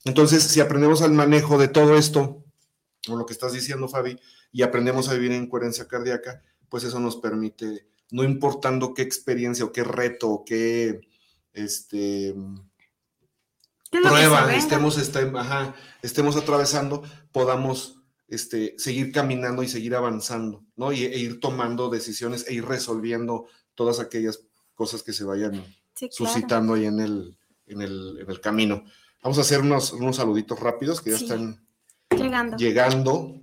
Entonces, 0.04 0.44
si 0.44 0.60
aprendemos 0.60 1.02
al 1.02 1.10
manejo 1.10 1.58
de 1.58 1.66
todo 1.66 1.96
esto, 1.96 2.44
o 3.08 3.16
lo 3.16 3.26
que 3.26 3.32
estás 3.32 3.52
diciendo, 3.52 3.88
Fabi, 3.88 4.16
y 4.52 4.62
aprendemos 4.62 5.08
a 5.08 5.14
vivir 5.14 5.32
en 5.32 5.48
coherencia 5.48 5.88
cardíaca, 5.88 6.40
pues 6.68 6.84
eso 6.84 7.00
nos 7.00 7.16
permite, 7.16 7.88
no 8.12 8.22
importando 8.22 8.94
qué 8.94 9.02
experiencia 9.02 9.64
o 9.64 9.72
qué 9.72 9.82
reto 9.82 10.30
o 10.30 10.44
qué 10.44 11.00
este, 11.52 12.32
prueba 13.90 14.54
estemos, 14.54 14.98
estemos 16.02 16.36
atravesando, 16.36 17.02
podamos 17.32 18.00
este, 18.28 18.74
seguir 18.78 19.12
caminando 19.12 19.62
y 19.62 19.68
seguir 19.68 19.94
avanzando, 19.94 20.64
¿no? 20.76 20.92
Y, 20.92 21.04
e 21.04 21.18
ir 21.18 21.40
tomando 21.40 21.90
decisiones 21.90 22.46
e 22.48 22.54
ir 22.54 22.64
resolviendo 22.64 23.46
todas 23.74 24.00
aquellas 24.00 24.40
cosas 24.74 25.02
que 25.02 25.12
se 25.12 25.24
vayan 25.24 25.64
suscitando 26.10 26.74
ahí 26.74 26.86
en 26.86 27.00
el, 27.00 27.38
en 27.66 27.82
el, 27.82 28.40
camino. 28.40 28.84
Vamos 29.22 29.38
a 29.38 29.42
hacer 29.42 29.60
unos, 29.60 29.92
unos 29.92 30.16
saluditos 30.16 30.58
rápidos 30.58 31.00
que 31.00 31.10
ya 31.10 31.16
están 31.16 31.66
llegando. 32.10 32.56
llegando. 32.56 33.40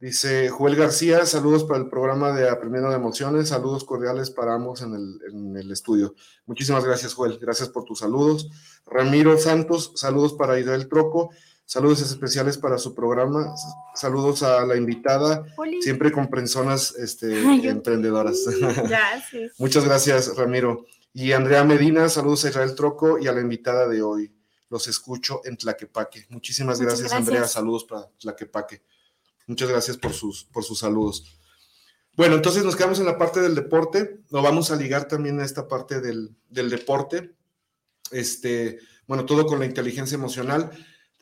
Dice 0.00 0.48
Joel 0.48 0.76
García, 0.76 1.26
saludos 1.26 1.64
para 1.64 1.78
el 1.78 1.90
programa 1.90 2.32
de 2.32 2.48
Aprendiendo 2.48 2.88
de 2.88 2.96
Emociones, 2.96 3.50
saludos 3.50 3.84
cordiales 3.84 4.30
para 4.30 4.54
ambos 4.54 4.80
en 4.80 4.94
el, 4.94 5.20
en 5.30 5.56
el, 5.58 5.70
estudio. 5.70 6.14
Muchísimas 6.46 6.86
gracias, 6.86 7.12
Joel, 7.12 7.38
gracias 7.38 7.68
por 7.68 7.84
tus 7.84 7.98
saludos. 7.98 8.48
Ramiro 8.86 9.38
Santos, 9.38 9.92
saludos 9.96 10.34
para 10.34 10.58
Israel 10.58 10.88
Troco, 10.88 11.30
saludos 11.64 12.00
especiales 12.02 12.58
para 12.58 12.78
su 12.78 12.94
programa, 12.94 13.54
saludos 13.94 14.42
a 14.42 14.64
la 14.66 14.76
invitada, 14.76 15.44
siempre 15.80 16.10
con 16.10 16.28
personas 16.28 16.94
este, 16.96 17.40
emprendedoras. 17.68 18.40
Muchas 19.58 19.84
gracias, 19.84 20.36
Ramiro. 20.36 20.86
Y 21.12 21.32
Andrea 21.32 21.64
Medina, 21.64 22.08
saludos 22.08 22.44
a 22.44 22.50
Israel 22.50 22.74
Troco 22.74 23.18
y 23.18 23.26
a 23.26 23.32
la 23.32 23.40
invitada 23.40 23.88
de 23.88 24.02
hoy. 24.02 24.32
Los 24.68 24.86
escucho 24.86 25.40
en 25.44 25.56
Tlaquepaque. 25.56 26.26
Muchísimas 26.28 26.80
gracias, 26.80 27.12
Andrea. 27.12 27.46
Saludos 27.48 27.84
para 27.84 28.08
Tlaquepaque. 28.20 28.82
Muchas 29.48 29.68
gracias 29.68 29.96
por 29.96 30.12
sus, 30.12 30.44
por 30.44 30.62
sus 30.62 30.78
saludos. 30.78 31.40
Bueno, 32.16 32.36
entonces 32.36 32.64
nos 32.64 32.76
quedamos 32.76 33.00
en 33.00 33.06
la 33.06 33.18
parte 33.18 33.40
del 33.40 33.54
deporte. 33.54 34.20
Lo 34.30 34.42
vamos 34.42 34.70
a 34.70 34.76
ligar 34.76 35.08
también 35.08 35.40
a 35.40 35.44
esta 35.44 35.66
parte 35.66 36.00
del, 36.00 36.36
deporte. 36.48 37.34
Este, 38.10 38.78
bueno, 39.06 39.24
todo 39.24 39.46
con 39.46 39.58
la 39.58 39.66
inteligencia 39.66 40.14
emocional. 40.14 40.70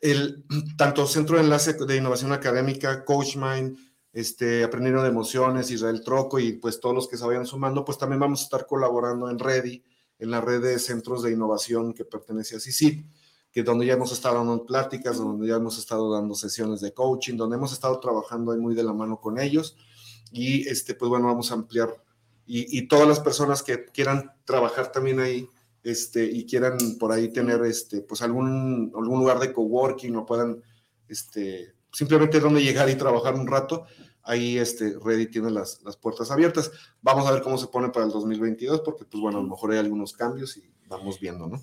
El, 0.01 0.45
tanto 0.77 1.07
Centro 1.07 1.37
de 1.37 1.45
Enlace 1.45 1.75
de 1.75 1.97
Innovación 1.97 2.33
Académica, 2.33 3.05
CoachMind, 3.05 3.79
este, 4.13 4.65
Aprendiendo 4.65 5.03
de 5.03 5.09
Emociones, 5.09 5.71
Israel 5.71 6.03
Troco 6.05 6.39
y 6.39 6.55
pues 6.55 6.81
todos 6.81 6.95
los 6.95 7.09
que 7.09 7.17
se 7.17 7.27
vayan 7.27 7.47
sumando, 7.47 7.85
pues 7.85 7.99
también 7.99 8.21
vamos 8.21 8.41
a 8.41 8.45
estar 8.45 8.67
colaborando 8.67 9.31
en 9.31 9.39
Ready, 9.39 9.85
en 10.19 10.31
la 10.31 10.41
red 10.41 10.63
de 10.63 10.79
centros 10.79 11.23
de 11.23 11.33
innovación 11.33 11.93
que 11.93 12.05
pertenece 12.05 12.57
a 12.57 12.61
CICIP 12.61 13.07
que 13.53 13.63
donde 13.63 13.87
ya 13.87 13.95
hemos 13.95 14.13
estado 14.13 14.37
dando 14.37 14.65
pláticas, 14.65 15.19
donde 15.19 15.49
ya 15.49 15.57
hemos 15.57 15.79
estado 15.79 16.13
dando 16.13 16.35
sesiones 16.35 16.81
de 16.81 16.93
coaching, 16.93 17.37
donde 17.37 17.57
hemos 17.57 17.73
estado 17.73 17.99
trabajando 17.99 18.55
muy 18.57 18.75
de 18.75 18.83
la 18.83 18.93
mano 18.93 19.21
con 19.21 19.39
ellos. 19.39 19.77
Y 20.31 20.69
este, 20.69 20.95
pues 20.95 21.09
bueno, 21.09 21.27
vamos 21.27 21.51
a 21.51 21.55
ampliar. 21.55 21.95
Y, 22.47 22.79
y 22.79 22.89
todas 22.89 23.09
las 23.09 23.21
personas 23.21 23.63
que 23.63 23.87
quieran 23.87 24.33
trabajar 24.45 24.93
también 24.93 25.21
ahí 25.21 25.49
este, 25.83 26.25
y 26.25 26.45
quieran 26.47 26.77
por 26.99 27.13
ahí 27.13 27.29
tener 27.33 27.63
este, 27.65 28.01
pues 28.03 28.23
algún, 28.23 28.93
algún 28.95 29.21
lugar 29.21 29.39
de 29.39 29.53
coworking 29.53 30.17
o 30.17 30.27
puedan 30.27 30.63
este, 31.09 31.75
simplemente 31.93 32.41
donde 32.41 32.63
llegar 32.63 32.89
y 32.91 32.97
trabajar 32.97 33.35
un 33.35 33.47
rato, 33.47 33.85
ahí 34.23 34.59
este, 34.59 34.97
Ready 35.03 35.27
tiene 35.27 35.51
las, 35.51 35.83
las 35.83 35.97
puertas 35.97 36.31
abiertas. 36.31 36.71
Vamos 37.01 37.27
a 37.27 37.33
ver 37.33 37.43
cómo 37.43 37.59
se 37.59 37.69
pone 37.69 37.89
para 37.89 38.07
el 38.07 38.13
2022, 38.13 38.83
porque 38.83 39.05
pues 39.05 39.21
bueno, 39.21 39.39
a 39.39 39.43
lo 39.43 39.49
mejor 39.49 39.73
hay 39.73 39.79
algunos 39.79 40.13
cambios 40.13 40.57
y 40.57 40.71
vamos 40.87 41.19
viendo, 41.21 41.47
¿no? 41.47 41.61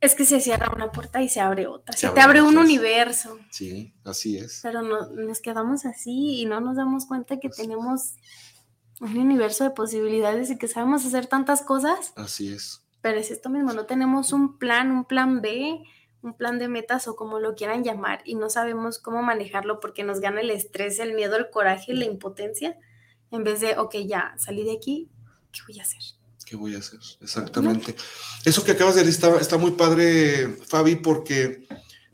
Es 0.00 0.16
que 0.16 0.24
se 0.24 0.40
cierra 0.40 0.72
una 0.74 0.90
puerta 0.90 1.22
y 1.22 1.28
se 1.28 1.40
abre 1.40 1.68
otra. 1.68 1.96
Se, 1.96 2.08
te 2.08 2.20
abre 2.20 2.42
un 2.42 2.58
universo. 2.58 3.38
Sí, 3.50 3.94
así 4.02 4.36
es. 4.36 4.58
Pero 4.60 4.82
no, 4.82 5.10
nos 5.10 5.40
quedamos 5.40 5.86
así 5.86 6.40
y 6.40 6.44
no 6.44 6.60
nos 6.60 6.76
damos 6.76 7.06
cuenta 7.06 7.38
que 7.38 7.48
tenemos 7.48 8.14
un 9.00 9.16
universo 9.16 9.62
de 9.62 9.70
posibilidades 9.70 10.50
y 10.50 10.58
que 10.58 10.66
sabemos 10.66 11.06
hacer 11.06 11.28
tantas 11.28 11.62
cosas. 11.62 12.12
Así 12.16 12.52
es. 12.52 12.82
Pero 13.02 13.18
es 13.18 13.30
esto 13.30 13.50
mismo, 13.50 13.72
no 13.72 13.84
tenemos 13.84 14.32
un 14.32 14.58
plan, 14.58 14.90
un 14.90 15.04
plan 15.04 15.42
B, 15.42 15.82
un 16.22 16.34
plan 16.34 16.58
de 16.58 16.68
metas 16.68 17.08
o 17.08 17.16
como 17.16 17.40
lo 17.40 17.54
quieran 17.54 17.84
llamar 17.84 18.22
y 18.24 18.36
no 18.36 18.48
sabemos 18.48 18.98
cómo 18.98 19.22
manejarlo 19.22 19.80
porque 19.80 20.04
nos 20.04 20.20
gana 20.20 20.40
el 20.40 20.50
estrés, 20.50 20.98
el 21.00 21.14
miedo, 21.14 21.36
el 21.36 21.50
coraje, 21.50 21.94
la 21.94 22.04
impotencia, 22.04 22.78
en 23.30 23.44
vez 23.44 23.60
de, 23.60 23.76
ok, 23.76 23.96
ya, 24.06 24.34
salí 24.38 24.62
de 24.62 24.72
aquí, 24.72 25.10
¿qué 25.52 25.60
voy 25.66 25.80
a 25.80 25.82
hacer? 25.82 26.00
¿Qué 26.46 26.56
voy 26.56 26.74
a 26.74 26.78
hacer? 26.78 27.00
Exactamente. 27.20 27.96
Eso 28.44 28.64
que 28.64 28.72
acabas 28.72 28.94
de 28.94 29.04
decir 29.04 29.30
está, 29.40 29.56
muy 29.56 29.72
padre, 29.72 30.48
Fabi, 30.66 30.96
porque 30.96 31.66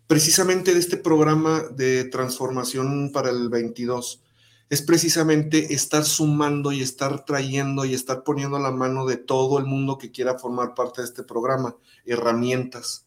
precisamente 0.07 0.73
de 0.73 0.81
este 0.81 0.97
programa 0.97 1.65
de 1.73 2.05
transformación 2.05 3.11
para 3.13 3.31
el 3.31 3.49
22 3.49 4.23
es 4.71 4.83
precisamente 4.83 5.73
estar 5.75 6.05
sumando 6.05 6.73
y 6.73 6.83
estar 6.83 7.25
trayendo 7.25 7.85
y 7.85 7.95
estar 7.95 8.23
poniendo 8.23 8.57
a 8.57 8.61
la 8.61 8.71
mano 8.71 9.07
de 9.07 9.17
todo 9.17 9.59
el 9.59 9.65
mundo 9.65 9.97
que 9.99 10.11
quiera 10.11 10.39
formar 10.39 10.75
parte 10.75 11.01
de 11.01 11.07
este 11.07 11.23
programa 11.23 11.77
herramientas, 12.05 13.07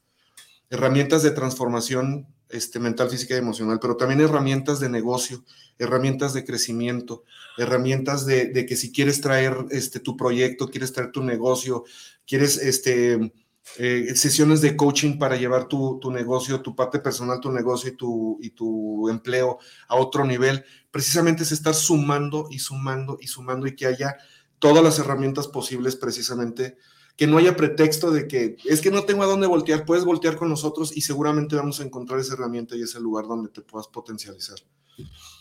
herramientas 0.69 1.23
de 1.23 1.31
transformación 1.31 2.27
este, 2.49 2.79
mental, 2.79 3.09
física 3.09 3.35
y 3.35 3.37
emocional, 3.37 3.79
pero 3.79 3.95
también 3.95 4.21
herramientas 4.21 4.79
de 4.79 4.89
negocio, 4.89 5.43
herramientas 5.77 6.33
de 6.33 6.43
crecimiento, 6.43 7.23
herramientas 7.57 8.25
de, 8.25 8.65
que 8.67 8.75
si 8.75 8.91
quieres 8.91 9.21
traer 9.21 9.55
este, 9.69 9.99
tu 9.99 10.17
proyecto, 10.17 10.69
quieres 10.69 10.91
traer 10.91 11.11
tu 11.11 11.23
negocio, 11.23 11.85
quieres 12.25 12.57
este, 12.57 13.31
eh, 13.77 14.15
sesiones 14.15 14.61
de 14.61 14.75
coaching 14.75 15.17
para 15.17 15.37
llevar 15.37 15.67
tu, 15.67 15.99
negocio, 16.11 16.61
tu 16.61 16.75
parte 16.75 16.99
personal, 16.99 17.39
tu 17.39 17.51
negocio 17.51 17.89
y 17.89 17.95
tu, 17.95 18.37
y 18.41 18.49
tu 18.51 19.09
empleo 19.09 19.59
a 19.87 19.95
otro 19.95 20.25
nivel, 20.25 20.65
precisamente 20.91 21.43
es 21.43 21.51
estar 21.51 21.73
sumando 21.73 22.47
y 22.49 22.59
sumando 22.59 23.17
y 23.19 23.27
sumando 23.27 23.67
y 23.67 23.75
que 23.75 23.85
haya 23.85 24.17
todas 24.59 24.83
las 24.83 24.99
herramientas 24.99 25.47
posibles 25.47 25.95
precisamente 25.95 26.77
que 27.15 27.27
no 27.27 27.37
haya 27.37 27.55
pretexto 27.55 28.11
de 28.11 28.27
que 28.27 28.57
es 28.65 28.81
que 28.81 28.91
no 28.91 29.03
tengo 29.03 29.23
a 29.23 29.27
dónde 29.27 29.47
voltear, 29.47 29.85
puedes 29.85 30.05
voltear 30.05 30.37
con 30.37 30.49
nosotros 30.49 30.95
y 30.95 31.01
seguramente 31.01 31.55
vamos 31.55 31.79
a 31.79 31.83
encontrar 31.83 32.19
esa 32.19 32.33
herramienta 32.33 32.75
y 32.75 32.81
ese 32.81 32.99
lugar 32.99 33.27
donde 33.27 33.49
te 33.49 33.61
puedas 33.61 33.87
potencializar. 33.87 34.57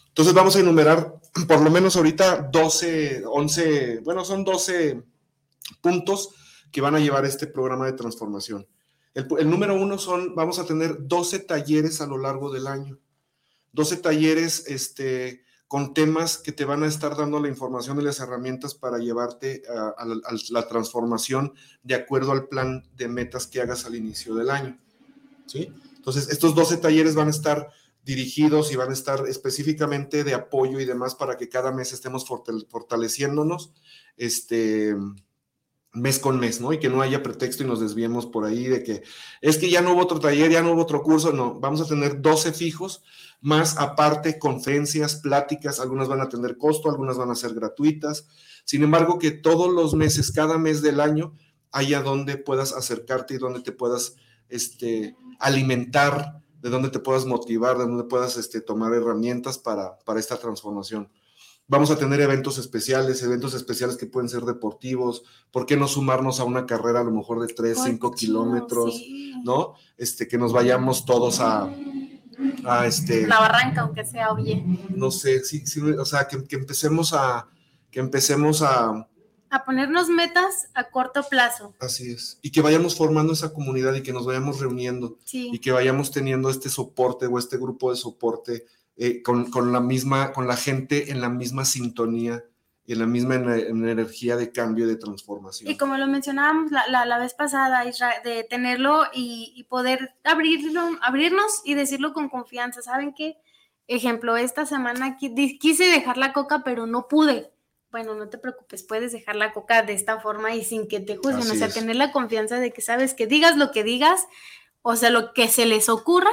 Entonces 0.09 0.35
vamos 0.35 0.57
a 0.57 0.61
enumerar 0.61 1.15
por 1.49 1.61
lo 1.61 1.71
menos 1.71 1.97
ahorita 1.97 2.51
12, 2.53 3.23
11, 3.27 4.01
bueno, 4.01 4.25
son 4.25 4.45
12 4.45 5.03
puntos 5.81 6.35
que 6.71 6.81
van 6.81 6.95
a 6.95 7.01
llevar 7.01 7.25
este 7.25 7.47
programa 7.47 7.87
de 7.87 7.93
transformación. 7.93 8.67
El, 9.15 9.51
número 9.51 9.75
uno 9.75 9.99
son, 9.99 10.35
vamos 10.35 10.59
a 10.59 10.67
tener 10.67 11.09
12 11.09 11.41
talleres 11.41 12.01
a 12.01 12.07
lo 12.07 12.17
largo 12.17 12.51
del 12.53 12.67
año. 12.67 12.99
12 13.73 13.97
talleres 13.99 14.65
este, 14.69 15.43
con 15.67 15.95
temas 15.95 16.39
que 16.39 16.53
te 16.53 16.65
van 16.65 16.85
a 16.85 16.87
estar 16.87 17.17
dando 17.17 17.41
la 17.41 17.49
información 17.49 18.01
y 18.01 18.05
las 18.05 18.21
herramientas 18.21 18.75
para 18.75 18.99
llevarte 18.99 19.63
a, 19.69 20.05
la, 20.51 20.69
transformación 20.69 21.55
de 21.83 21.95
acuerdo 21.95 22.33
al 22.33 22.47
plan 22.47 22.85
de 22.97 23.09
metas 23.09 23.47
que 23.47 23.61
hagas 23.61 23.85
al 23.85 23.97
inicio 23.97 24.35
del 24.35 24.51
año. 24.51 24.79
¿sí? 25.47 25.73
Entonces, 25.97 26.29
estos 26.31 26.55
12 26.55 26.77
talleres 26.77 27.15
van 27.15 27.29
a 27.29 27.31
estar 27.31 27.71
dirigidos 28.05 28.73
y 28.73 28.77
van 28.77 28.91
a 28.91 28.95
estar 28.95 29.27
específicamente 29.29 30.25
de 30.25 30.35
apoyo 30.35 30.81
y 30.81 30.85
demás 30.85 31.15
para 31.15 31.37
que 31.37 31.49
cada 31.49 31.73
mes 31.73 31.93
estemos 31.93 32.27
fortaleciéndonos 32.27 33.73
este 34.17 34.95
mes 35.93 36.19
con 36.19 36.39
mes, 36.39 36.61
¿no? 36.61 36.73
Y 36.73 36.79
que 36.79 36.89
no 36.89 37.03
haya 37.03 37.23
pretexto 37.23 37.65
y 37.65 37.67
nos 37.67 37.81
desviemos 37.81 38.27
por 38.27 38.45
ahí 38.45 38.67
de 38.67 38.83
que 38.83 39.03
es 39.41 39.59
que 39.59 39.71
ya 39.71 39.81
no 39.81 39.93
hubo 39.93 40.03
otro 40.03 40.21
taller, 40.21 40.51
ya 40.51 40.63
no 40.63 40.73
hubo 40.73 40.83
otro 40.83 41.03
curso, 41.03 41.33
no, 41.33 41.59
vamos 41.59 41.81
a 41.81 41.87
tener 41.87 42.21
12 42.21 42.53
fijos, 42.53 43.03
más 43.41 43.77
aparte 43.79 44.39
conferencias, 44.39 45.17
pláticas, 45.17 45.81
algunas 45.81 46.09
van 46.09 46.21
a 46.21 46.29
tener 46.29 46.57
costo, 46.57 46.91
algunas 46.91 47.17
van 47.17 47.31
a 47.31 47.35
ser 47.35 47.55
gratuitas. 47.55 48.29
Sin 48.65 48.83
embargo, 48.83 49.19
que 49.19 49.31
todos 49.31 49.73
los 49.73 49.95
meses, 49.95 50.31
cada 50.31 50.59
mes 50.59 50.83
del 50.83 51.01
año, 51.01 51.35
haya 51.73 52.03
donde 52.03 52.37
puedas 52.37 52.73
acercarte 52.73 53.35
y 53.35 53.39
donde 53.39 53.61
te 53.61 53.73
puedas 53.73 54.17
este, 54.49 55.17
alimentar 55.39 56.41
de 56.61 56.69
dónde 56.69 56.91
te 56.91 56.99
puedas 56.99 57.25
motivar, 57.25 57.79
de 57.79 57.87
dónde 57.87 58.05
puedas 58.05 58.37
este, 58.37 58.61
tomar 58.61 58.93
herramientas 58.93 59.59
para, 59.59 59.99
para 60.01 60.21
esta 60.21 60.37
transformación. 60.37 61.11
Vamos 61.71 61.93
a 61.93 61.97
tener 61.97 62.21
eventos 62.21 62.59
especiales, 62.59 63.23
eventos 63.23 63.55
especiales 63.55 63.97
que 63.97 64.07
pueden 64.07 64.29
ser 64.29 64.43
deportivos. 64.43 65.23
¿Por 65.53 65.67
qué 65.67 65.77
no 65.77 65.87
sumarnos 65.87 66.41
a 66.41 66.45
una 66.45 66.67
carrera 66.67 66.99
a 66.99 67.05
lo 67.05 67.13
mejor 67.13 67.47
de 67.47 67.55
3, 67.55 67.79
5 67.85 68.11
kilómetros? 68.11 69.01
¿No? 69.45 69.75
Este, 69.97 70.27
que 70.27 70.37
nos 70.37 70.53
vayamos 70.53 71.05
todos 71.05 71.39
a, 71.39 71.73
a 72.65 72.87
este. 72.87 73.25
La 73.29 73.39
barranca, 73.39 73.83
aunque 73.83 74.05
sea, 74.05 74.33
oye. 74.33 74.65
No 74.89 75.13
sé, 75.13 75.45
sí, 75.45 75.65
sí, 75.65 75.81
o 75.81 76.05
sea, 76.05 76.27
que, 76.27 76.43
que 76.43 76.57
empecemos 76.57 77.13
a, 77.13 77.47
que 77.93 78.01
empecemos 78.01 78.63
a, 78.63 79.07
a 79.49 79.65
ponernos 79.65 80.09
metas 80.09 80.71
a 80.75 80.91
corto 80.91 81.23
plazo. 81.23 81.77
Así 81.79 82.11
es. 82.11 82.41
Y 82.43 82.51
que 82.51 82.63
vayamos 82.63 82.97
formando 82.97 83.33
esa 83.33 83.55
comunidad 83.55 83.95
y 83.95 84.03
que 84.03 84.13
nos 84.13 84.27
vayamos 84.27 84.59
reuniendo 84.59 85.19
sí. 85.25 85.51
y 85.53 85.61
que 85.61 85.71
vayamos 85.71 86.11
teniendo 86.11 86.51
este 86.51 86.69
soporte 86.69 87.29
o 87.29 87.39
este 87.39 87.59
grupo 87.59 87.93
de 87.93 87.97
soporte 87.97 88.67
eh, 89.03 89.23
con, 89.23 89.73
la 89.73 89.81
misma, 89.81 90.31
con 90.31 90.47
la 90.47 90.57
gente 90.57 91.11
en 91.11 91.23
la 91.23 91.31
misma 91.31 91.65
sintonía 91.65 92.45
y 92.85 92.93
en 92.93 92.99
la 92.99 93.07
misma 93.07 93.37
energía 93.37 94.37
de 94.37 94.53
cambio 94.53 94.85
y 94.85 94.89
de 94.89 94.97
transformación. 94.97 95.71
Y 95.71 95.79
como 95.79 95.97
lo 95.97 96.07
mencionábamos 96.07 96.71
la, 96.71 97.19
vez 97.19 97.33
pasada, 97.33 97.83
de 98.23 98.45
tenerlo 98.45 99.05
y, 99.15 99.65
poder 99.71 100.17
abrirlo, 100.23 100.83
abrirnos 101.01 101.63
y 101.65 101.73
decirlo 101.73 102.13
con 102.13 102.29
confianza. 102.29 102.83
¿Saben 102.83 103.15
qué? 103.15 103.39
Ejemplo, 103.87 104.37
esta 104.37 104.67
semana 104.67 105.17
quise 105.17 105.85
dejar 105.85 106.19
la 106.19 106.35
coca, 106.35 106.63
pero 106.63 106.87
no 106.87 107.09
pude. 107.09 107.51
Bueno, 107.91 108.15
no 108.15 108.29
te 108.29 108.37
preocupes, 108.37 108.83
puedes 108.83 109.13
dejar 109.13 109.37
la 109.37 109.55
coca 109.55 109.83
de 109.83 109.95
esta 109.95 110.21
forma 110.21 110.55
y 110.55 110.63
sin 110.63 110.89
que 110.89 111.01
te 111.01 111.17
juzguen. 111.17 111.51
o 111.51 111.55
sea, 111.55 111.71
tener 111.71 111.97
la 111.97 112.13
confianza 112.13 112.61
de 112.61 112.71
que 112.71 112.83
sabes 112.83 113.15
que 113.15 113.27
digas 113.27 113.57
lo 113.57 113.71
que 113.71 113.83
digas, 113.83 114.29
o 114.83 114.95
sea, 114.95 115.09
lo 115.09 115.33
que 115.33 115.49
se 115.49 115.65
les 115.65 115.89
ocurra, 115.89 116.31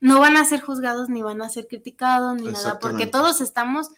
no 0.00 0.20
van 0.20 0.36
a 0.36 0.44
ser 0.44 0.60
juzgados 0.60 1.08
ni 1.08 1.22
van 1.22 1.42
a 1.42 1.48
ser 1.48 1.66
criticados 1.66 2.40
ni 2.40 2.48
nada, 2.48 2.78
porque 2.78 3.06
todos 3.06 3.40
estamos 3.40 3.88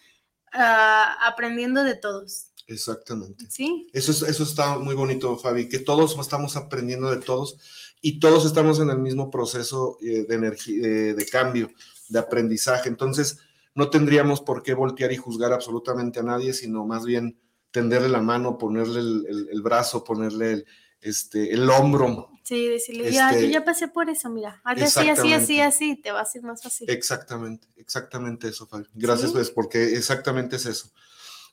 ah, 0.53 1.17
aprendiendo 1.27 1.85
de 1.85 1.95
todos. 1.95 2.47
Exactamente. 2.67 3.47
Sí. 3.51 3.89
Eso, 3.93 4.13
eso 4.27 4.43
está 4.43 4.79
muy 4.79 4.95
bonito, 4.95 5.37
Fabi, 5.37 5.69
que 5.69 5.81
todos 5.81 6.17
estamos 6.19 6.57
aprendiendo 6.57 7.11
de 7.11 7.19
todos 7.19 7.59
y 8.01 8.21
todos 8.21 8.47
estamos 8.47 8.79
en 8.79 8.91
el 8.91 8.99
mismo 8.99 9.31
proceso 9.31 9.99
eh, 10.01 10.25
de, 10.29 10.35
energía, 10.35 11.15
de 11.15 11.27
cambio, 11.31 11.71
de 12.09 12.19
aprendizaje. 12.19 12.89
Entonces, 12.89 13.39
no 13.75 13.91
tendríamos 13.91 14.41
por 14.41 14.63
qué 14.63 14.75
voltear 14.75 15.13
y 15.13 15.17
juzgar 15.17 15.53
absolutamente 15.53 16.21
a 16.21 16.23
nadie, 16.23 16.53
sino 16.53 16.87
más 16.87 17.05
bien 17.05 17.39
tenderle 17.71 18.09
la 18.09 18.21
mano, 18.21 18.59
ponerle 18.59 19.01
el, 19.01 19.63
brazo, 19.63 20.03
ponerle 20.03 20.53
el, 20.53 20.67
este, 21.01 21.53
el 21.53 21.69
hombro, 21.71 22.31
Sí, 22.51 22.67
decirle, 22.67 23.13
ya, 23.13 23.31
yo 23.31 23.39
este, 23.39 23.51
ya 23.53 23.65
pasé 23.65 23.87
por 23.87 24.11
eso, 24.11 24.29
mira, 24.29 24.61
así, 24.65 25.09
así, 25.09 25.33
así, 25.33 25.61
así, 25.61 25.95
te 25.95 26.11
va 26.11 26.23
a 26.23 26.25
ser 26.25 26.43
más 26.43 26.61
fácil. 26.61 26.91
Exactamente, 26.91 27.69
exactamente 27.77 28.49
eso, 28.49 28.67
Fabi. 28.67 28.87
Gracias, 28.93 29.31
pues, 29.31 29.53
porque 29.53 29.95
exactamente 29.95 30.57
es 30.57 30.67
eso. 30.67 30.91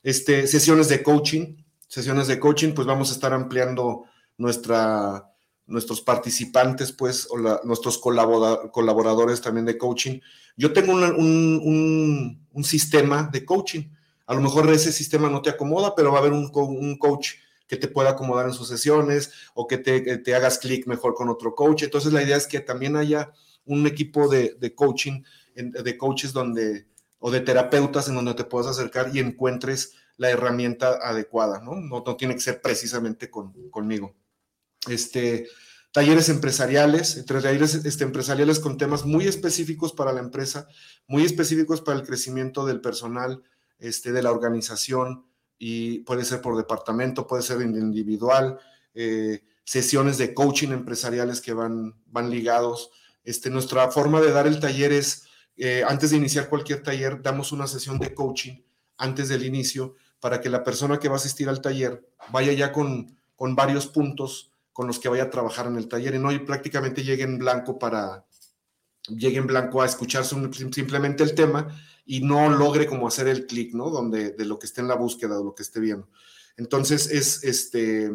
Este, 0.02 0.48
sesiones 0.48 0.88
de 0.88 1.04
coaching, 1.04 1.54
sesiones 1.86 2.26
de 2.26 2.40
coaching, 2.40 2.72
pues 2.74 2.84
vamos 2.84 3.10
a 3.10 3.12
estar 3.12 3.32
ampliando 3.32 4.06
nuestra, 4.38 5.32
nuestros 5.66 6.00
participantes, 6.00 6.90
pues, 6.90 7.28
o 7.30 7.38
nuestros 7.62 7.98
colaboradores 7.98 9.40
también 9.40 9.66
de 9.66 9.78
coaching. 9.78 10.18
Yo 10.56 10.72
tengo 10.72 10.94
un, 10.94 12.40
un, 12.52 12.64
sistema 12.64 13.28
de 13.30 13.44
coaching. 13.44 13.84
A 14.26 14.34
lo 14.34 14.40
mejor 14.40 14.68
ese 14.70 14.90
sistema 14.90 15.30
no 15.30 15.42
te 15.42 15.50
acomoda, 15.50 15.94
pero 15.94 16.10
va 16.10 16.18
a 16.18 16.20
haber 16.22 16.32
un, 16.32 16.50
un 16.52 16.98
coach 16.98 17.34
que 17.68 17.76
te 17.76 17.86
pueda 17.86 18.10
acomodar 18.10 18.46
en 18.46 18.54
sus 18.54 18.66
sesiones 18.66 19.30
o 19.54 19.66
que 19.66 19.78
te, 19.78 20.34
hagas 20.34 20.58
clic 20.58 20.86
mejor 20.86 21.14
con 21.14 21.28
otro 21.28 21.54
coach. 21.54 21.82
Entonces 21.84 22.12
la 22.12 22.22
idea 22.22 22.36
es 22.36 22.46
que 22.46 22.60
también 22.60 22.96
haya 22.96 23.32
un 23.64 23.86
equipo 23.86 24.28
de, 24.28 24.74
coaching, 24.74 25.22
de 25.54 25.96
coaches 25.98 26.32
donde, 26.32 26.88
o 27.18 27.30
de 27.30 27.40
terapeutas 27.40 28.08
en 28.08 28.14
donde 28.14 28.34
te 28.34 28.44
puedas 28.44 28.68
acercar 28.68 29.14
y 29.14 29.20
encuentres 29.20 29.94
la 30.16 30.30
herramienta 30.30 30.98
adecuada, 31.02 31.60
¿no? 31.60 31.76
No, 31.76 32.02
tiene 32.16 32.34
que 32.34 32.40
ser 32.40 32.60
precisamente 32.60 33.30
con, 33.30 33.52
conmigo. 33.70 34.16
Este, 34.88 35.46
talleres 35.92 36.28
empresariales, 36.28 37.24
talleres 37.24 37.74
este, 37.74 38.04
empresariales 38.04 38.58
con 38.58 38.78
temas 38.78 39.04
muy 39.04 39.26
específicos 39.26 39.92
para 39.92 40.12
la 40.12 40.20
empresa, 40.20 40.66
muy 41.06 41.24
específicos 41.24 41.82
para 41.82 41.98
el 41.98 42.06
crecimiento 42.06 42.66
del 42.66 42.80
personal, 42.80 43.42
este, 43.78 44.10
de 44.10 44.22
la 44.22 44.32
organización, 44.32 45.27
y 45.58 46.00
puede 46.00 46.24
ser 46.24 46.40
por 46.40 46.56
departamento, 46.56 47.26
puede 47.26 47.42
ser 47.42 47.60
individual, 47.60 48.58
eh, 48.94 49.42
sesiones 49.64 50.18
de 50.18 50.32
coaching 50.32 50.68
empresariales 50.68 51.40
que 51.40 51.52
van, 51.52 51.94
van 52.06 52.30
ligados. 52.30 52.90
Este, 53.24 53.50
nuestra 53.50 53.90
forma 53.90 54.20
de 54.20 54.32
dar 54.32 54.46
el 54.46 54.60
taller 54.60 54.92
es, 54.92 55.24
eh, 55.56 55.82
antes 55.86 56.10
de 56.10 56.16
iniciar 56.16 56.48
cualquier 56.48 56.82
taller, 56.82 57.20
damos 57.22 57.52
una 57.52 57.66
sesión 57.66 57.98
de 57.98 58.14
coaching 58.14 58.62
antes 58.96 59.28
del 59.28 59.44
inicio 59.44 59.96
para 60.20 60.40
que 60.40 60.48
la 60.48 60.64
persona 60.64 60.98
que 60.98 61.08
va 61.08 61.14
a 61.14 61.18
asistir 61.18 61.48
al 61.48 61.60
taller 61.60 62.08
vaya 62.30 62.52
ya 62.52 62.72
con, 62.72 63.16
con 63.36 63.54
varios 63.54 63.86
puntos 63.86 64.52
con 64.72 64.86
los 64.86 64.98
que 64.98 65.08
vaya 65.08 65.24
a 65.24 65.30
trabajar 65.30 65.66
en 65.66 65.76
el 65.76 65.88
taller 65.88 66.14
y 66.14 66.18
no 66.18 66.30
y 66.30 66.38
prácticamente 66.38 67.02
llegue 67.02 67.24
en 67.24 67.38
blanco 67.38 67.78
para 67.78 68.24
llegue 69.08 69.38
en 69.38 69.46
blanco 69.46 69.82
a 69.82 69.86
escuchar 69.86 70.24
simplemente 70.24 71.24
el 71.24 71.34
tema 71.34 71.68
y 72.10 72.20
no 72.20 72.48
logre 72.48 72.86
como 72.86 73.06
hacer 73.06 73.28
el 73.28 73.46
clic, 73.46 73.74
¿no? 73.74 73.90
Donde 73.90 74.30
de 74.30 74.46
lo 74.46 74.58
que 74.58 74.64
esté 74.64 74.80
en 74.80 74.88
la 74.88 74.94
búsqueda 74.94 75.38
o 75.38 75.44
lo 75.44 75.54
que 75.54 75.62
esté 75.62 75.78
viendo. 75.78 76.08
Entonces, 76.56 77.10
es 77.10 77.44
este, 77.44 78.10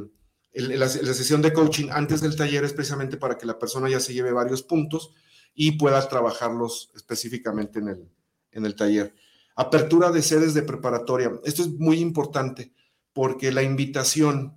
la, 0.52 0.90
sesión 0.90 1.44
de 1.44 1.54
coaching 1.54 1.90
antes 1.92 2.20
del 2.20 2.36
taller 2.36 2.64
es 2.64 2.74
precisamente 2.74 3.18
para 3.18 3.38
que 3.38 3.46
la 3.46 3.60
persona 3.60 3.88
ya 3.88 4.00
se 4.00 4.16
lleve 4.16 4.32
varios 4.32 4.64
puntos 4.64 5.14
y 5.54 5.74
pueda 5.74 6.10
trabajarlos 6.10 6.90
específicamente 6.96 7.80
en 7.80 7.90
el, 7.90 8.10
en 8.52 8.66
el 8.66 8.76
taller. 8.76 9.14
Apertura 9.56 10.10
de 10.10 10.24
sedes 10.24 10.56
de 10.56 10.64
preparatoria. 10.64 11.32
Esto 11.44 11.62
es 11.62 11.70
muy 11.70 12.00
importante 12.00 12.74
porque 13.14 13.52
la 13.52 13.62
invitación 13.62 14.56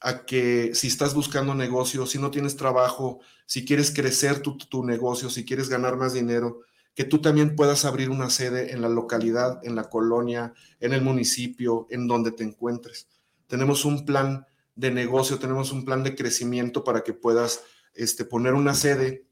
a 0.00 0.24
que 0.26 0.76
si 0.76 0.86
estás 0.86 1.12
buscando 1.12 1.56
negocio, 1.56 2.06
si 2.06 2.20
no 2.20 2.30
tienes 2.30 2.56
trabajo, 2.56 3.18
si 3.46 3.64
quieres 3.64 3.90
crecer 3.90 4.42
tu, 4.42 4.56
tu 4.56 4.84
negocio, 4.84 5.28
si 5.28 5.44
quieres 5.44 5.68
ganar 5.68 5.96
más 5.96 6.12
dinero, 6.12 6.60
que 6.96 7.04
tú 7.04 7.20
también 7.20 7.54
puedas 7.54 7.84
abrir 7.84 8.08
una 8.08 8.30
sede 8.30 8.72
en 8.72 8.80
la 8.80 8.88
localidad, 8.88 9.60
en 9.62 9.76
la 9.76 9.90
colonia, 9.90 10.54
en 10.80 10.94
el 10.94 11.02
municipio, 11.02 11.86
en 11.90 12.08
donde 12.08 12.32
te 12.32 12.42
encuentres. 12.42 13.06
Tenemos 13.46 13.84
un 13.84 14.06
plan 14.06 14.46
de 14.74 14.90
negocio, 14.90 15.38
tenemos 15.38 15.72
un 15.72 15.84
plan 15.84 16.02
de 16.02 16.16
crecimiento 16.16 16.84
para 16.84 17.04
que 17.04 17.12
puedas 17.12 17.62
este, 17.92 18.24
poner 18.24 18.54
una 18.54 18.72
sede 18.72 19.26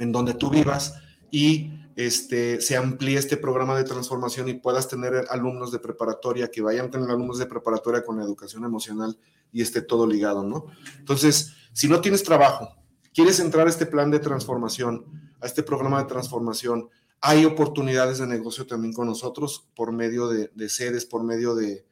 en 0.00 0.10
donde 0.10 0.34
tú 0.34 0.50
vivas 0.50 0.94
y 1.30 1.70
este, 1.94 2.60
se 2.60 2.76
amplíe 2.76 3.16
este 3.16 3.36
programa 3.36 3.76
de 3.76 3.84
transformación 3.84 4.48
y 4.48 4.54
puedas 4.54 4.88
tener 4.88 5.24
alumnos 5.30 5.70
de 5.70 5.78
preparatoria 5.78 6.50
que 6.50 6.62
vayan 6.62 6.90
tener 6.90 7.10
alumnos 7.10 7.38
de 7.38 7.46
preparatoria 7.46 8.04
con 8.04 8.20
educación 8.20 8.64
emocional 8.64 9.16
y 9.52 9.62
esté 9.62 9.82
todo 9.82 10.04
ligado, 10.04 10.42
¿no? 10.42 10.66
Entonces, 10.98 11.54
si 11.72 11.88
no 11.88 12.00
tienes 12.00 12.24
trabajo, 12.24 12.74
quieres 13.18 13.40
entrar 13.40 13.66
a 13.66 13.70
este 13.70 13.84
plan 13.84 14.12
de 14.12 14.20
transformación, 14.20 15.04
a 15.40 15.46
este 15.46 15.64
programa 15.64 16.00
de 16.00 16.08
transformación. 16.08 16.88
Hay 17.20 17.44
oportunidades 17.44 18.18
de 18.18 18.28
negocio 18.28 18.64
también 18.64 18.92
con 18.92 19.08
nosotros 19.08 19.68
por 19.74 19.90
medio 19.90 20.28
de, 20.28 20.68
sedes, 20.68 21.04
por 21.04 21.24
medio 21.24 21.56
de, 21.56 21.84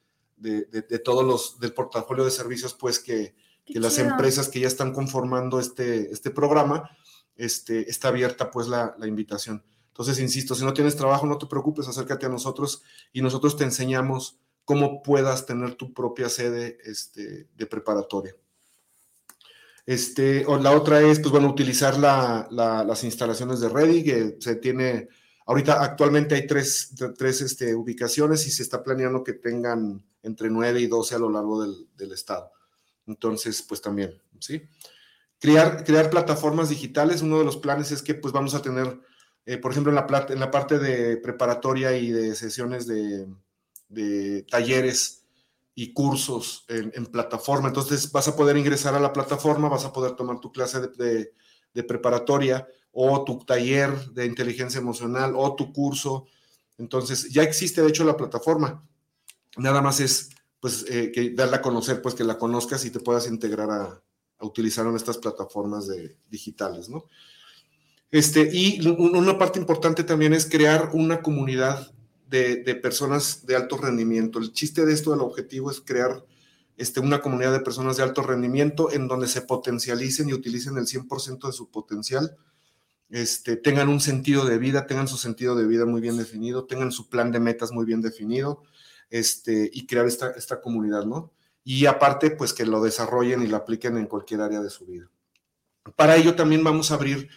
todos 1.05 1.25
los, 1.25 1.59
del 1.59 1.75
portafolio 1.75 2.25
de 2.25 2.31
servicios, 2.31 2.75
pues 2.75 3.01
que, 3.01 3.35
las 3.67 3.99
empresas 3.99 4.49
que 4.49 4.61
ya 4.61 4.69
están 4.69 4.93
conformando 4.93 5.59
este, 5.59 6.13
este 6.13 6.31
programa, 6.31 6.89
este, 7.35 7.91
está 7.91 8.07
abierta 8.07 8.53
pues 8.53 8.69
la, 8.69 8.95
la 8.97 9.09
invitación. 9.09 9.65
Entonces, 9.89 10.21
insisto, 10.21 10.55
si 10.55 10.65
no 10.65 10.75
tienes 10.75 10.95
trabajo, 10.95 11.27
no 11.27 11.39
te 11.39 11.47
preocupes, 11.47 11.89
acércate 11.89 12.27
a 12.27 12.29
nosotros 12.29 12.85
y 13.13 13.21
nosotros 13.21 13.57
te 13.57 13.65
enseñamos 13.65 14.39
cómo 14.65 15.03
puedas 15.03 15.45
tener 15.45 15.75
tu 15.75 15.93
propia 15.93 16.29
sede 16.29 16.79
este, 16.85 17.49
de 17.53 17.67
preparatoria. 17.67 18.37
Este, 19.87 20.45
o 20.47 20.59
la 20.59 20.73
otra 20.73 21.01
es, 21.01 21.21
pues 21.21 21.31
bueno, 21.31 21.49
utilizar 21.49 21.97
las 21.97 23.05
instalaciones 23.05 23.61
de 23.61 23.69
Ready, 23.69 24.03
que 24.03 24.37
se 24.41 24.57
tiene, 24.57 25.09
ahorita 25.47 25.81
actualmente 25.81 26.35
hay 26.35 26.45
tres, 26.45 26.93
tres 27.17 27.41
este, 27.41 27.73
ubicaciones 27.73 28.45
y 28.49 28.51
se 28.51 28.65
está 28.65 28.83
planeando 28.83 29.23
que 29.23 29.35
tengan 29.35 30.05
entre 30.25 30.51
9 30.51 30.81
y 30.81 30.89
12 30.89 31.15
a 31.15 31.19
lo 31.21 31.31
largo 31.31 31.63
del, 31.63 32.13
estado. 32.13 32.51
Entonces, 33.07 33.63
pues 33.63 33.81
también, 33.81 34.21
¿sí? 34.41 34.63
Crear, 35.39 35.85
crear 35.85 36.11
plataformas 36.11 36.69
digitales, 36.69 37.23
uno 37.23 37.39
de 37.39 37.45
los 37.45 37.57
planes 37.57 37.93
es 37.93 38.03
que 38.03 38.15
pues 38.15 38.33
vamos 38.33 38.55
a 38.55 38.63
tener, 38.63 38.99
eh, 39.45 39.59
por 39.59 39.71
ejemplo, 39.71 39.93
en 39.93 39.97
la, 40.41 40.51
parte 40.51 40.79
de 40.81 41.17
preparatoria 41.19 41.97
y 41.97 42.11
de 42.11 42.35
sesiones 42.35 42.89
de 42.89 44.45
talleres, 44.51 45.26
y 45.79 45.93
cursos 45.93 46.65
en, 46.69 47.05
plataforma. 47.05 47.69
Entonces 47.69 48.11
vas 48.11 48.27
a 48.27 48.35
poder 48.35 48.57
ingresar 48.57 48.95
a 48.95 49.01
la 49.01 49.13
plataforma, 49.13 49.69
vas 49.69 49.85
a 49.85 49.93
poder 49.93 50.13
tomar 50.13 50.41
tu 50.41 50.51
clase 50.51 50.81
de, 50.81 51.35
preparatoria 51.85 52.67
o 52.91 53.23
tu 53.25 53.45
taller 53.45 53.95
de 54.13 54.25
inteligencia 54.25 54.81
emocional 54.81 55.35
o 55.37 55.55
tu 55.55 55.75
curso. 55.75 56.27
Entonces 56.79 57.31
ya 57.31 57.43
existe 57.43 57.83
de 57.83 57.91
hecho 57.91 58.05
la 58.05 58.17
plataforma. 58.17 58.89
Nada 59.59 59.83
más 59.83 60.01
es 60.01 60.31
pues 60.61 60.87
eh, 60.89 61.13
que 61.13 61.31
darla 61.35 61.59
a 61.59 61.63
conocer, 61.63 62.01
pues 62.01 62.15
que 62.15 62.25
la 62.25 62.39
conozcas 62.39 62.83
y 62.87 62.91
te 62.91 63.01
puedas 63.01 63.29
integrar 63.29 63.71
a, 63.71 64.03
utilizar 64.41 64.87
en 64.87 64.97
estas 64.97 65.19
plataformas 65.19 65.87
de, 65.87 66.17
digitales, 66.31 66.89
¿no? 66.89 67.05
Este, 68.11 68.49
y 68.51 68.87
una 68.87 69.39
parte 69.39 69.59
importante 69.59 70.05
también 70.05 70.33
es 70.33 70.49
crear 70.49 70.91
una 70.93 71.21
comunidad 71.21 71.93
de, 72.27 72.75
personas 72.77 73.47
de 73.47 73.57
alto 73.57 73.77
rendimiento. 73.77 74.39
El 74.39 74.53
chiste 74.53 74.85
de 74.85 74.93
esto, 74.93 75.15
el 75.15 75.21
objetivo 75.21 75.71
es 75.71 75.81
crear 75.81 76.25
este, 76.77 77.01
una 77.01 77.21
comunidad 77.21 77.53
de 77.53 77.61
personas 77.61 77.97
de 77.97 78.03
alto 78.03 78.23
rendimiento 78.23 78.93
en 78.93 79.09
donde 79.09 79.29
se 79.29 79.43
potencialicen 79.43 80.29
y 80.29 80.35
utilicen 80.35 80.77
el 80.77 80.87
100% 80.87 81.47
de 81.47 81.53
su 81.53 81.71
potencial, 81.71 82.37
este, 83.09 83.57
tengan 83.57 83.89
un 83.89 84.01
sentido 84.01 84.45
de 84.45 84.59
vida, 84.59 84.87
tengan 84.87 85.07
su 85.07 85.17
sentido 85.17 85.55
de 85.55 85.67
vida 85.67 85.87
muy 85.87 86.01
bien 86.01 86.17
definido, 86.17 86.67
tengan 86.67 86.91
su 86.91 87.09
plan 87.09 87.31
de 87.31 87.39
metas 87.39 87.71
muy 87.71 87.85
bien 87.85 88.01
definido 88.01 88.63
este, 89.11 89.71
y 89.73 89.87
crear 89.87 90.07
esta, 90.07 90.31
esta 90.31 90.61
comunidad, 90.61 91.05
¿no? 91.05 91.33
Y 91.63 91.87
aparte, 91.87 92.31
pues 92.31 92.53
que 92.53 92.67
lo 92.67 92.83
desarrollen 92.83 93.43
y 93.43 93.47
lo 93.47 93.57
apliquen 93.57 93.97
en 93.97 94.07
cualquier 94.07 94.41
área 94.41 94.61
de 94.61 94.71
su 94.71 94.87
vida. 94.87 95.09
Para 95.95 96.17
ello 96.17 96.35
también 96.35 96.65
vamos 96.65 96.91
a 96.91 96.95
abrir 96.95 97.29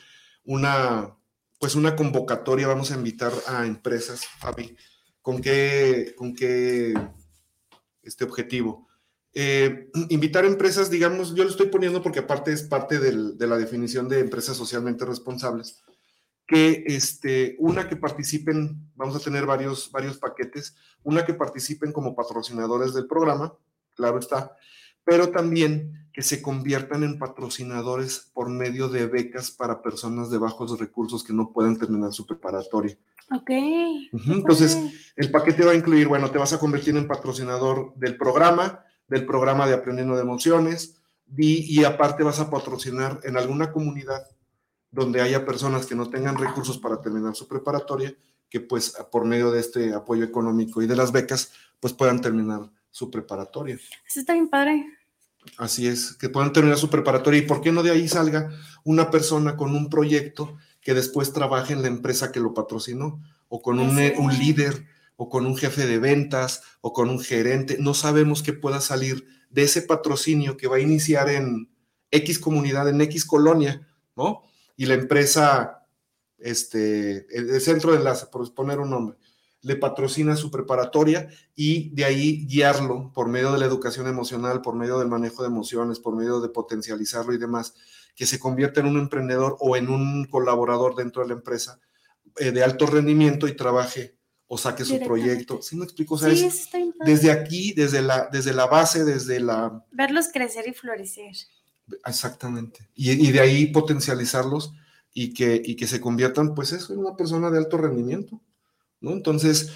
una, 0.43 1.15
pues 1.59 1.75
una 1.75 1.95
convocatoria, 1.95 2.67
vamos 2.67 2.91
a 2.91 2.95
invitar 2.95 3.33
a 3.47 3.65
empresas, 3.65 4.25
Fabi, 4.25 4.75
¿con 5.21 5.41
qué, 5.41 6.13
con 6.17 6.33
qué 6.33 6.93
este 8.01 8.23
objetivo? 8.23 8.87
Eh, 9.33 9.89
invitar 10.09 10.45
empresas, 10.45 10.89
digamos, 10.89 11.35
yo 11.35 11.43
lo 11.43 11.49
estoy 11.49 11.67
poniendo 11.67 12.01
porque 12.01 12.19
aparte 12.19 12.53
es 12.53 12.63
parte 12.63 12.97
de 12.99 13.47
la 13.47 13.57
definición 13.57 14.07
de 14.07 14.21
empresas 14.21 14.55
socialmente 14.55 15.05
responsables, 15.05 15.83
que 16.47 16.83
este, 16.87 17.55
una 17.59 17.87
que 17.87 17.97
participen, 17.97 18.89
vamos 18.95 19.15
a 19.15 19.19
tener 19.19 19.45
varios, 19.45 19.91
varios 19.91 20.17
paquetes, 20.17 20.75
una 21.03 21.25
que 21.25 21.33
participen 21.33 21.91
como 21.91 22.15
patrocinadores 22.15 22.93
del 22.93 23.05
programa, 23.05 23.53
claro 23.95 24.17
está, 24.17 24.55
pero 25.09 25.29
también 25.29 26.07
que 26.13 26.21
se 26.21 26.41
conviertan 26.41 27.03
en 27.03 27.17
patrocinadores 27.17 28.29
por 28.33 28.49
medio 28.49 28.89
de 28.89 29.07
becas 29.07 29.51
para 29.51 29.81
personas 29.81 30.29
de 30.29 30.37
bajos 30.37 30.77
recursos 30.79 31.23
que 31.23 31.33
no 31.33 31.51
puedan 31.51 31.77
terminar 31.77 32.13
su 32.13 32.25
preparatoria. 32.25 32.97
Ok. 33.31 33.49
Entonces, 34.27 34.77
el 35.15 35.31
paquete 35.31 35.63
va 35.63 35.71
a 35.71 35.75
incluir, 35.75 36.07
bueno, 36.07 36.29
te 36.31 36.37
vas 36.37 36.53
a 36.53 36.59
convertir 36.59 36.95
en 36.95 37.07
patrocinador 37.07 37.93
del 37.95 38.17
programa, 38.17 38.83
del 39.07 39.25
programa 39.25 39.67
de 39.67 39.75
Aprendiendo 39.75 40.15
de 40.15 40.21
Emociones, 40.21 40.95
y, 41.37 41.79
y 41.79 41.83
aparte 41.83 42.23
vas 42.23 42.39
a 42.39 42.49
patrocinar 42.49 43.19
en 43.23 43.37
alguna 43.37 43.71
comunidad 43.71 44.27
donde 44.91 45.21
haya 45.21 45.45
personas 45.45 45.85
que 45.85 45.95
no 45.95 46.09
tengan 46.09 46.37
recursos 46.37 46.79
para 46.79 47.01
terminar 47.01 47.35
su 47.35 47.47
preparatoria, 47.47 48.15
que 48.49 48.59
pues 48.59 48.95
por 49.11 49.25
medio 49.25 49.51
de 49.51 49.59
este 49.59 49.93
apoyo 49.93 50.23
económico 50.23 50.81
y 50.81 50.87
de 50.87 50.95
las 50.95 51.11
becas, 51.11 51.53
pues 51.79 51.93
puedan 51.93 52.19
terminar 52.19 52.69
su 52.89 53.11
preparatoria. 53.11 53.75
Eso 53.75 54.19
está 54.19 54.33
bien 54.33 54.49
padre. 54.49 54.83
Así 55.57 55.87
es, 55.87 56.13
que 56.13 56.29
puedan 56.29 56.53
terminar 56.53 56.77
su 56.77 56.89
preparatoria 56.89 57.39
y 57.39 57.45
por 57.45 57.61
qué 57.61 57.71
no 57.71 57.83
de 57.83 57.91
ahí 57.91 58.07
salga 58.07 58.49
una 58.83 59.11
persona 59.11 59.57
con 59.57 59.75
un 59.75 59.89
proyecto 59.89 60.57
que 60.81 60.93
después 60.93 61.33
trabaje 61.33 61.73
en 61.73 61.81
la 61.81 61.87
empresa 61.87 62.31
que 62.31 62.39
lo 62.39 62.53
patrocinó 62.53 63.21
o 63.47 63.61
con 63.61 63.79
un, 63.79 63.97
un 64.17 64.37
líder 64.37 64.85
o 65.17 65.27
con 65.29 65.45
un 65.45 65.57
jefe 65.57 65.85
de 65.85 65.99
ventas 65.99 66.63
o 66.81 66.93
con 66.93 67.09
un 67.09 67.19
gerente. 67.19 67.77
No 67.79 67.93
sabemos 67.93 68.41
qué 68.43 68.53
pueda 68.53 68.79
salir 68.79 69.25
de 69.49 69.63
ese 69.63 69.81
patrocinio 69.81 70.55
que 70.55 70.67
va 70.67 70.77
a 70.77 70.81
iniciar 70.81 71.29
en 71.29 71.69
X 72.11 72.39
comunidad, 72.39 72.87
en 72.87 73.01
X 73.01 73.25
colonia, 73.25 73.87
¿no? 74.15 74.43
y 74.79 74.85
la 74.85 74.93
empresa, 74.93 75.85
este, 76.37 77.27
el, 77.37 77.59
centro 77.59 77.91
de 77.91 77.97
enlace, 77.97 78.27
por 78.27 78.53
poner 78.53 78.79
un 78.79 78.89
nombre, 78.89 79.17
le 79.61 79.75
patrocina 79.75 80.35
su 80.35 80.51
preparatoria 80.51 81.29
y 81.55 81.89
de 81.93 82.05
ahí 82.05 82.45
guiarlo 82.45 83.11
por 83.13 83.27
medio 83.27 83.51
de 83.51 83.59
la 83.59 83.65
educación 83.65 84.07
emocional, 84.07 84.61
por 84.61 84.75
medio 84.75 84.99
del 84.99 85.09
manejo 85.09 85.43
de 85.43 85.49
emociones, 85.49 85.99
por 85.99 86.15
medio 86.15 86.39
de 86.39 86.49
potencializarlo 86.49 87.33
y 87.33 87.37
demás, 87.37 87.73
que 88.15 88.25
se 88.25 88.39
convierta 88.39 88.79
en 88.79 88.87
un 88.87 88.97
emprendedor 88.97 89.57
o 89.59 89.75
en 89.75 89.89
un 89.89 90.25
colaborador 90.25 90.95
dentro 90.95 91.21
de 91.21 91.29
la 91.29 91.33
empresa 91.35 91.79
eh, 92.37 92.51
de 92.51 92.63
alto 92.63 92.85
rendimiento 92.85 93.47
y 93.47 93.55
trabaje 93.55 94.17
o 94.47 94.57
saque 94.57 94.83
su 94.83 94.99
proyecto. 94.99 95.61
¿Sí 95.61 95.75
me 95.75 95.83
explico? 95.83 96.17
desde 96.17 97.31
aquí, 97.31 97.73
desde 97.73 98.01
la, 98.01 98.29
desde 98.31 98.53
la 98.53 98.65
base, 98.65 99.05
desde 99.05 99.39
la... 99.39 99.85
Verlos 99.91 100.29
crecer 100.33 100.67
y 100.67 100.73
florecer. 100.73 101.35
Exactamente. 102.05 102.89
Y, 102.95 103.31
de 103.31 103.39
ahí 103.39 103.67
potencializarlos 103.67 104.73
y 105.13 105.33
que, 105.33 105.61
y 105.63 105.75
que 105.75 105.85
se 105.85 106.01
conviertan, 106.01 106.55
pues 106.55 106.71
eso, 106.71 106.93
en 106.93 106.99
una 106.99 107.15
persona 107.15 107.51
de 107.51 107.59
alto 107.59 107.77
rendimiento, 107.77 108.41
¿no? 109.01 109.11
Entonces, 109.11 109.71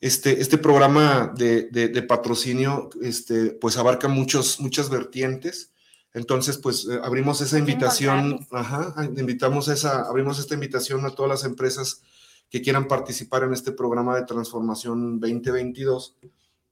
este, 0.00 0.40
este 0.40 0.58
programa 0.58 1.32
de, 1.36 1.64
de, 1.70 2.02
patrocinio, 2.02 2.90
este, 3.02 3.52
pues 3.52 3.76
abarca 3.78 4.08
muchos, 4.08 4.60
muchas 4.60 4.90
vertientes. 4.90 5.72
Entonces, 6.12 6.58
pues 6.58 6.86
eh, 6.86 7.00
abrimos 7.02 7.40
esa 7.40 7.58
invitación, 7.58 8.46
ajá, 8.50 8.94
invitamos 9.16 9.68
esa, 9.68 10.02
abrimos 10.02 10.38
esta 10.38 10.54
invitación 10.54 11.04
a 11.04 11.10
todas 11.10 11.30
las 11.30 11.44
empresas 11.44 12.02
que 12.50 12.62
quieran 12.62 12.88
participar 12.88 13.42
en 13.42 13.52
este 13.52 13.72
programa 13.72 14.16
de 14.16 14.24
transformación 14.24 15.18
2022, 15.18 16.16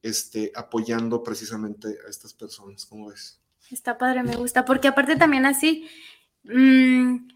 este, 0.02 0.52
apoyando 0.54 1.22
precisamente 1.22 1.88
a 2.06 2.10
estas 2.10 2.34
personas, 2.34 2.86
¿cómo 2.86 3.08
ves? 3.08 3.40
Está 3.70 3.98
padre, 3.98 4.22
me 4.22 4.36
gusta, 4.36 4.64
porque 4.64 4.88
aparte 4.88 5.16
también 5.16 5.46
así, 5.46 5.88
mm, 6.44 7.28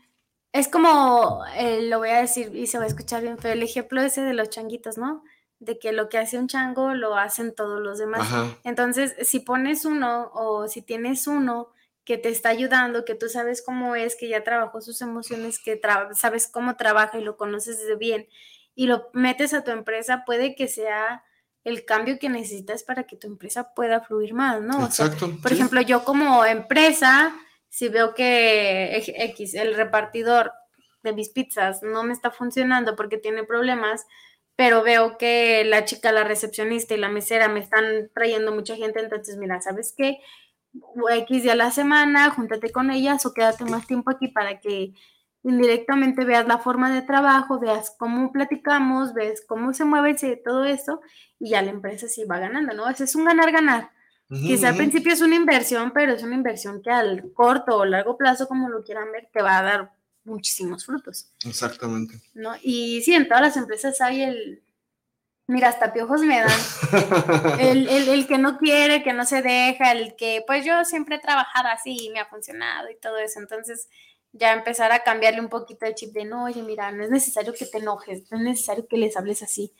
es 0.52 0.68
como, 0.68 1.44
eh, 1.56 1.82
lo 1.88 1.98
voy 1.98 2.10
a 2.10 2.20
decir 2.20 2.54
y 2.54 2.66
se 2.66 2.78
va 2.78 2.84
a 2.84 2.88
escuchar 2.88 3.22
bien 3.22 3.36
pero 3.40 3.54
el 3.54 3.62
ejemplo 3.62 4.00
ese 4.00 4.22
de 4.22 4.34
los 4.34 4.50
changuitos, 4.50 4.98
¿no? 4.98 5.22
De 5.60 5.78
que 5.78 5.92
lo 5.92 6.08
que 6.08 6.18
hace 6.18 6.38
un 6.38 6.48
chango 6.48 6.94
lo 6.94 7.16
hacen 7.16 7.54
todos 7.54 7.80
los 7.80 7.98
demás. 7.98 8.28
Entonces, 8.64 9.14
si 9.22 9.40
pones 9.40 9.84
uno 9.84 10.30
o 10.32 10.68
si 10.68 10.82
tienes 10.82 11.26
uno 11.26 11.70
que 12.04 12.16
te 12.16 12.30
está 12.30 12.48
ayudando, 12.48 13.04
que 13.04 13.14
tú 13.14 13.28
sabes 13.28 13.60
cómo 13.60 13.94
es, 13.94 14.16
que 14.16 14.28
ya 14.28 14.42
trabajó 14.44 14.80
sus 14.80 15.02
emociones, 15.02 15.58
que 15.58 15.78
sabes 16.14 16.48
cómo 16.48 16.76
trabaja 16.76 17.18
y 17.18 17.24
lo 17.24 17.36
conoces 17.36 17.84
de 17.86 17.96
bien, 17.96 18.28
y 18.74 18.86
lo 18.86 19.10
metes 19.12 19.52
a 19.52 19.62
tu 19.64 19.72
empresa, 19.72 20.22
puede 20.24 20.54
que 20.54 20.68
sea 20.68 21.24
el 21.64 21.84
cambio 21.84 22.18
que 22.18 22.28
necesitas 22.30 22.82
para 22.82 23.02
que 23.02 23.16
tu 23.16 23.26
empresa 23.26 23.74
pueda 23.74 24.00
fluir 24.00 24.32
más, 24.32 24.62
¿no? 24.62 24.86
Exacto. 24.86 25.30
por 25.42 25.52
ejemplo, 25.52 25.80
yo 25.82 26.04
como 26.04 26.44
empresa, 26.44 27.34
si 27.68 27.88
veo 27.88 28.14
que 28.14 28.96
X, 28.96 29.54
el 29.54 29.74
repartidor 29.74 30.52
de 31.02 31.12
mis 31.12 31.30
pizzas 31.30 31.82
no 31.82 32.02
me 32.02 32.12
está 32.12 32.30
funcionando 32.30 32.96
porque 32.96 33.18
tiene 33.18 33.44
problemas, 33.44 34.06
pero 34.56 34.82
veo 34.82 35.18
que 35.18 35.64
la 35.64 35.84
chica, 35.84 36.12
la 36.12 36.24
recepcionista 36.24 36.94
y 36.94 36.98
la 36.98 37.08
mesera 37.08 37.48
me 37.48 37.60
están 37.60 38.10
trayendo 38.14 38.52
mucha 38.52 38.76
gente, 38.76 39.00
entonces 39.00 39.36
mira, 39.36 39.60
¿sabes 39.60 39.94
qué? 39.96 40.18
X 41.10 41.42
día 41.42 41.52
a 41.52 41.56
la 41.56 41.70
semana, 41.70 42.30
júntate 42.30 42.70
con 42.70 42.90
ellas 42.90 43.24
o 43.26 43.32
quédate 43.32 43.64
más 43.64 43.86
tiempo 43.86 44.10
aquí 44.10 44.28
para 44.28 44.60
que 44.60 44.94
indirectamente 45.42 46.24
veas 46.24 46.46
la 46.46 46.58
forma 46.58 46.92
de 46.92 47.02
trabajo, 47.02 47.60
veas 47.60 47.94
cómo 47.98 48.32
platicamos, 48.32 49.14
ves 49.14 49.44
cómo 49.46 49.72
se 49.72 49.84
mueve 49.84 50.16
todo 50.44 50.64
eso 50.64 51.00
y 51.38 51.50
ya 51.50 51.62
la 51.62 51.70
empresa 51.70 52.08
sí 52.08 52.24
va 52.24 52.38
ganando, 52.38 52.74
¿no? 52.74 52.88
es 52.88 53.14
un 53.14 53.24
ganar-ganar. 53.24 53.90
Quizá 54.28 54.68
al 54.68 54.76
principio 54.76 55.12
es 55.12 55.22
una 55.22 55.36
inversión, 55.36 55.90
pero 55.92 56.12
es 56.12 56.22
una 56.22 56.34
inversión 56.34 56.82
que 56.82 56.90
al 56.90 57.32
corto 57.32 57.78
o 57.78 57.84
largo 57.86 58.18
plazo, 58.18 58.46
como 58.46 58.68
lo 58.68 58.84
quieran 58.84 59.10
ver, 59.10 59.28
te 59.32 59.40
va 59.40 59.58
a 59.58 59.62
dar 59.62 59.92
muchísimos 60.24 60.84
frutos. 60.84 61.30
Exactamente. 61.46 62.20
¿no? 62.34 62.52
Y 62.62 63.00
sí, 63.02 63.14
en 63.14 63.26
todas 63.26 63.42
las 63.42 63.56
empresas 63.56 64.00
hay 64.02 64.22
el, 64.22 64.62
mira, 65.46 65.68
hasta 65.68 65.92
piojos 65.92 66.20
me 66.20 66.40
dan, 66.40 66.60
el, 67.60 67.88
el, 67.88 68.08
el, 68.08 68.26
que 68.26 68.38
no 68.38 68.58
quiere, 68.58 69.02
que 69.02 69.14
no 69.14 69.24
se 69.24 69.42
deja, 69.42 69.92
el 69.92 70.14
que, 70.14 70.44
pues 70.46 70.64
yo 70.64 70.84
siempre 70.84 71.16
he 71.16 71.20
trabajado 71.20 71.68
así 71.68 71.96
y 71.98 72.10
me 72.10 72.20
ha 72.20 72.26
funcionado 72.26 72.90
y 72.90 72.96
todo 72.96 73.18
eso. 73.18 73.40
Entonces, 73.40 73.88
ya 74.32 74.52
empezar 74.52 74.92
a 74.92 75.02
cambiarle 75.02 75.40
un 75.40 75.48
poquito 75.48 75.86
el 75.86 75.94
chip 75.94 76.12
de, 76.12 76.26
no, 76.26 76.44
oye, 76.44 76.62
mira, 76.62 76.92
no 76.92 77.02
es 77.02 77.10
necesario 77.10 77.54
que 77.54 77.66
te 77.66 77.78
enojes, 77.78 78.30
no 78.30 78.36
es 78.36 78.44
necesario 78.44 78.86
que 78.86 78.98
les 78.98 79.16
hables 79.16 79.42
así. 79.42 79.72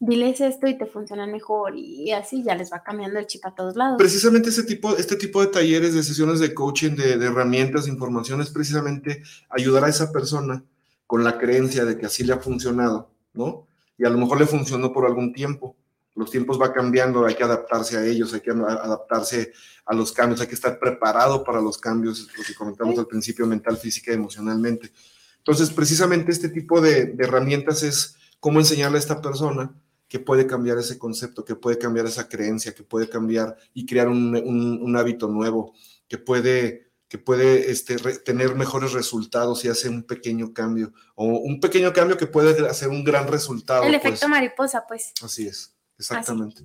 Diles 0.00 0.40
esto 0.40 0.66
y 0.66 0.76
te 0.76 0.86
funciona 0.86 1.26
mejor 1.26 1.76
y 1.76 2.10
así 2.12 2.42
ya 2.42 2.54
les 2.54 2.72
va 2.72 2.82
cambiando 2.82 3.18
el 3.18 3.26
chip 3.26 3.44
a 3.44 3.54
todos 3.54 3.76
lados. 3.76 3.96
Precisamente 3.98 4.48
este 4.48 4.62
tipo, 4.64 4.96
este 4.96 5.14
tipo 5.14 5.40
de 5.40 5.48
talleres, 5.48 5.94
de 5.94 6.02
sesiones 6.02 6.40
de 6.40 6.54
coaching, 6.54 6.96
de, 6.96 7.18
de 7.18 7.26
herramientas, 7.26 7.84
de 7.84 7.92
información, 7.92 8.40
es 8.40 8.50
precisamente 8.50 9.22
ayudar 9.50 9.84
a 9.84 9.88
esa 9.88 10.10
persona 10.10 10.64
con 11.06 11.22
la 11.22 11.38
creencia 11.38 11.84
de 11.84 11.98
que 11.98 12.06
así 12.06 12.24
le 12.24 12.32
ha 12.32 12.38
funcionado, 12.38 13.10
¿no? 13.34 13.66
Y 13.98 14.06
a 14.06 14.10
lo 14.10 14.16
mejor 14.16 14.40
le 14.40 14.46
funcionó 14.46 14.92
por 14.92 15.04
algún 15.04 15.32
tiempo, 15.32 15.76
los 16.14 16.30
tiempos 16.30 16.60
va 16.60 16.72
cambiando, 16.72 17.24
hay 17.24 17.34
que 17.34 17.44
adaptarse 17.44 17.96
a 17.96 18.04
ellos, 18.04 18.32
hay 18.34 18.40
que 18.40 18.50
adaptarse 18.50 19.52
a 19.86 19.94
los 19.94 20.12
cambios, 20.12 20.40
hay 20.40 20.46
que 20.46 20.54
estar 20.54 20.78
preparado 20.78 21.44
para 21.44 21.60
los 21.60 21.78
cambios, 21.78 22.28
lo 22.36 22.44
que 22.44 22.54
comentamos 22.54 22.98
al 22.98 23.06
principio, 23.06 23.46
mental, 23.46 23.76
física 23.76 24.10
y 24.10 24.14
emocionalmente. 24.14 24.92
Entonces, 25.38 25.70
precisamente 25.70 26.32
este 26.32 26.48
tipo 26.48 26.80
de, 26.80 27.14
herramientas 27.18 27.82
es 27.82 28.16
cómo 28.38 28.58
enseñarle 28.58 28.98
a 28.98 29.00
esta 29.00 29.20
persona 29.20 29.72
que 30.10 30.18
puede 30.18 30.48
cambiar 30.48 30.76
ese 30.76 30.98
concepto, 30.98 31.44
que 31.44 31.54
puede 31.54 31.78
cambiar 31.78 32.04
esa 32.04 32.28
creencia, 32.28 32.74
que 32.74 32.82
puede 32.82 33.08
cambiar 33.08 33.56
y 33.72 33.86
crear 33.86 34.08
un, 34.08 34.96
hábito 34.96 35.28
nuevo, 35.28 35.72
que 36.08 36.18
puede, 36.18 36.90
que 37.06 37.16
puede 37.16 37.70
este, 37.70 37.94
tener 38.24 38.56
mejores 38.56 38.92
resultados 38.92 39.60
si 39.60 39.68
hace 39.68 39.88
un 39.88 40.02
pequeño 40.02 40.52
cambio, 40.52 40.92
o 41.14 41.26
un 41.26 41.60
pequeño 41.60 41.92
cambio 41.92 42.16
que 42.16 42.26
puede 42.26 42.68
hacer 42.68 42.88
un 42.88 43.04
gran 43.04 43.28
resultado. 43.28 43.84
El 43.84 43.94
efecto 43.94 44.18
pues. 44.22 44.30
mariposa, 44.30 44.84
pues. 44.88 45.12
Así 45.22 45.46
es. 45.46 45.76
Exactamente. 45.96 46.64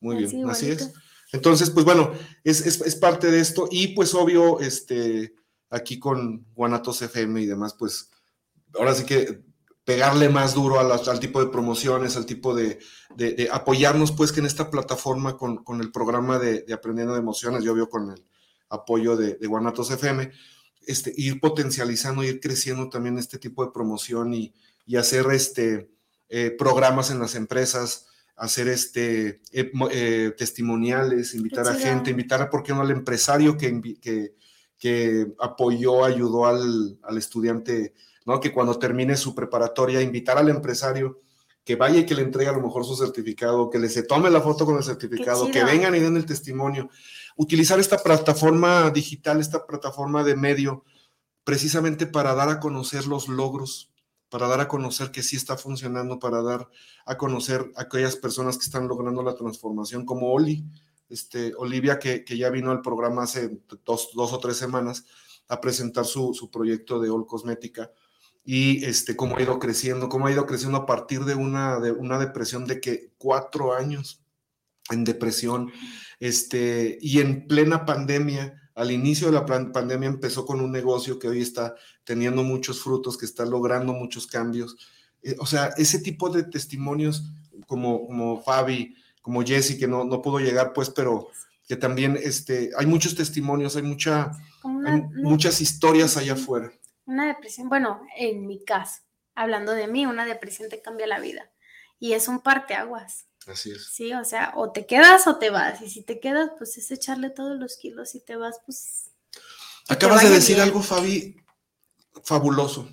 Muy 0.00 0.16
bien, 0.24 0.48
así, 0.48 0.70
es. 0.70 0.90
Entonces, 1.32 1.68
pues 1.68 1.84
bueno, 1.84 2.12
es, 2.44 2.64
es, 2.64 2.96
parte 2.96 3.30
de 3.30 3.40
esto 3.40 3.68
y 3.70 3.88
pues 3.88 4.14
obvio, 4.14 4.58
este, 4.60 5.34
aquí 5.68 5.98
con 5.98 6.46
Guanatos 6.54 7.02
FM 7.02 7.42
y 7.42 7.46
demás, 7.46 7.74
pues 7.78 8.08
ahora 8.72 8.94
sí 8.94 9.04
que 9.04 9.44
pegarle 9.86 10.28
más 10.28 10.52
duro 10.52 10.80
al 10.80 11.20
tipo 11.20 11.38
de 11.38 11.48
promociones, 11.50 12.16
al 12.16 12.26
tipo 12.26 12.56
de, 12.56 12.80
de, 13.14 13.48
apoyarnos 13.52 14.10
pues 14.10 14.32
que 14.32 14.40
en 14.40 14.46
esta 14.46 14.68
plataforma 14.68 15.36
con, 15.36 15.62
con 15.62 15.80
el 15.80 15.92
programa 15.92 16.40
de, 16.40 16.62
de, 16.62 16.74
Aprendiendo 16.74 17.14
de 17.14 17.20
Emociones, 17.20 17.62
yo 17.62 17.72
veo 17.72 17.88
con 17.88 18.10
el 18.10 18.26
apoyo 18.68 19.16
de, 19.16 19.38
Guanatos 19.46 19.92
FM, 19.92 20.32
este, 20.88 21.14
ir 21.16 21.40
potencializando, 21.40 22.24
ir 22.24 22.40
creciendo 22.40 22.88
también 22.88 23.16
este 23.16 23.38
tipo 23.38 23.64
de 23.64 23.70
promoción 23.70 24.34
y, 24.34 24.52
y 24.86 24.96
hacer 24.96 25.24
este, 25.30 25.88
eh, 26.28 26.50
programas 26.58 27.12
en 27.12 27.20
las 27.20 27.36
empresas, 27.36 28.08
hacer 28.34 28.66
este, 28.66 29.40
eh, 29.52 29.70
eh, 29.92 30.34
testimoniales, 30.36 31.32
invitar 31.36 31.68
a 31.68 31.74
gente, 31.74 32.10
invitar 32.10 32.42
a, 32.42 32.50
¿por 32.50 32.64
qué 32.64 32.72
no 32.72 32.80
al 32.80 32.90
empresario 32.90 33.56
que, 33.56 33.80
que, 34.02 34.34
que 34.80 35.32
apoyó, 35.38 36.04
ayudó 36.04 36.46
al, 36.46 36.98
al 37.04 37.18
estudiante, 37.18 37.94
¿no? 38.26 38.40
Que 38.40 38.52
cuando 38.52 38.78
termine 38.78 39.16
su 39.16 39.34
preparatoria, 39.34 40.02
invitar 40.02 40.36
al 40.36 40.50
empresario 40.50 41.20
que 41.64 41.76
vaya 41.76 41.98
y 41.98 42.06
que 42.06 42.14
le 42.14 42.22
entregue 42.22 42.48
a 42.48 42.52
lo 42.52 42.60
mejor 42.60 42.84
su 42.84 42.94
certificado, 42.94 43.70
que 43.70 43.78
le 43.78 43.88
se 43.88 44.02
tome 44.04 44.30
la 44.30 44.40
foto 44.40 44.66
con 44.66 44.76
el 44.76 44.84
certificado, 44.84 45.50
que 45.50 45.64
vengan 45.64 45.94
y 45.94 46.00
den 46.00 46.16
el 46.16 46.26
testimonio. 46.26 46.90
Utilizar 47.36 47.80
esta 47.80 47.98
plataforma 47.98 48.90
digital, 48.90 49.40
esta 49.40 49.66
plataforma 49.66 50.22
de 50.22 50.36
medio, 50.36 50.84
precisamente 51.42 52.06
para 52.06 52.34
dar 52.34 52.50
a 52.50 52.60
conocer 52.60 53.06
los 53.06 53.28
logros, 53.28 53.90
para 54.28 54.46
dar 54.46 54.60
a 54.60 54.68
conocer 54.68 55.10
que 55.10 55.24
sí 55.24 55.34
está 55.34 55.56
funcionando, 55.56 56.20
para 56.20 56.40
dar 56.40 56.68
a 57.04 57.16
conocer 57.16 57.72
a 57.74 57.82
aquellas 57.82 58.14
personas 58.14 58.58
que 58.58 58.64
están 58.64 58.86
logrando 58.86 59.24
la 59.24 59.34
transformación, 59.34 60.04
como 60.04 60.32
Oli, 60.32 60.64
este, 61.08 61.52
Olivia, 61.56 61.98
que, 61.98 62.24
ya 62.28 62.50
vino 62.50 62.70
al 62.70 62.80
programa 62.80 63.24
hace 63.24 63.60
dos, 63.84 64.10
o 64.14 64.38
tres 64.38 64.56
semanas 64.56 65.04
a 65.48 65.60
presentar 65.60 66.04
su, 66.04 66.32
su 66.32 66.48
proyecto 66.48 67.00
de 67.00 67.10
All 67.10 67.26
Cosmética 67.26 67.90
y 68.48 68.84
este, 68.84 69.16
cómo 69.16 69.36
ha 69.36 69.42
ido 69.42 69.58
creciendo, 69.58 70.08
cómo 70.08 70.28
ha 70.28 70.32
ido 70.32 70.46
creciendo 70.46 70.78
a 70.78 70.86
partir 70.86 71.24
de 71.24 71.34
una, 71.34 71.80
de 71.80 71.90
una 71.90 72.16
depresión 72.16 72.64
de 72.64 72.80
que 72.80 73.10
cuatro 73.18 73.74
años 73.74 74.22
en 74.90 75.02
depresión, 75.02 75.72
este, 76.20 76.96
y 77.00 77.18
en 77.18 77.48
plena 77.48 77.84
pandemia, 77.84 78.54
al 78.76 78.92
inicio 78.92 79.26
de 79.26 79.32
la 79.32 79.44
pandemia 79.46 80.08
empezó 80.08 80.46
con 80.46 80.60
un 80.60 80.70
negocio 80.70 81.18
que 81.18 81.26
hoy 81.26 81.42
está 81.42 81.74
teniendo 82.04 82.44
muchos 82.44 82.80
frutos, 82.80 83.18
que 83.18 83.26
está 83.26 83.44
logrando 83.44 83.92
muchos 83.92 84.28
cambios. 84.28 84.76
Eh, 85.22 85.34
o 85.40 85.46
sea, 85.46 85.70
ese 85.76 85.98
tipo 85.98 86.30
de 86.30 86.44
testimonios 86.44 87.24
como, 87.66 88.06
como 88.06 88.42
Fabi, 88.44 88.94
como 89.22 89.42
Jesse, 89.42 89.76
que 89.76 89.88
no, 89.88 90.04
no 90.04 90.22
pudo 90.22 90.38
llegar, 90.38 90.72
pues, 90.72 90.90
pero 90.90 91.28
que 91.66 91.74
también 91.74 92.16
este, 92.22 92.70
hay 92.78 92.86
muchos 92.86 93.16
testimonios, 93.16 93.74
hay, 93.74 93.82
mucha, 93.82 94.30
hay 94.62 95.02
muchas 95.20 95.60
historias 95.60 96.16
allá 96.16 96.34
afuera. 96.34 96.70
Una 97.06 97.26
depresión, 97.26 97.68
bueno, 97.68 98.02
en 98.16 98.46
mi 98.46 98.64
caso, 98.64 99.02
hablando 99.34 99.72
de 99.72 99.86
mí, 99.86 100.06
una 100.06 100.26
depresión 100.26 100.68
te 100.68 100.82
cambia 100.82 101.06
la 101.06 101.20
vida 101.20 101.50
y 101.98 102.12
es 102.12 102.28
un 102.28 102.40
parteaguas. 102.40 103.26
Así 103.46 103.70
es. 103.70 103.86
Sí, 103.92 104.12
o 104.12 104.24
sea, 104.24 104.52
o 104.56 104.72
te 104.72 104.86
quedas 104.86 105.26
o 105.26 105.36
te 105.36 105.50
vas. 105.50 105.80
Y 105.80 105.88
si 105.88 106.02
te 106.02 106.18
quedas, 106.18 106.50
pues 106.58 106.76
es 106.78 106.90
echarle 106.90 107.30
todos 107.30 107.58
los 107.58 107.76
kilos 107.76 108.14
y 108.14 108.20
te 108.20 108.36
vas, 108.36 108.60
pues. 108.66 109.12
Acabas 109.88 110.24
de 110.24 110.30
decir 110.30 110.60
algo, 110.60 110.82
Fabi, 110.82 111.36
fabuloso. 112.24 112.88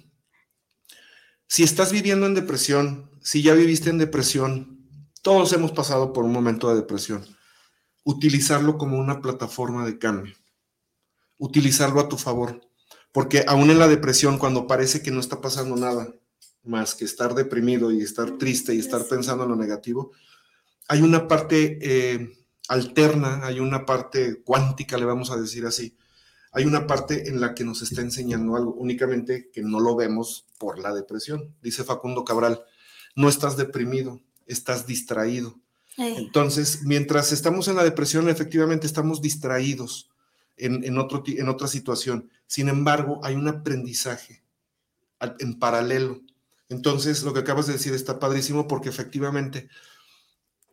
Si 1.47 1.63
estás 1.63 1.91
viviendo 1.91 2.27
en 2.27 2.35
depresión, 2.35 3.11
si 3.21 3.41
ya 3.41 3.53
viviste 3.53 3.89
en 3.89 3.97
depresión, 3.97 4.87
todos 5.21 5.53
hemos 5.53 5.71
pasado 5.71 6.13
por 6.13 6.23
un 6.23 6.31
momento 6.31 6.69
de 6.69 6.75
depresión. 6.75 7.25
Utilizarlo 8.03 8.77
como 8.77 8.99
una 8.99 9.21
plataforma 9.21 9.85
de 9.85 9.97
cambio. 9.97 10.35
Utilizarlo 11.37 11.99
a 11.99 12.09
tu 12.09 12.17
favor. 12.17 12.61
Porque 13.13 13.45
aún 13.47 13.69
en 13.69 13.79
la 13.79 13.87
depresión, 13.87 14.37
cuando 14.37 14.67
parece 14.67 15.01
que 15.01 15.11
no 15.11 15.21
está 15.21 15.39
pasando 15.39 15.77
nada 15.77 16.13
más 16.63 16.95
que 16.95 17.05
estar 17.05 17.35
deprimido 17.35 17.91
y 17.91 18.01
estar 18.01 18.37
triste 18.37 18.73
y 18.73 18.79
estar 18.79 19.07
pensando 19.07 19.43
en 19.43 19.51
lo 19.51 19.55
negativo, 19.55 20.11
hay 20.87 21.01
una 21.01 21.27
parte 21.27 21.77
eh, 21.81 22.33
alterna, 22.67 23.45
hay 23.45 23.59
una 23.59 23.85
parte 23.85 24.41
cuántica, 24.43 24.97
le 24.97 25.05
vamos 25.05 25.31
a 25.31 25.37
decir 25.37 25.65
así. 25.65 25.95
Hay 26.51 26.65
una 26.65 26.85
parte 26.87 27.29
en 27.29 27.39
la 27.39 27.53
que 27.53 27.63
nos 27.63 27.81
está 27.81 28.01
enseñando 28.01 28.55
algo, 28.55 28.73
únicamente 28.73 29.49
que 29.51 29.61
no 29.61 29.79
lo 29.79 29.95
vemos 29.95 30.45
por 30.57 30.79
la 30.79 30.93
depresión. 30.93 31.55
Dice 31.61 31.83
Facundo 31.83 32.25
Cabral, 32.25 32.63
no 33.15 33.29
estás 33.29 33.57
deprimido, 33.57 34.21
estás 34.47 34.85
distraído. 34.87 35.59
Entonces, 35.97 36.81
mientras 36.83 37.31
estamos 37.31 37.67
en 37.67 37.75
la 37.75 37.83
depresión, 37.83 38.27
efectivamente 38.27 38.87
estamos 38.87 39.21
distraídos 39.21 40.09
en, 40.57 40.97
otro, 40.97 41.23
en 41.25 41.49
otra 41.49 41.67
situación. 41.67 42.29
Sin 42.47 42.69
embargo, 42.69 43.19
hay 43.23 43.35
un 43.35 43.47
aprendizaje 43.47 44.43
en 45.39 45.59
paralelo. 45.59 46.21
Entonces, 46.69 47.23
lo 47.23 47.33
que 47.33 47.39
acabas 47.39 47.67
de 47.67 47.73
decir 47.73 47.93
está 47.93 48.19
padrísimo 48.19 48.67
porque 48.67 48.89
efectivamente, 48.89 49.69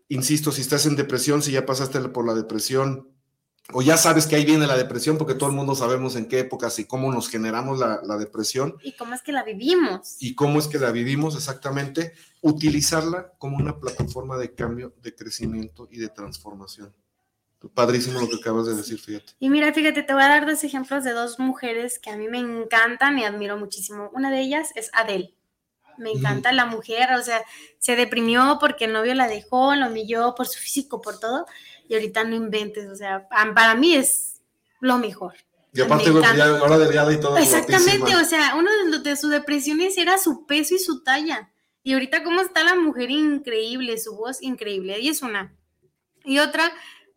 insisto, 0.08 0.52
si 0.52 0.62
estás 0.62 0.86
en 0.86 0.96
depresión, 0.96 1.42
si 1.42 1.52
ya 1.52 1.66
pasaste 1.66 2.00
por 2.08 2.26
la 2.26 2.34
depresión, 2.34 3.08
o 3.72 3.82
ya 3.82 3.96
sabes 3.96 4.26
que 4.26 4.36
ahí 4.36 4.44
viene 4.44 4.66
la 4.66 4.76
depresión, 4.76 5.16
porque 5.16 5.34
todo 5.34 5.48
el 5.48 5.54
mundo 5.54 5.74
sabemos 5.74 6.16
en 6.16 6.26
qué 6.26 6.40
épocas 6.40 6.78
y 6.78 6.86
cómo 6.86 7.12
nos 7.12 7.28
generamos 7.28 7.78
la, 7.78 8.00
la, 8.02 8.16
depresión. 8.16 8.76
Y 8.82 8.96
cómo 8.96 9.14
es 9.14 9.22
que 9.22 9.32
la 9.32 9.44
vivimos. 9.44 10.16
Y 10.18 10.34
cómo 10.34 10.58
es 10.58 10.66
que 10.66 10.78
la 10.78 10.90
vivimos 10.90 11.36
exactamente, 11.36 12.12
utilizarla 12.40 13.32
como 13.38 13.58
una 13.58 13.78
plataforma 13.78 14.38
de 14.38 14.54
cambio, 14.54 14.94
de 15.02 15.14
crecimiento 15.14 15.86
y 15.90 15.98
de 15.98 16.08
transformación. 16.08 16.92
Padrísimo 17.74 18.20
lo 18.20 18.28
que 18.28 18.36
acabas 18.36 18.66
de 18.66 18.74
decir, 18.74 18.98
fíjate. 18.98 19.34
Y 19.38 19.50
mira, 19.50 19.72
fíjate, 19.72 20.02
te 20.02 20.12
voy 20.14 20.22
a 20.22 20.28
dar 20.28 20.46
dos 20.46 20.64
ejemplos 20.64 21.04
de 21.04 21.12
dos 21.12 21.38
mujeres 21.38 21.98
que 21.98 22.10
a 22.10 22.16
mí 22.16 22.28
me 22.28 22.38
encantan 22.38 23.18
y 23.18 23.24
admiro 23.24 23.58
muchísimo. 23.58 24.10
Una 24.14 24.30
de 24.30 24.40
ellas 24.40 24.70
es 24.74 24.90
Adele. 24.94 25.34
Me 25.98 26.10
encanta 26.12 26.52
la 26.52 26.64
mujer, 26.64 27.12
o 27.12 27.22
sea, 27.22 27.42
se 27.78 27.94
deprimió 27.94 28.56
porque 28.58 28.86
el 28.86 28.94
novio 28.94 29.14
la 29.14 29.28
dejó, 29.28 29.74
lo 29.74 29.88
humilló 29.88 30.34
por 30.34 30.46
su 30.46 30.58
físico, 30.58 31.02
por 31.02 31.20
todo, 31.20 31.44
y 31.88 31.94
ahorita 31.94 32.24
no 32.24 32.34
inventes, 32.34 32.88
o 32.88 32.94
sea, 32.94 33.28
para 33.28 33.74
mí 33.74 33.94
es 33.94 34.40
lo 34.80 34.96
mejor. 34.96 35.34
Y 35.74 35.82
aparte, 35.82 36.08
ahora 36.08 36.78
delgada 36.78 37.12
y 37.12 37.20
todo. 37.20 37.36
Exactamente, 37.36 38.16
o 38.16 38.24
sea, 38.24 38.54
uno 38.56 38.70
de 38.98 39.16
sus 39.16 39.30
depresiones 39.30 39.98
era 39.98 40.16
su 40.16 40.46
peso 40.46 40.74
y 40.74 40.78
su 40.78 41.02
talla. 41.02 41.50
Y 41.82 41.92
ahorita, 41.92 42.24
¿cómo 42.24 42.40
está 42.40 42.64
la 42.64 42.74
mujer? 42.74 43.10
Increíble, 43.10 43.98
su 43.98 44.16
voz 44.16 44.42
increíble. 44.42 44.98
Y 45.00 45.10
es 45.10 45.22
una. 45.22 45.54
Y 46.24 46.38
otra 46.38 46.72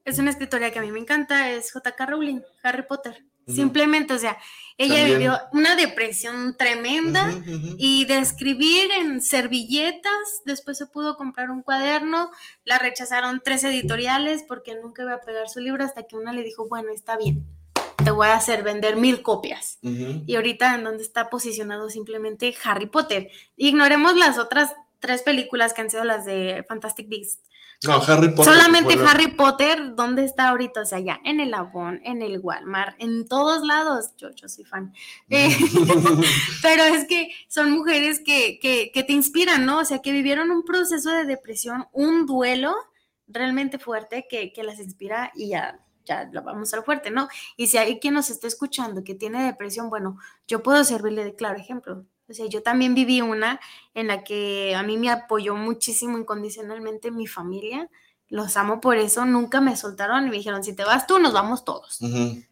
es 0.06 0.20
una 0.20 0.32
escritora 0.32 0.72
que 0.72 0.80
a 0.80 0.82
mí 0.82 0.92
me 0.92 1.00
encanta, 1.00 1.52
es 1.52 1.72
J.K. 1.72 2.06
Rowling, 2.06 2.42
Harry 2.64 2.84
Potter. 2.84 3.24
Simplemente, 3.46 4.14
o 4.14 4.18
sea, 4.18 4.38
ella 4.78 5.04
vivió 5.04 5.38
una 5.52 5.76
depresión 5.76 6.56
tremenda 6.58 7.30
y 7.78 8.06
de 8.06 8.20
escribir 8.20 8.90
en 8.92 9.22
servilletas, 9.22 10.42
después 10.46 10.78
se 10.78 10.86
pudo 10.86 11.18
comprar 11.18 11.52
un 11.52 11.62
cuaderno, 11.62 12.32
la 12.64 12.80
rechazaron 12.80 13.42
tres 13.44 13.66
editoriales 13.66 14.46
porque 14.48 14.76
nunca 14.76 15.04
iba 15.04 15.14
a 15.16 15.22
pegar 15.22 15.50
su 15.50 15.60
libro 15.60 15.84
hasta 15.84 16.04
que 16.04 16.16
una 16.16 16.32
le 16.32 16.42
dijo, 16.42 16.70
bueno, 16.70 16.92
está 16.94 17.18
bien, 17.18 17.46
te 18.04 18.12
voy 18.12 18.28
a 18.28 18.36
hacer 18.36 18.64
vender 18.64 18.96
mil 18.96 19.22
copias. 19.22 19.78
Y 19.82 20.36
ahorita 20.36 20.76
en 20.76 20.86
donde 20.86 21.04
está 21.04 21.30
posicionado 21.30 21.90
simplemente 21.90 22.56
Harry 22.64 22.86
Potter. 22.86 23.30
Ignoremos 23.58 24.16
las 24.16 24.38
otras 24.38 24.74
tres 25.00 25.22
películas 25.22 25.74
que 25.74 25.82
han 25.82 25.90
sido 25.90 26.06
las 26.06 26.24
de 26.24 26.64
Fantastic 26.70 27.10
Beasts 27.10 27.42
no, 27.84 28.02
Harry 28.02 28.30
Potter. 28.30 28.54
Solamente 28.54 28.94
Harry 29.06 29.28
Potter, 29.28 29.96
¿dónde 29.96 30.26
está 30.26 30.50
ahorita? 30.50 30.82
O 30.82 30.86
sea, 30.86 31.00
ya 31.00 31.20
en 31.24 31.40
el 31.40 31.54
Avon, 31.54 32.02
en 32.04 32.22
el 32.22 32.40
Walmart, 32.40 32.96
en 33.00 33.28
todos 33.28 33.66
lados. 33.66 34.12
Yo, 34.18 34.32
yo 34.32 34.48
soy 34.48 34.66
fan. 34.66 34.94
Eh, 35.30 35.50
pero 36.62 36.84
es 36.84 37.06
que 37.08 37.30
son 37.48 37.72
mujeres 37.72 38.22
que, 38.26 38.60
que, 38.60 38.92
que, 38.94 39.04
te 39.04 39.14
inspiran, 39.14 39.66
¿no? 39.66 39.80
O 39.80 39.86
sea, 39.86 40.00
que 40.00 40.12
vivieron 40.12 40.52
un 40.52 40.64
proceso 40.64 41.12
de 41.12 41.26
depresión, 41.26 41.88
un 41.92 42.26
duelo 42.26 42.74
realmente 43.28 43.80
fuerte 43.80 44.28
que, 44.30 44.54
que 44.54 44.64
las 44.64 44.80
inspira 44.80 45.32
y 45.36 45.50
ya 45.50 45.80
ya 46.06 46.30
lo 46.32 46.42
vamos 46.44 46.74
al 46.74 46.84
fuerte, 46.84 47.12
¿no? 47.12 47.28
Y 47.58 47.68
si 47.68 47.78
hay 47.78 48.00
quien 48.00 48.14
nos 48.14 48.30
está 48.30 48.48
escuchando 48.48 49.04
que 49.04 49.16
tiene 49.16 49.46
depresión, 49.46 49.90
bueno, 49.90 50.18
yo 50.48 50.62
puedo 50.62 50.84
servirle 50.84 51.24
de 51.24 51.36
claro 51.36 51.58
ejemplo. 51.58 52.06
O 52.28 52.34
sea, 52.34 52.46
yo 52.48 52.64
también 52.64 52.96
viví 52.96 53.22
una 53.22 53.60
en 53.94 54.08
la 54.08 54.24
que 54.24 54.76
a 54.76 54.84
mí 54.84 54.98
me 54.98 55.10
apoyó 55.10 55.56
muchísimo 55.56 56.18
incondicionalmente 56.18 57.12
mi 57.12 57.28
familia. 57.28 57.90
Los 58.30 58.58
amo 58.58 58.80
por 58.82 58.98
eso, 58.98 59.26
nunca 59.26 59.62
me 59.62 59.76
soltaron 59.76 60.26
y 60.26 60.30
me 60.30 60.38
dijeron, 60.38 60.64
si 60.64 60.76
te 60.76 60.84
vas 60.84 61.06
tú, 61.06 61.20
nos 61.20 61.34
vamos 61.34 61.66
todos. 61.66 62.00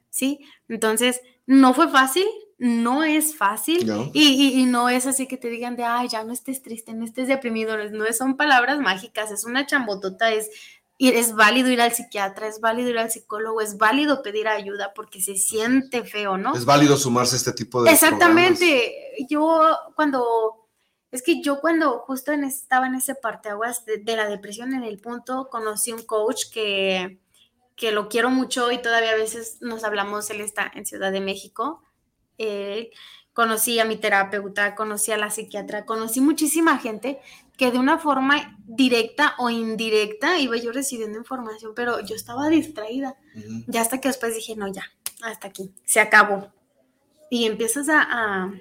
¿Sí? 0.09 0.45
Entonces, 0.67 1.22
no 1.45 1.74
fue 1.74 1.89
fácil, 1.89 2.26
no 2.57 3.03
es 3.03 3.36
fácil 3.36 3.91
Y, 4.13 4.61
y, 4.61 4.65
no 4.65 4.88
es 4.88 5.07
así 5.07 5.28
que 5.28 5.38
te 5.38 5.49
digan 5.49 5.76
de, 5.76 5.84
ay, 5.84 6.09
ya 6.09 6.24
no 6.24 6.32
estés 6.32 6.61
triste, 6.61 6.93
no 6.93 7.03
estés 7.05 7.28
deprimido, 7.28 7.76
no 7.89 8.05
son 8.13 8.38
palabras 8.38 8.80
mágicas, 8.80 9.32
es 9.32 9.45
una 9.45 9.65
chambotota, 9.65 10.32
es 10.32 10.51
y 11.01 11.09
es 11.09 11.33
válido 11.33 11.71
ir 11.71 11.81
al 11.81 11.93
psiquiatra, 11.93 12.47
es 12.47 12.59
válido 12.61 12.91
ir 12.91 12.99
al 12.99 13.09
psicólogo, 13.09 13.59
es 13.59 13.79
válido 13.79 14.21
pedir 14.21 14.47
ayuda 14.47 14.93
porque 14.93 15.19
se 15.19 15.35
siente 15.35 16.03
feo, 16.03 16.37
¿no? 16.37 16.53
Es 16.53 16.63
válido 16.63 16.95
sumarse 16.95 17.35
a 17.35 17.37
este 17.37 17.53
tipo 17.53 17.81
de 17.81 17.89
Exactamente. 17.89 18.93
Yo 19.27 19.75
cuando 19.95 20.67
es 21.09 21.23
que 21.23 21.41
yo 21.41 21.59
cuando 21.59 22.01
justo 22.01 22.31
estaba 22.33 22.85
en 22.85 22.93
ese 22.93 23.15
parteaguas 23.15 23.83
de, 23.83 23.97
de 23.97 24.15
la 24.15 24.27
depresión 24.27 24.75
en 24.75 24.83
el 24.83 24.99
punto 24.99 25.49
conocí 25.49 25.91
un 25.91 26.03
coach 26.03 26.43
que 26.53 27.19
que 27.75 27.91
lo 27.91 28.07
quiero 28.07 28.29
mucho 28.29 28.71
y 28.71 28.79
todavía 28.79 29.13
a 29.13 29.15
veces 29.15 29.57
nos 29.59 29.83
hablamos, 29.83 30.29
él 30.29 30.39
está 30.39 30.71
en 30.75 30.85
Ciudad 30.85 31.11
de 31.11 31.19
México. 31.19 31.81
conocí 33.33 33.79
a 33.79 33.85
mi 33.85 33.95
terapeuta, 33.95 34.75
conocí 34.75 35.11
a 35.11 35.17
la 35.17 35.31
psiquiatra, 35.31 35.83
conocí 35.83 36.21
muchísima 36.21 36.77
gente 36.77 37.19
que 37.62 37.72
de 37.72 37.78
una 37.78 37.99
forma 37.99 38.57
directa 38.66 39.36
o 39.38 39.51
indirecta 39.51 40.39
iba 40.39 40.57
yo 40.57 40.72
recibiendo 40.72 41.20
información, 41.20 41.74
pero 41.76 41.99
yo 41.99 42.16
estaba 42.16 42.49
distraída. 42.49 43.16
Ya 43.68 43.82
hasta 43.82 44.01
que 44.01 44.07
después 44.07 44.34
dije, 44.34 44.55
no, 44.55 44.68
ya, 44.74 44.84
hasta 45.22 45.49
aquí, 45.49 45.72
se 45.86 45.99
acabó. 45.99 46.51
Y 47.30 47.45
empiezas 47.45 47.88
a, 47.88 48.51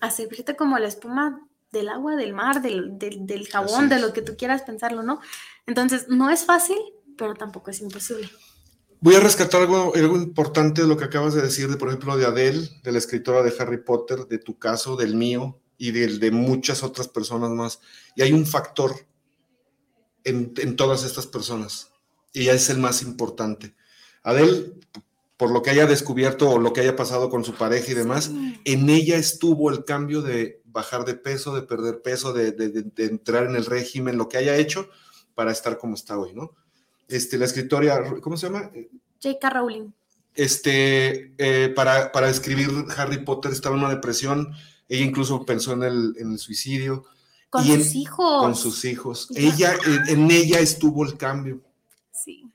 a, 0.00 0.10
servirte 0.10 0.56
como 0.56 0.80
la 0.80 0.88
espuma 0.88 1.46
del 1.70 1.90
agua, 1.90 2.16
del 2.16 2.34
mar, 2.34 2.60
del, 2.60 2.98
del, 2.98 3.46
jabón, 3.46 3.88
de 3.88 4.00
lo 4.00 4.12
que 4.12 4.22
tú 4.22 4.36
quieras 4.36 4.62
pensarlo, 4.62 5.04
¿no? 5.04 5.20
Entonces, 5.68 6.08
no 6.08 6.28
es 6.28 6.44
fácil, 6.44 6.78
pero 7.16 7.34
tampoco 7.34 7.70
es 7.70 7.80
imposible. 7.80 8.28
Voy 8.98 9.14
a 9.14 9.20
rescatar 9.20 9.60
algo, 9.60 9.94
algo 9.94 10.16
importante 10.16 10.82
de 10.82 10.88
lo 10.88 10.96
que 10.96 11.04
acabas 11.04 11.34
de 11.34 11.42
decir, 11.42 11.68
de, 11.68 11.76
por 11.76 11.86
ejemplo, 11.86 12.16
de 12.16 12.26
Adele, 12.26 12.68
de 12.82 12.90
la 12.90 12.98
escritora 12.98 13.44
de 13.44 13.54
Harry 13.60 13.84
Potter, 13.84 14.26
de 14.26 14.38
tu 14.38 14.58
caso, 14.58 14.96
del 14.96 15.14
mío 15.14 15.60
y 15.78 15.92
del 15.92 16.20
de 16.20 16.30
muchas 16.30 16.82
otras 16.82 17.08
personas 17.08 17.50
más. 17.50 17.80
Y 18.14 18.22
hay 18.22 18.32
un 18.32 18.46
factor 18.46 19.06
en, 20.24 20.52
en 20.58 20.76
todas 20.76 21.04
estas 21.04 21.26
personas, 21.26 21.92
y 22.32 22.44
ya 22.44 22.52
es 22.52 22.68
el 22.68 22.78
más 22.78 23.00
importante. 23.02 23.74
Adele, 24.22 24.74
por 25.36 25.50
lo 25.50 25.62
que 25.62 25.70
haya 25.70 25.86
descubierto 25.86 26.50
o 26.50 26.58
lo 26.58 26.72
que 26.72 26.80
haya 26.82 26.96
pasado 26.96 27.30
con 27.30 27.44
su 27.44 27.54
pareja 27.54 27.92
y 27.92 27.94
demás, 27.94 28.30
en 28.64 28.90
ella 28.90 29.16
estuvo 29.16 29.70
el 29.70 29.84
cambio 29.84 30.20
de 30.20 30.60
bajar 30.66 31.04
de 31.04 31.14
peso, 31.14 31.54
de 31.54 31.62
perder 31.62 32.02
peso, 32.02 32.32
de, 32.32 32.52
de, 32.52 32.68
de 32.68 33.04
entrar 33.04 33.46
en 33.46 33.56
el 33.56 33.64
régimen, 33.64 34.18
lo 34.18 34.28
que 34.28 34.36
haya 34.36 34.56
hecho 34.56 34.90
para 35.34 35.52
estar 35.52 35.78
como 35.78 35.94
está 35.94 36.18
hoy, 36.18 36.34
¿no? 36.34 36.54
este, 37.08 37.38
la 37.38 37.46
escritora, 37.46 38.20
¿cómo 38.20 38.36
se 38.36 38.46
llama? 38.46 38.70
J.K. 39.22 39.50
Rowling. 39.50 39.90
Este, 40.34 41.34
eh, 41.38 41.68
para, 41.70 42.12
para, 42.12 42.28
escribir 42.28 42.68
Harry 42.96 43.24
Potter 43.24 43.50
estaba 43.50 43.74
en 43.74 43.82
una 43.82 43.94
depresión, 43.94 44.52
ella 44.88 45.04
incluso 45.04 45.44
pensó 45.44 45.72
en 45.72 45.82
el, 45.82 46.14
en 46.18 46.32
el 46.32 46.38
suicidio. 46.38 47.04
Con 47.50 47.64
sus 47.64 47.94
hijos. 47.94 48.42
Con 48.42 48.54
sus 48.54 48.84
hijos. 48.84 49.28
Ella, 49.34 49.74
en, 50.08 50.30
ella 50.30 50.60
estuvo 50.60 51.04
el 51.04 51.16
cambio. 51.16 51.60
Sí. 52.12 52.50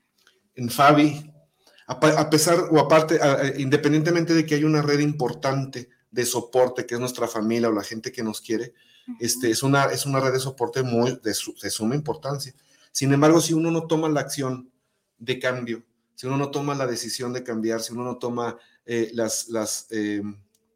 En 0.54 0.68
Fabi, 0.68 1.32
a, 1.86 2.30
pesar 2.30 2.68
o 2.70 2.78
aparte, 2.78 3.18
independientemente 3.58 4.34
de 4.34 4.46
que 4.46 4.54
hay 4.54 4.64
una 4.64 4.82
red 4.82 5.00
importante 5.00 5.88
de 6.10 6.24
soporte, 6.24 6.86
que 6.86 6.94
es 6.94 7.00
nuestra 7.00 7.26
familia 7.26 7.68
o 7.68 7.72
la 7.72 7.82
gente 7.82 8.12
que 8.12 8.22
nos 8.22 8.40
quiere, 8.40 8.72
este, 9.20 9.50
es, 9.50 9.62
una, 9.62 9.84
es 9.86 10.06
una 10.06 10.20
red 10.20 10.32
de 10.32 10.40
soporte 10.40 10.82
muy 10.82 11.18
de, 11.22 11.34
de 11.62 11.70
suma 11.70 11.94
importancia. 11.94 12.54
Sin 12.92 13.12
embargo, 13.12 13.40
si 13.40 13.52
uno 13.52 13.70
no 13.70 13.86
toma 13.86 14.08
la 14.08 14.20
acción 14.20 14.70
de 15.18 15.38
cambio, 15.38 15.82
si 16.14 16.26
uno 16.26 16.36
no 16.36 16.50
toma 16.50 16.74
la 16.74 16.86
decisión 16.86 17.32
de 17.32 17.42
cambiar, 17.42 17.80
si 17.80 17.92
uno 17.92 18.04
no 18.04 18.18
toma 18.18 18.56
eh, 18.86 19.10
las, 19.14 19.48
las, 19.48 19.88
eh, 19.90 20.22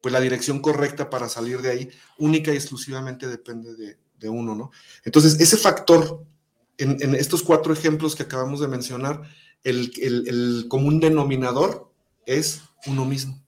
pues 0.08 0.12
la 0.12 0.20
dirección 0.20 0.60
correcta 0.60 1.10
para 1.10 1.28
salir 1.28 1.60
de 1.60 1.70
ahí, 1.70 1.90
única 2.18 2.52
y 2.52 2.56
exclusivamente 2.56 3.28
depende 3.28 3.74
de, 3.74 4.28
uno, 4.28 4.54
¿no? 4.54 4.70
Entonces, 5.04 5.40
ese 5.40 5.56
factor, 5.56 6.24
en, 6.76 7.14
estos 7.14 7.42
cuatro 7.42 7.72
ejemplos 7.72 8.16
que 8.16 8.24
acabamos 8.24 8.60
de 8.60 8.68
mencionar, 8.68 9.22
el, 9.64 9.92
el 10.00 10.66
común 10.68 10.98
denominador 11.00 11.92
es 12.26 12.62
uno 12.86 13.04
mismo 13.04 13.40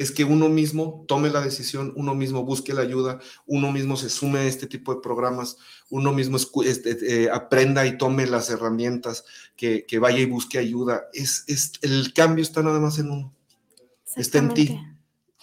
es 0.00 0.12
que 0.12 0.24
uno 0.24 0.48
mismo 0.48 1.04
tome 1.06 1.28
la 1.28 1.42
decisión, 1.42 1.92
uno 1.94 2.14
mismo 2.14 2.42
busque 2.42 2.72
la 2.72 2.80
ayuda, 2.80 3.20
uno 3.44 3.70
mismo 3.70 3.98
se 3.98 4.08
sume 4.08 4.38
a 4.38 4.44
este 4.44 4.66
tipo 4.66 4.94
de 4.94 5.02
programas, 5.02 5.58
uno 5.90 6.10
mismo 6.10 6.38
este, 6.64 7.24
eh, 7.24 7.28
aprenda 7.30 7.84
y 7.84 7.98
tome 7.98 8.26
las 8.26 8.48
herramientas, 8.48 9.26
que, 9.54 9.84
vaya 10.00 10.20
y 10.20 10.24
busque 10.24 10.56
ayuda. 10.56 11.02
Es, 11.12 11.44
es, 11.48 11.72
el 11.82 12.14
cambio 12.14 12.40
está 12.42 12.62
nada 12.62 12.80
más 12.80 12.98
en 12.98 13.10
uno. 13.10 13.34
Está 14.16 14.38
en 14.38 14.54
ti, 14.54 14.80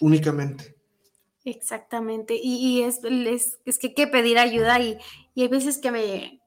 únicamente. 0.00 0.76
Exactamente. 1.44 2.38
Y, 2.40 2.82
es, 2.82 3.00
es, 3.04 3.78
que 3.78 3.88
hay 3.88 3.94
que 3.94 4.06
pedir 4.06 4.38
ayuda 4.38 4.78
y, 4.80 4.98
y 5.34 5.42
hay 5.42 5.48
veces 5.48 5.78
que 5.78 5.90
me, 5.90 6.40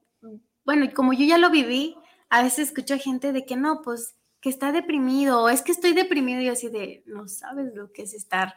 bueno, 0.64 0.88
como 0.94 1.12
yo 1.12 1.24
ya 1.24 1.38
lo 1.38 1.50
viví, 1.50 1.96
a 2.30 2.42
veces 2.42 2.68
escucho 2.68 2.98
gente 2.98 3.32
de 3.32 3.44
que 3.44 3.56
no, 3.56 3.82
pues 3.82 4.14
que 4.40 4.48
está 4.48 4.72
deprimido, 4.72 5.42
o 5.42 5.48
es 5.48 5.62
que 5.62 5.72
estoy 5.72 5.92
deprimido 5.92 6.40
y 6.40 6.48
así 6.48 6.68
de, 6.68 7.04
no 7.06 7.28
sabes 7.28 7.74
lo 7.74 7.92
que 7.92 8.02
es 8.02 8.12
estar, 8.12 8.56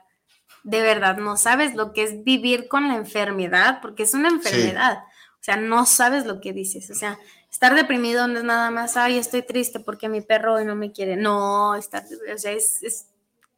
de 0.63 0.81
verdad, 0.81 1.17
no 1.17 1.37
sabes 1.37 1.75
lo 1.75 1.93
que 1.93 2.03
es 2.03 2.23
vivir 2.23 2.67
con 2.67 2.87
la 2.87 2.95
enfermedad, 2.95 3.79
porque 3.81 4.03
es 4.03 4.15
una 4.15 4.29
enfermedad, 4.29 5.03
o 5.39 5.43
sea, 5.43 5.57
no 5.57 5.85
sabes 5.85 6.25
lo 6.25 6.41
que 6.41 6.53
dices, 6.53 6.89
o 6.89 6.95
sea, 6.95 7.19
estar 7.51 7.75
deprimido 7.75 8.27
no 8.27 8.39
es 8.39 8.43
nada 8.43 8.71
más, 8.71 8.97
ay, 8.97 9.19
estoy 9.19 9.43
triste 9.43 9.79
porque 9.79 10.09
mi 10.09 10.21
perro 10.21 10.55
hoy 10.55 10.65
no 10.65 10.75
me 10.75 10.91
quiere, 10.91 11.17
no, 11.17 11.75
estar, 11.75 12.03
o 12.33 12.37
sea, 12.37 12.51
es, 12.51 12.81
es 12.81 13.09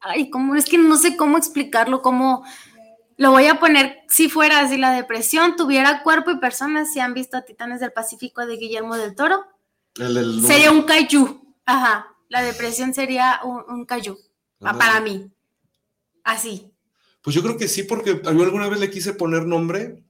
ay, 0.07 0.29
como, 0.29 0.55
es 0.55 0.65
que 0.65 0.77
no 0.77 0.97
sé 0.97 1.17
cómo 1.17 1.37
explicarlo, 1.37 2.01
cómo, 2.01 2.43
lo 3.17 3.31
voy 3.31 3.47
a 3.47 3.59
poner 3.59 3.99
si 4.07 4.29
fuera, 4.29 4.67
si 4.67 4.77
la 4.77 4.91
depresión 4.91 5.55
tuviera 5.55 6.03
cuerpo 6.03 6.31
y 6.31 6.39
personas, 6.39 6.93
si 6.93 6.99
han 6.99 7.13
visto 7.13 7.37
a 7.37 7.43
Titanes 7.43 7.79
del 7.79 7.91
Pacífico 7.91 8.45
de 8.45 8.57
Guillermo 8.57 8.95
del 8.95 9.15
Toro, 9.15 9.45
sería 10.45 10.71
un 10.71 10.83
kaiju, 10.83 11.55
ajá, 11.65 12.07
la 12.29 12.41
depresión 12.41 12.93
sería 12.93 13.39
un, 13.43 13.63
un 13.67 13.85
cayú, 13.85 14.17
para 14.59 14.99
mí. 15.01 15.31
Así. 16.23 16.73
Pues 17.21 17.35
yo 17.35 17.41
creo 17.41 17.57
que 17.57 17.67
sí, 17.67 17.83
porque 17.83 18.21
yo 18.23 18.29
alguna 18.43 18.67
vez 18.69 18.79
le 18.79 18.89
quise 18.89 19.13
poner 19.13 19.45
nombre 19.45 20.03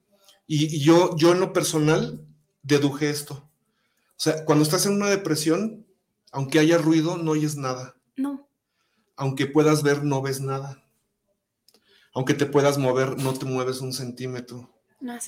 y, 0.48 0.80
yo, 0.80 1.16
yo 1.18 1.34
en 1.34 1.39
lo 1.39 1.54
personal 1.54 2.26
deduje 2.64 3.10
esto. 3.10 3.34
O 3.36 4.20
sea, 4.20 4.45
cuando 4.45 4.64
estás 4.64 4.86
en 4.86 4.93
una 4.93 5.10
depresión, 5.10 5.86
aunque 6.32 6.60
haya 6.60 6.78
ruido, 6.78 7.18
no 7.18 7.32
oyes 7.32 7.56
nada. 7.56 7.97
No. 9.18 9.24
Aunque 9.24 9.47
puedas 9.47 9.84
ver, 9.84 10.03
no 10.03 10.22
ves 10.22 10.41
nada. 10.41 10.84
Aunque 12.13 12.34
te 12.34 12.45
puedas 12.45 12.78
mover, 12.78 13.18
no 13.18 13.34
te 13.34 13.45
mueves 13.45 13.82
un 13.82 13.93
centímetro. 13.93 14.74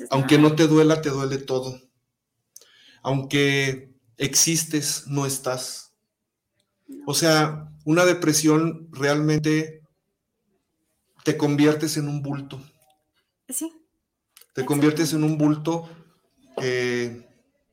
aunque 0.09 0.37
no 0.37 0.55
te 0.55 0.67
duela, 0.67 1.01
te 1.01 1.09
duele 1.09 1.37
todo. 1.37 1.79
Aunque 3.03 3.93
existes, 4.17 5.05
no 5.07 5.25
estás. 5.25 5.93
O 7.05 7.13
sea, 7.13 7.71
una 7.85 8.05
depresión 8.05 8.89
realmente 8.91 9.83
te 11.23 11.37
conviertes 11.37 11.97
en 11.97 12.07
un 12.07 12.21
bulto. 12.21 12.61
Sí. 13.47 13.71
Te 14.53 14.65
conviertes 14.65 15.13
en 15.13 15.23
un 15.23 15.37
bulto, 15.37 15.89
eh, 16.61 17.27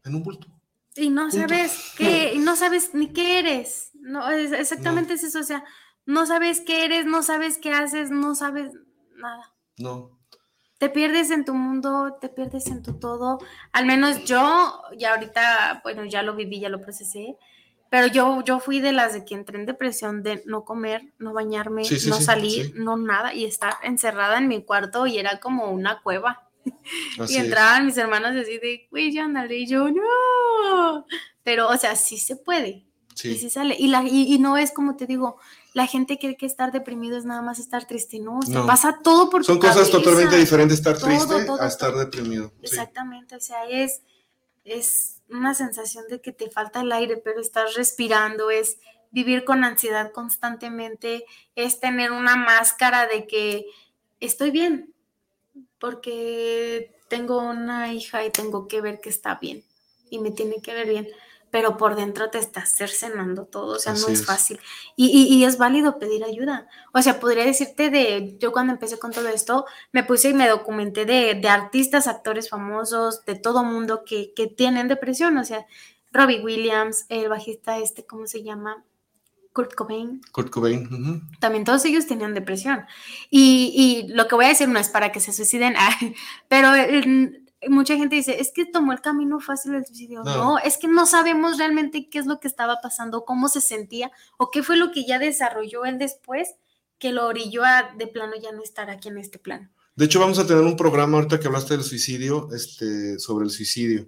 en 0.04 0.14
un 0.14 0.22
bulto. 0.22 0.46
Y 0.94 1.10
no 1.10 1.30
sabes 1.30 1.92
qué, 1.96 2.34
y 2.34 2.38
no 2.38 2.56
sabes 2.56 2.94
ni 2.94 3.12
qué 3.12 3.38
eres. 3.38 3.90
No, 3.94 4.30
exactamente 4.30 5.14
es 5.14 5.24
eso. 5.24 5.40
O 5.40 5.42
sea, 5.42 5.64
no 6.06 6.26
sabes 6.26 6.60
qué 6.60 6.84
eres, 6.84 7.06
no 7.06 7.22
sabes 7.22 7.58
qué 7.58 7.72
haces, 7.72 8.10
no 8.10 8.34
sabes 8.34 8.72
nada. 9.16 9.52
No. 9.78 10.18
Te 10.78 10.88
pierdes 10.88 11.30
en 11.30 11.44
tu 11.44 11.54
mundo, 11.54 12.18
te 12.20 12.28
pierdes 12.28 12.66
en 12.68 12.82
tu 12.82 12.98
todo. 12.98 13.38
Al 13.72 13.86
menos 13.86 14.24
yo, 14.24 14.82
ya 14.96 15.14
ahorita, 15.14 15.80
bueno, 15.82 16.04
ya 16.04 16.22
lo 16.22 16.34
viví, 16.34 16.60
ya 16.60 16.68
lo 16.68 16.80
procesé 16.80 17.36
pero 17.90 18.08
yo, 18.08 18.42
yo 18.44 18.58
fui 18.58 18.80
de 18.80 18.92
las 18.92 19.12
de 19.12 19.24
que 19.24 19.34
entré 19.34 19.58
en 19.58 19.66
depresión 19.66 20.22
de 20.22 20.42
no 20.46 20.64
comer, 20.64 21.14
no 21.18 21.32
bañarme, 21.32 21.82
no 22.08 22.20
salir, 22.20 22.74
no 22.74 22.96
nada, 22.96 23.32
y 23.32 23.44
estar 23.44 23.74
encerrada 23.82 24.38
en 24.38 24.48
mi 24.48 24.62
cuarto 24.62 25.06
y 25.06 25.18
era 25.18 25.38
como 25.38 25.70
una 25.70 26.02
cueva. 26.02 26.48
y 27.28 27.36
entraban 27.36 27.86
mis 27.86 27.96
hermanos 27.96 28.32
así 28.36 28.58
de, 28.58 28.88
güey, 28.90 29.12
ya 29.12 29.24
andale, 29.24 29.56
y 29.56 29.66
yo, 29.66 29.88
no. 29.88 31.06
Pero, 31.44 31.68
o 31.68 31.76
sea, 31.76 31.94
sí 31.94 32.18
se 32.18 32.36
puede. 32.36 32.84
Sí. 33.14 33.30
Y 33.30 33.38
sí 33.38 33.50
sale. 33.50 33.76
Y, 33.78 33.86
la, 33.86 34.02
y, 34.02 34.36
no 34.40 34.56
es 34.56 34.72
como 34.72 34.96
te 34.96 35.06
digo, 35.06 35.38
la 35.76 35.86
gente 35.86 36.18
cree 36.18 36.38
que 36.38 36.46
estar 36.46 36.72
deprimido 36.72 37.18
es 37.18 37.26
nada 37.26 37.42
más 37.42 37.58
estar 37.58 37.86
triste, 37.86 38.18
no, 38.18 38.40
no. 38.48 38.66
pasa 38.66 38.98
todo 39.04 39.28
por 39.28 39.44
Son 39.44 39.58
cosas 39.58 39.90
totalmente 39.90 40.34
diferentes 40.38 40.78
estar 40.78 40.96
triste 40.96 41.34
a 41.60 41.66
estar 41.66 41.94
deprimido. 41.94 42.50
Exactamente, 42.62 43.36
o 43.36 43.40
sea, 43.40 43.68
es, 43.68 44.00
es 44.64 45.20
una 45.28 45.52
sensación 45.52 46.06
de 46.08 46.22
que 46.22 46.32
te 46.32 46.48
falta 46.48 46.80
el 46.80 46.90
aire, 46.92 47.18
pero 47.18 47.42
estás 47.42 47.74
respirando, 47.74 48.50
es 48.50 48.78
vivir 49.10 49.44
con 49.44 49.64
ansiedad 49.64 50.12
constantemente, 50.12 51.26
es 51.56 51.78
tener 51.78 52.10
una 52.10 52.36
máscara 52.36 53.06
de 53.06 53.26
que 53.26 53.66
estoy 54.18 54.52
bien, 54.52 54.94
porque 55.78 56.96
tengo 57.10 57.38
una 57.38 57.92
hija 57.92 58.24
y 58.24 58.30
tengo 58.30 58.66
que 58.66 58.80
ver 58.80 58.98
que 59.02 59.10
está 59.10 59.34
bien 59.34 59.62
y 60.08 60.20
me 60.20 60.30
tiene 60.30 60.62
que 60.62 60.72
ver 60.72 60.88
bien 60.88 61.08
pero 61.50 61.76
por 61.76 61.96
dentro 61.96 62.30
te 62.30 62.38
estás 62.38 62.76
cercenando 62.76 63.44
todo, 63.44 63.76
o 63.76 63.78
sea, 63.78 63.94
no 63.94 64.08
es, 64.08 64.24
fácil. 64.24 64.58
Y, 64.96 65.44
es 65.44 65.58
válido 65.58 65.98
pedir 65.98 66.24
ayuda. 66.24 66.68
O 66.92 67.00
sea, 67.00 67.20
podría 67.20 67.44
decirte 67.44 67.90
de, 67.90 68.36
yo 68.38 68.52
cuando 68.52 68.72
empecé 68.72 68.98
con 68.98 69.12
todo 69.12 69.28
esto, 69.28 69.64
me 69.92 70.02
puse 70.02 70.30
y 70.30 70.34
me 70.34 70.48
documenté 70.48 71.04
de, 71.04 71.48
artistas, 71.48 72.08
actores 72.08 72.50
famosos, 72.50 73.24
de 73.24 73.36
todo 73.36 73.64
mundo 73.64 74.02
que, 74.04 74.32
tienen 74.56 74.88
depresión, 74.88 75.36
o 75.38 75.44
sea, 75.44 75.66
Robbie 76.12 76.40
Williams, 76.40 77.06
el 77.08 77.28
bajista 77.28 77.78
este, 77.78 78.04
¿cómo 78.04 78.26
se 78.26 78.42
llama? 78.42 78.84
Kurt 79.52 79.74
Cobain. 79.74 80.20
Kurt 80.32 80.50
Cobain. 80.50 81.22
También 81.40 81.64
todos 81.64 81.84
ellos 81.86 82.06
tenían 82.06 82.34
depresión. 82.34 82.84
Y, 83.30 84.04
y, 84.08 84.12
lo 84.12 84.28
que 84.28 84.34
voy 84.34 84.44
a 84.44 84.48
decir 84.48 84.68
no 84.68 84.78
es 84.78 84.88
para 84.88 85.12
que 85.12 85.20
se 85.20 85.32
suiciden, 85.32 85.74
pero 86.48 86.70
mucha 87.68 87.96
gente 87.96 88.16
dice, 88.16 88.40
es 88.40 88.52
que 88.52 88.66
tomó 88.66 88.92
el 88.92 89.00
camino 89.00 89.40
fácil 89.40 89.72
del 89.72 89.86
suicidio. 89.86 90.22
No. 90.22 90.58
es 90.58 90.78
que 90.78 90.88
no 90.88 91.06
sabemos 91.06 91.58
realmente 91.58 92.08
qué 92.08 92.18
es 92.18 92.26
lo 92.26 92.40
que 92.40 92.48
estaba 92.48 92.80
pasando, 92.82 93.24
cómo 93.24 93.48
se 93.48 93.60
sentía 93.60 94.10
o 94.36 94.50
qué 94.50 94.62
fue 94.62 94.76
lo 94.76 94.92
que 94.92 95.06
ya 95.06 95.18
desarrolló 95.18 95.84
él 95.84 95.98
después 95.98 96.54
que 96.98 97.12
lo 97.12 97.26
orilló 97.26 97.64
a 97.64 97.94
de 97.96 98.06
plano 98.06 98.32
ya 98.40 98.52
no 98.52 98.62
estar 98.62 98.90
aquí 98.90 99.08
en 99.08 99.18
este 99.18 99.38
plano. 99.38 99.68
De 99.94 100.04
hecho, 100.04 100.20
vamos 100.20 100.38
a 100.38 100.46
tener 100.46 100.62
un 100.62 100.76
programa 100.76 101.18
ahorita 101.18 101.40
que 101.40 101.46
hablaste 101.46 101.74
del 101.74 101.84
suicidio, 101.84 102.48
este, 102.54 103.18
sobre 103.18 103.46
el 103.46 103.50
suicidio. 103.50 104.06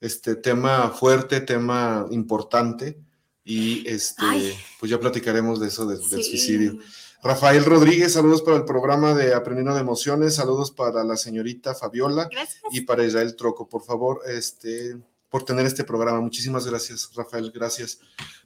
Este 0.00 0.36
tema 0.36 0.90
fuerte, 0.90 1.40
tema 1.40 2.06
importante, 2.10 3.00
y 3.44 3.88
este, 3.88 4.56
pues 4.78 4.90
ya 4.90 4.98
platicaremos 4.98 5.60
de 5.60 5.68
eso, 5.68 5.86
del 5.86 6.02
suicidio. 6.02 6.78
Rafael 7.22 7.64
Rodríguez, 7.64 8.12
saludos 8.12 8.42
para 8.42 8.56
el 8.56 8.64
programa 8.64 9.14
de 9.14 9.34
Aprendiendo 9.34 9.74
de 9.74 9.80
Emociones, 9.80 10.34
saludos 10.34 10.70
para 10.70 11.02
la 11.02 11.16
señorita 11.16 11.74
Fabiola 11.74 12.28
y 12.70 12.82
para 12.82 13.04
Israel 13.04 13.34
Troco, 13.36 13.68
por 13.68 13.82
favor, 13.82 14.20
este, 14.26 14.96
por 15.28 15.44
tener 15.44 15.66
este 15.66 15.84
programa. 15.84 16.20
Muchísimas 16.20 16.66
gracias, 16.66 17.10
Rafael, 17.14 17.50
gracias. 17.52 17.98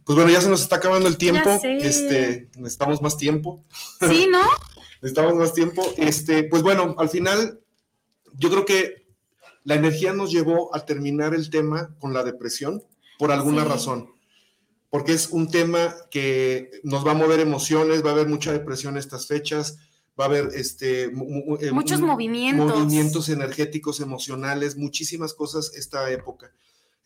Pues 0.05 0.17
bueno, 0.17 0.31
ya 0.31 0.41
se 0.41 0.49
nos 0.49 0.63
está 0.63 0.77
acabando 0.77 1.09
el 1.09 1.19
tiempo. 1.19 1.61
Este, 1.63 2.49
necesitamos 2.57 3.03
más 3.03 3.17
tiempo. 3.17 3.65
Sí, 4.01 4.27
¿no? 4.31 4.41
necesitamos 5.03 5.35
más 5.35 5.53
tiempo. 5.53 5.85
Este, 5.97 6.45
pues 6.45 6.63
bueno, 6.63 6.95
al 6.99 7.09
final, 7.09 7.61
yo 8.35 8.51
creo 8.51 8.65
que 8.65 9.07
la 9.65 9.75
energía 9.75 10.13
nos 10.13 10.31
llevó 10.31 10.75
a 10.75 10.87
terminar 10.87 11.35
el 11.35 11.51
tema 11.51 11.95
con 11.99 12.15
la 12.15 12.25
depresión 12.25 12.83
por 13.19 13.31
alguna 13.31 13.65
razón. 13.65 14.15
Porque 14.91 15.13
es 15.13 15.29
un 15.31 15.51
tema 15.51 15.95
que 16.11 16.81
nos 16.83 17.07
va 17.07 17.13
a 17.13 17.15
mover 17.15 17.41
emociones, 17.41 18.05
va 18.05 18.11
a 18.11 18.13
haber 18.13 18.29
mucha 18.29 18.53
depresión 18.53 18.97
estas 18.97 19.27
fechas, 19.27 19.79
va 20.19 20.25
a 20.25 20.29
haber 20.29 20.51
este, 20.55 21.05
eh, 21.05 21.11
muchos 21.73 22.01
movimientos. 22.01 22.77
Movimientos 22.77 23.29
energéticos, 23.29 24.01
emocionales, 24.01 24.77
muchísimas 24.77 25.33
cosas 25.33 25.73
esta 25.77 26.11
época. 26.11 26.53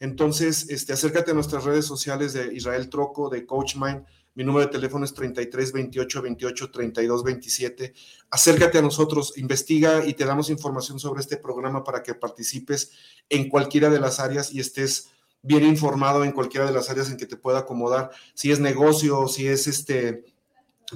Entonces, 0.00 0.68
este, 0.70 0.92
acércate 0.92 1.30
a 1.30 1.34
nuestras 1.34 1.64
redes 1.64 1.86
sociales 1.86 2.32
de 2.32 2.52
Israel 2.54 2.88
Troco, 2.88 3.28
de 3.28 3.46
Coach 3.46 3.76
Mind. 3.76 4.04
Mi 4.34 4.42
número 4.42 4.66
de 4.66 4.72
teléfono 4.72 5.04
es 5.04 5.14
33 5.14 5.72
28 5.72 6.22
28 6.22 6.70
32 6.72 7.22
27. 7.22 7.94
Acércate 8.30 8.78
a 8.78 8.82
nosotros, 8.82 9.32
investiga 9.36 10.04
y 10.04 10.14
te 10.14 10.24
damos 10.24 10.50
información 10.50 10.98
sobre 10.98 11.20
este 11.20 11.36
programa 11.36 11.84
para 11.84 12.02
que 12.02 12.14
participes 12.14 12.90
en 13.28 13.48
cualquiera 13.48 13.90
de 13.90 14.00
las 14.00 14.18
áreas 14.18 14.52
y 14.52 14.58
estés 14.58 15.10
bien 15.44 15.64
informado 15.64 16.24
en 16.24 16.32
cualquiera 16.32 16.66
de 16.66 16.72
las 16.72 16.90
áreas 16.90 17.10
en 17.10 17.16
que 17.16 17.26
te 17.26 17.36
pueda 17.36 17.60
acomodar. 17.60 18.10
Si 18.34 18.50
es 18.50 18.60
negocio, 18.60 19.28
si 19.28 19.46
es 19.46 19.66
este 19.66 20.24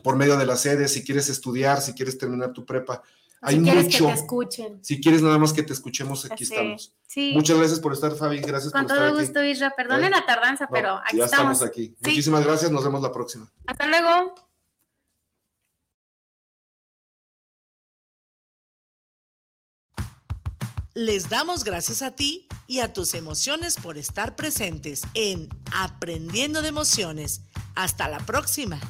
por 0.03 0.17
medio 0.17 0.37
de 0.37 0.47
las 0.47 0.61
sedes, 0.61 0.93
si 0.93 1.05
quieres 1.05 1.29
estudiar, 1.29 1.81
si 1.81 1.93
quieres 1.95 2.19
terminar 2.19 2.53
tu 2.53 2.65
prepa. 2.65 3.03
Hay 3.41 3.57
si 3.57 3.63
quieres 3.63 3.85
mucho. 3.85 4.07
Que 4.07 4.13
te 4.13 4.19
escuchen. 4.19 4.79
Si 4.83 5.01
quieres 5.01 5.23
nada 5.23 5.39
más 5.39 5.53
que 5.53 5.63
te 5.63 5.73
escuchemos, 5.73 6.25
aquí 6.25 6.45
estamos. 6.45 6.93
Muchas 7.35 7.57
gracias 7.57 7.81
por 7.81 7.93
estar, 7.93 8.15
Fabi. 8.15 8.41
Gracias 8.41 8.73
Con 8.73 8.83
por 8.83 8.93
estar 8.93 9.11
todo 9.11 9.21
gusto, 9.21 9.45
Isra. 9.45 9.71
Perdone 9.77 10.11
la 10.11 10.27
tardanza, 10.27 10.69
pero 10.71 11.01
aquí 11.05 11.19
ya 11.19 11.25
estamos. 11.27 11.63
aquí. 11.63 11.95
Muchísimas 12.01 12.45
gracias. 12.45 12.71
Nos 12.71 12.85
vemos 12.85 13.03
la 13.03 13.13
próxima. 13.13 13.51
Hasta 13.67 13.87
luego. 13.87 14.48
Les 20.99 21.29
damos 21.29 21.63
gracias 21.63 22.03
a 22.03 22.11
ti 22.11 22.49
y 22.67 22.81
a 22.81 22.93
tus 22.93 23.15
emociones 23.15 23.77
por 23.77 23.99
estar 23.99 24.35
presentes 24.35 25.03
en 25.15 25.49
Aprendiendo 25.73 26.61
de 26.61 26.71
Emociones. 26.71 27.43
Hasta 27.77 28.09
la 28.09 28.19
próxima. 28.19 28.81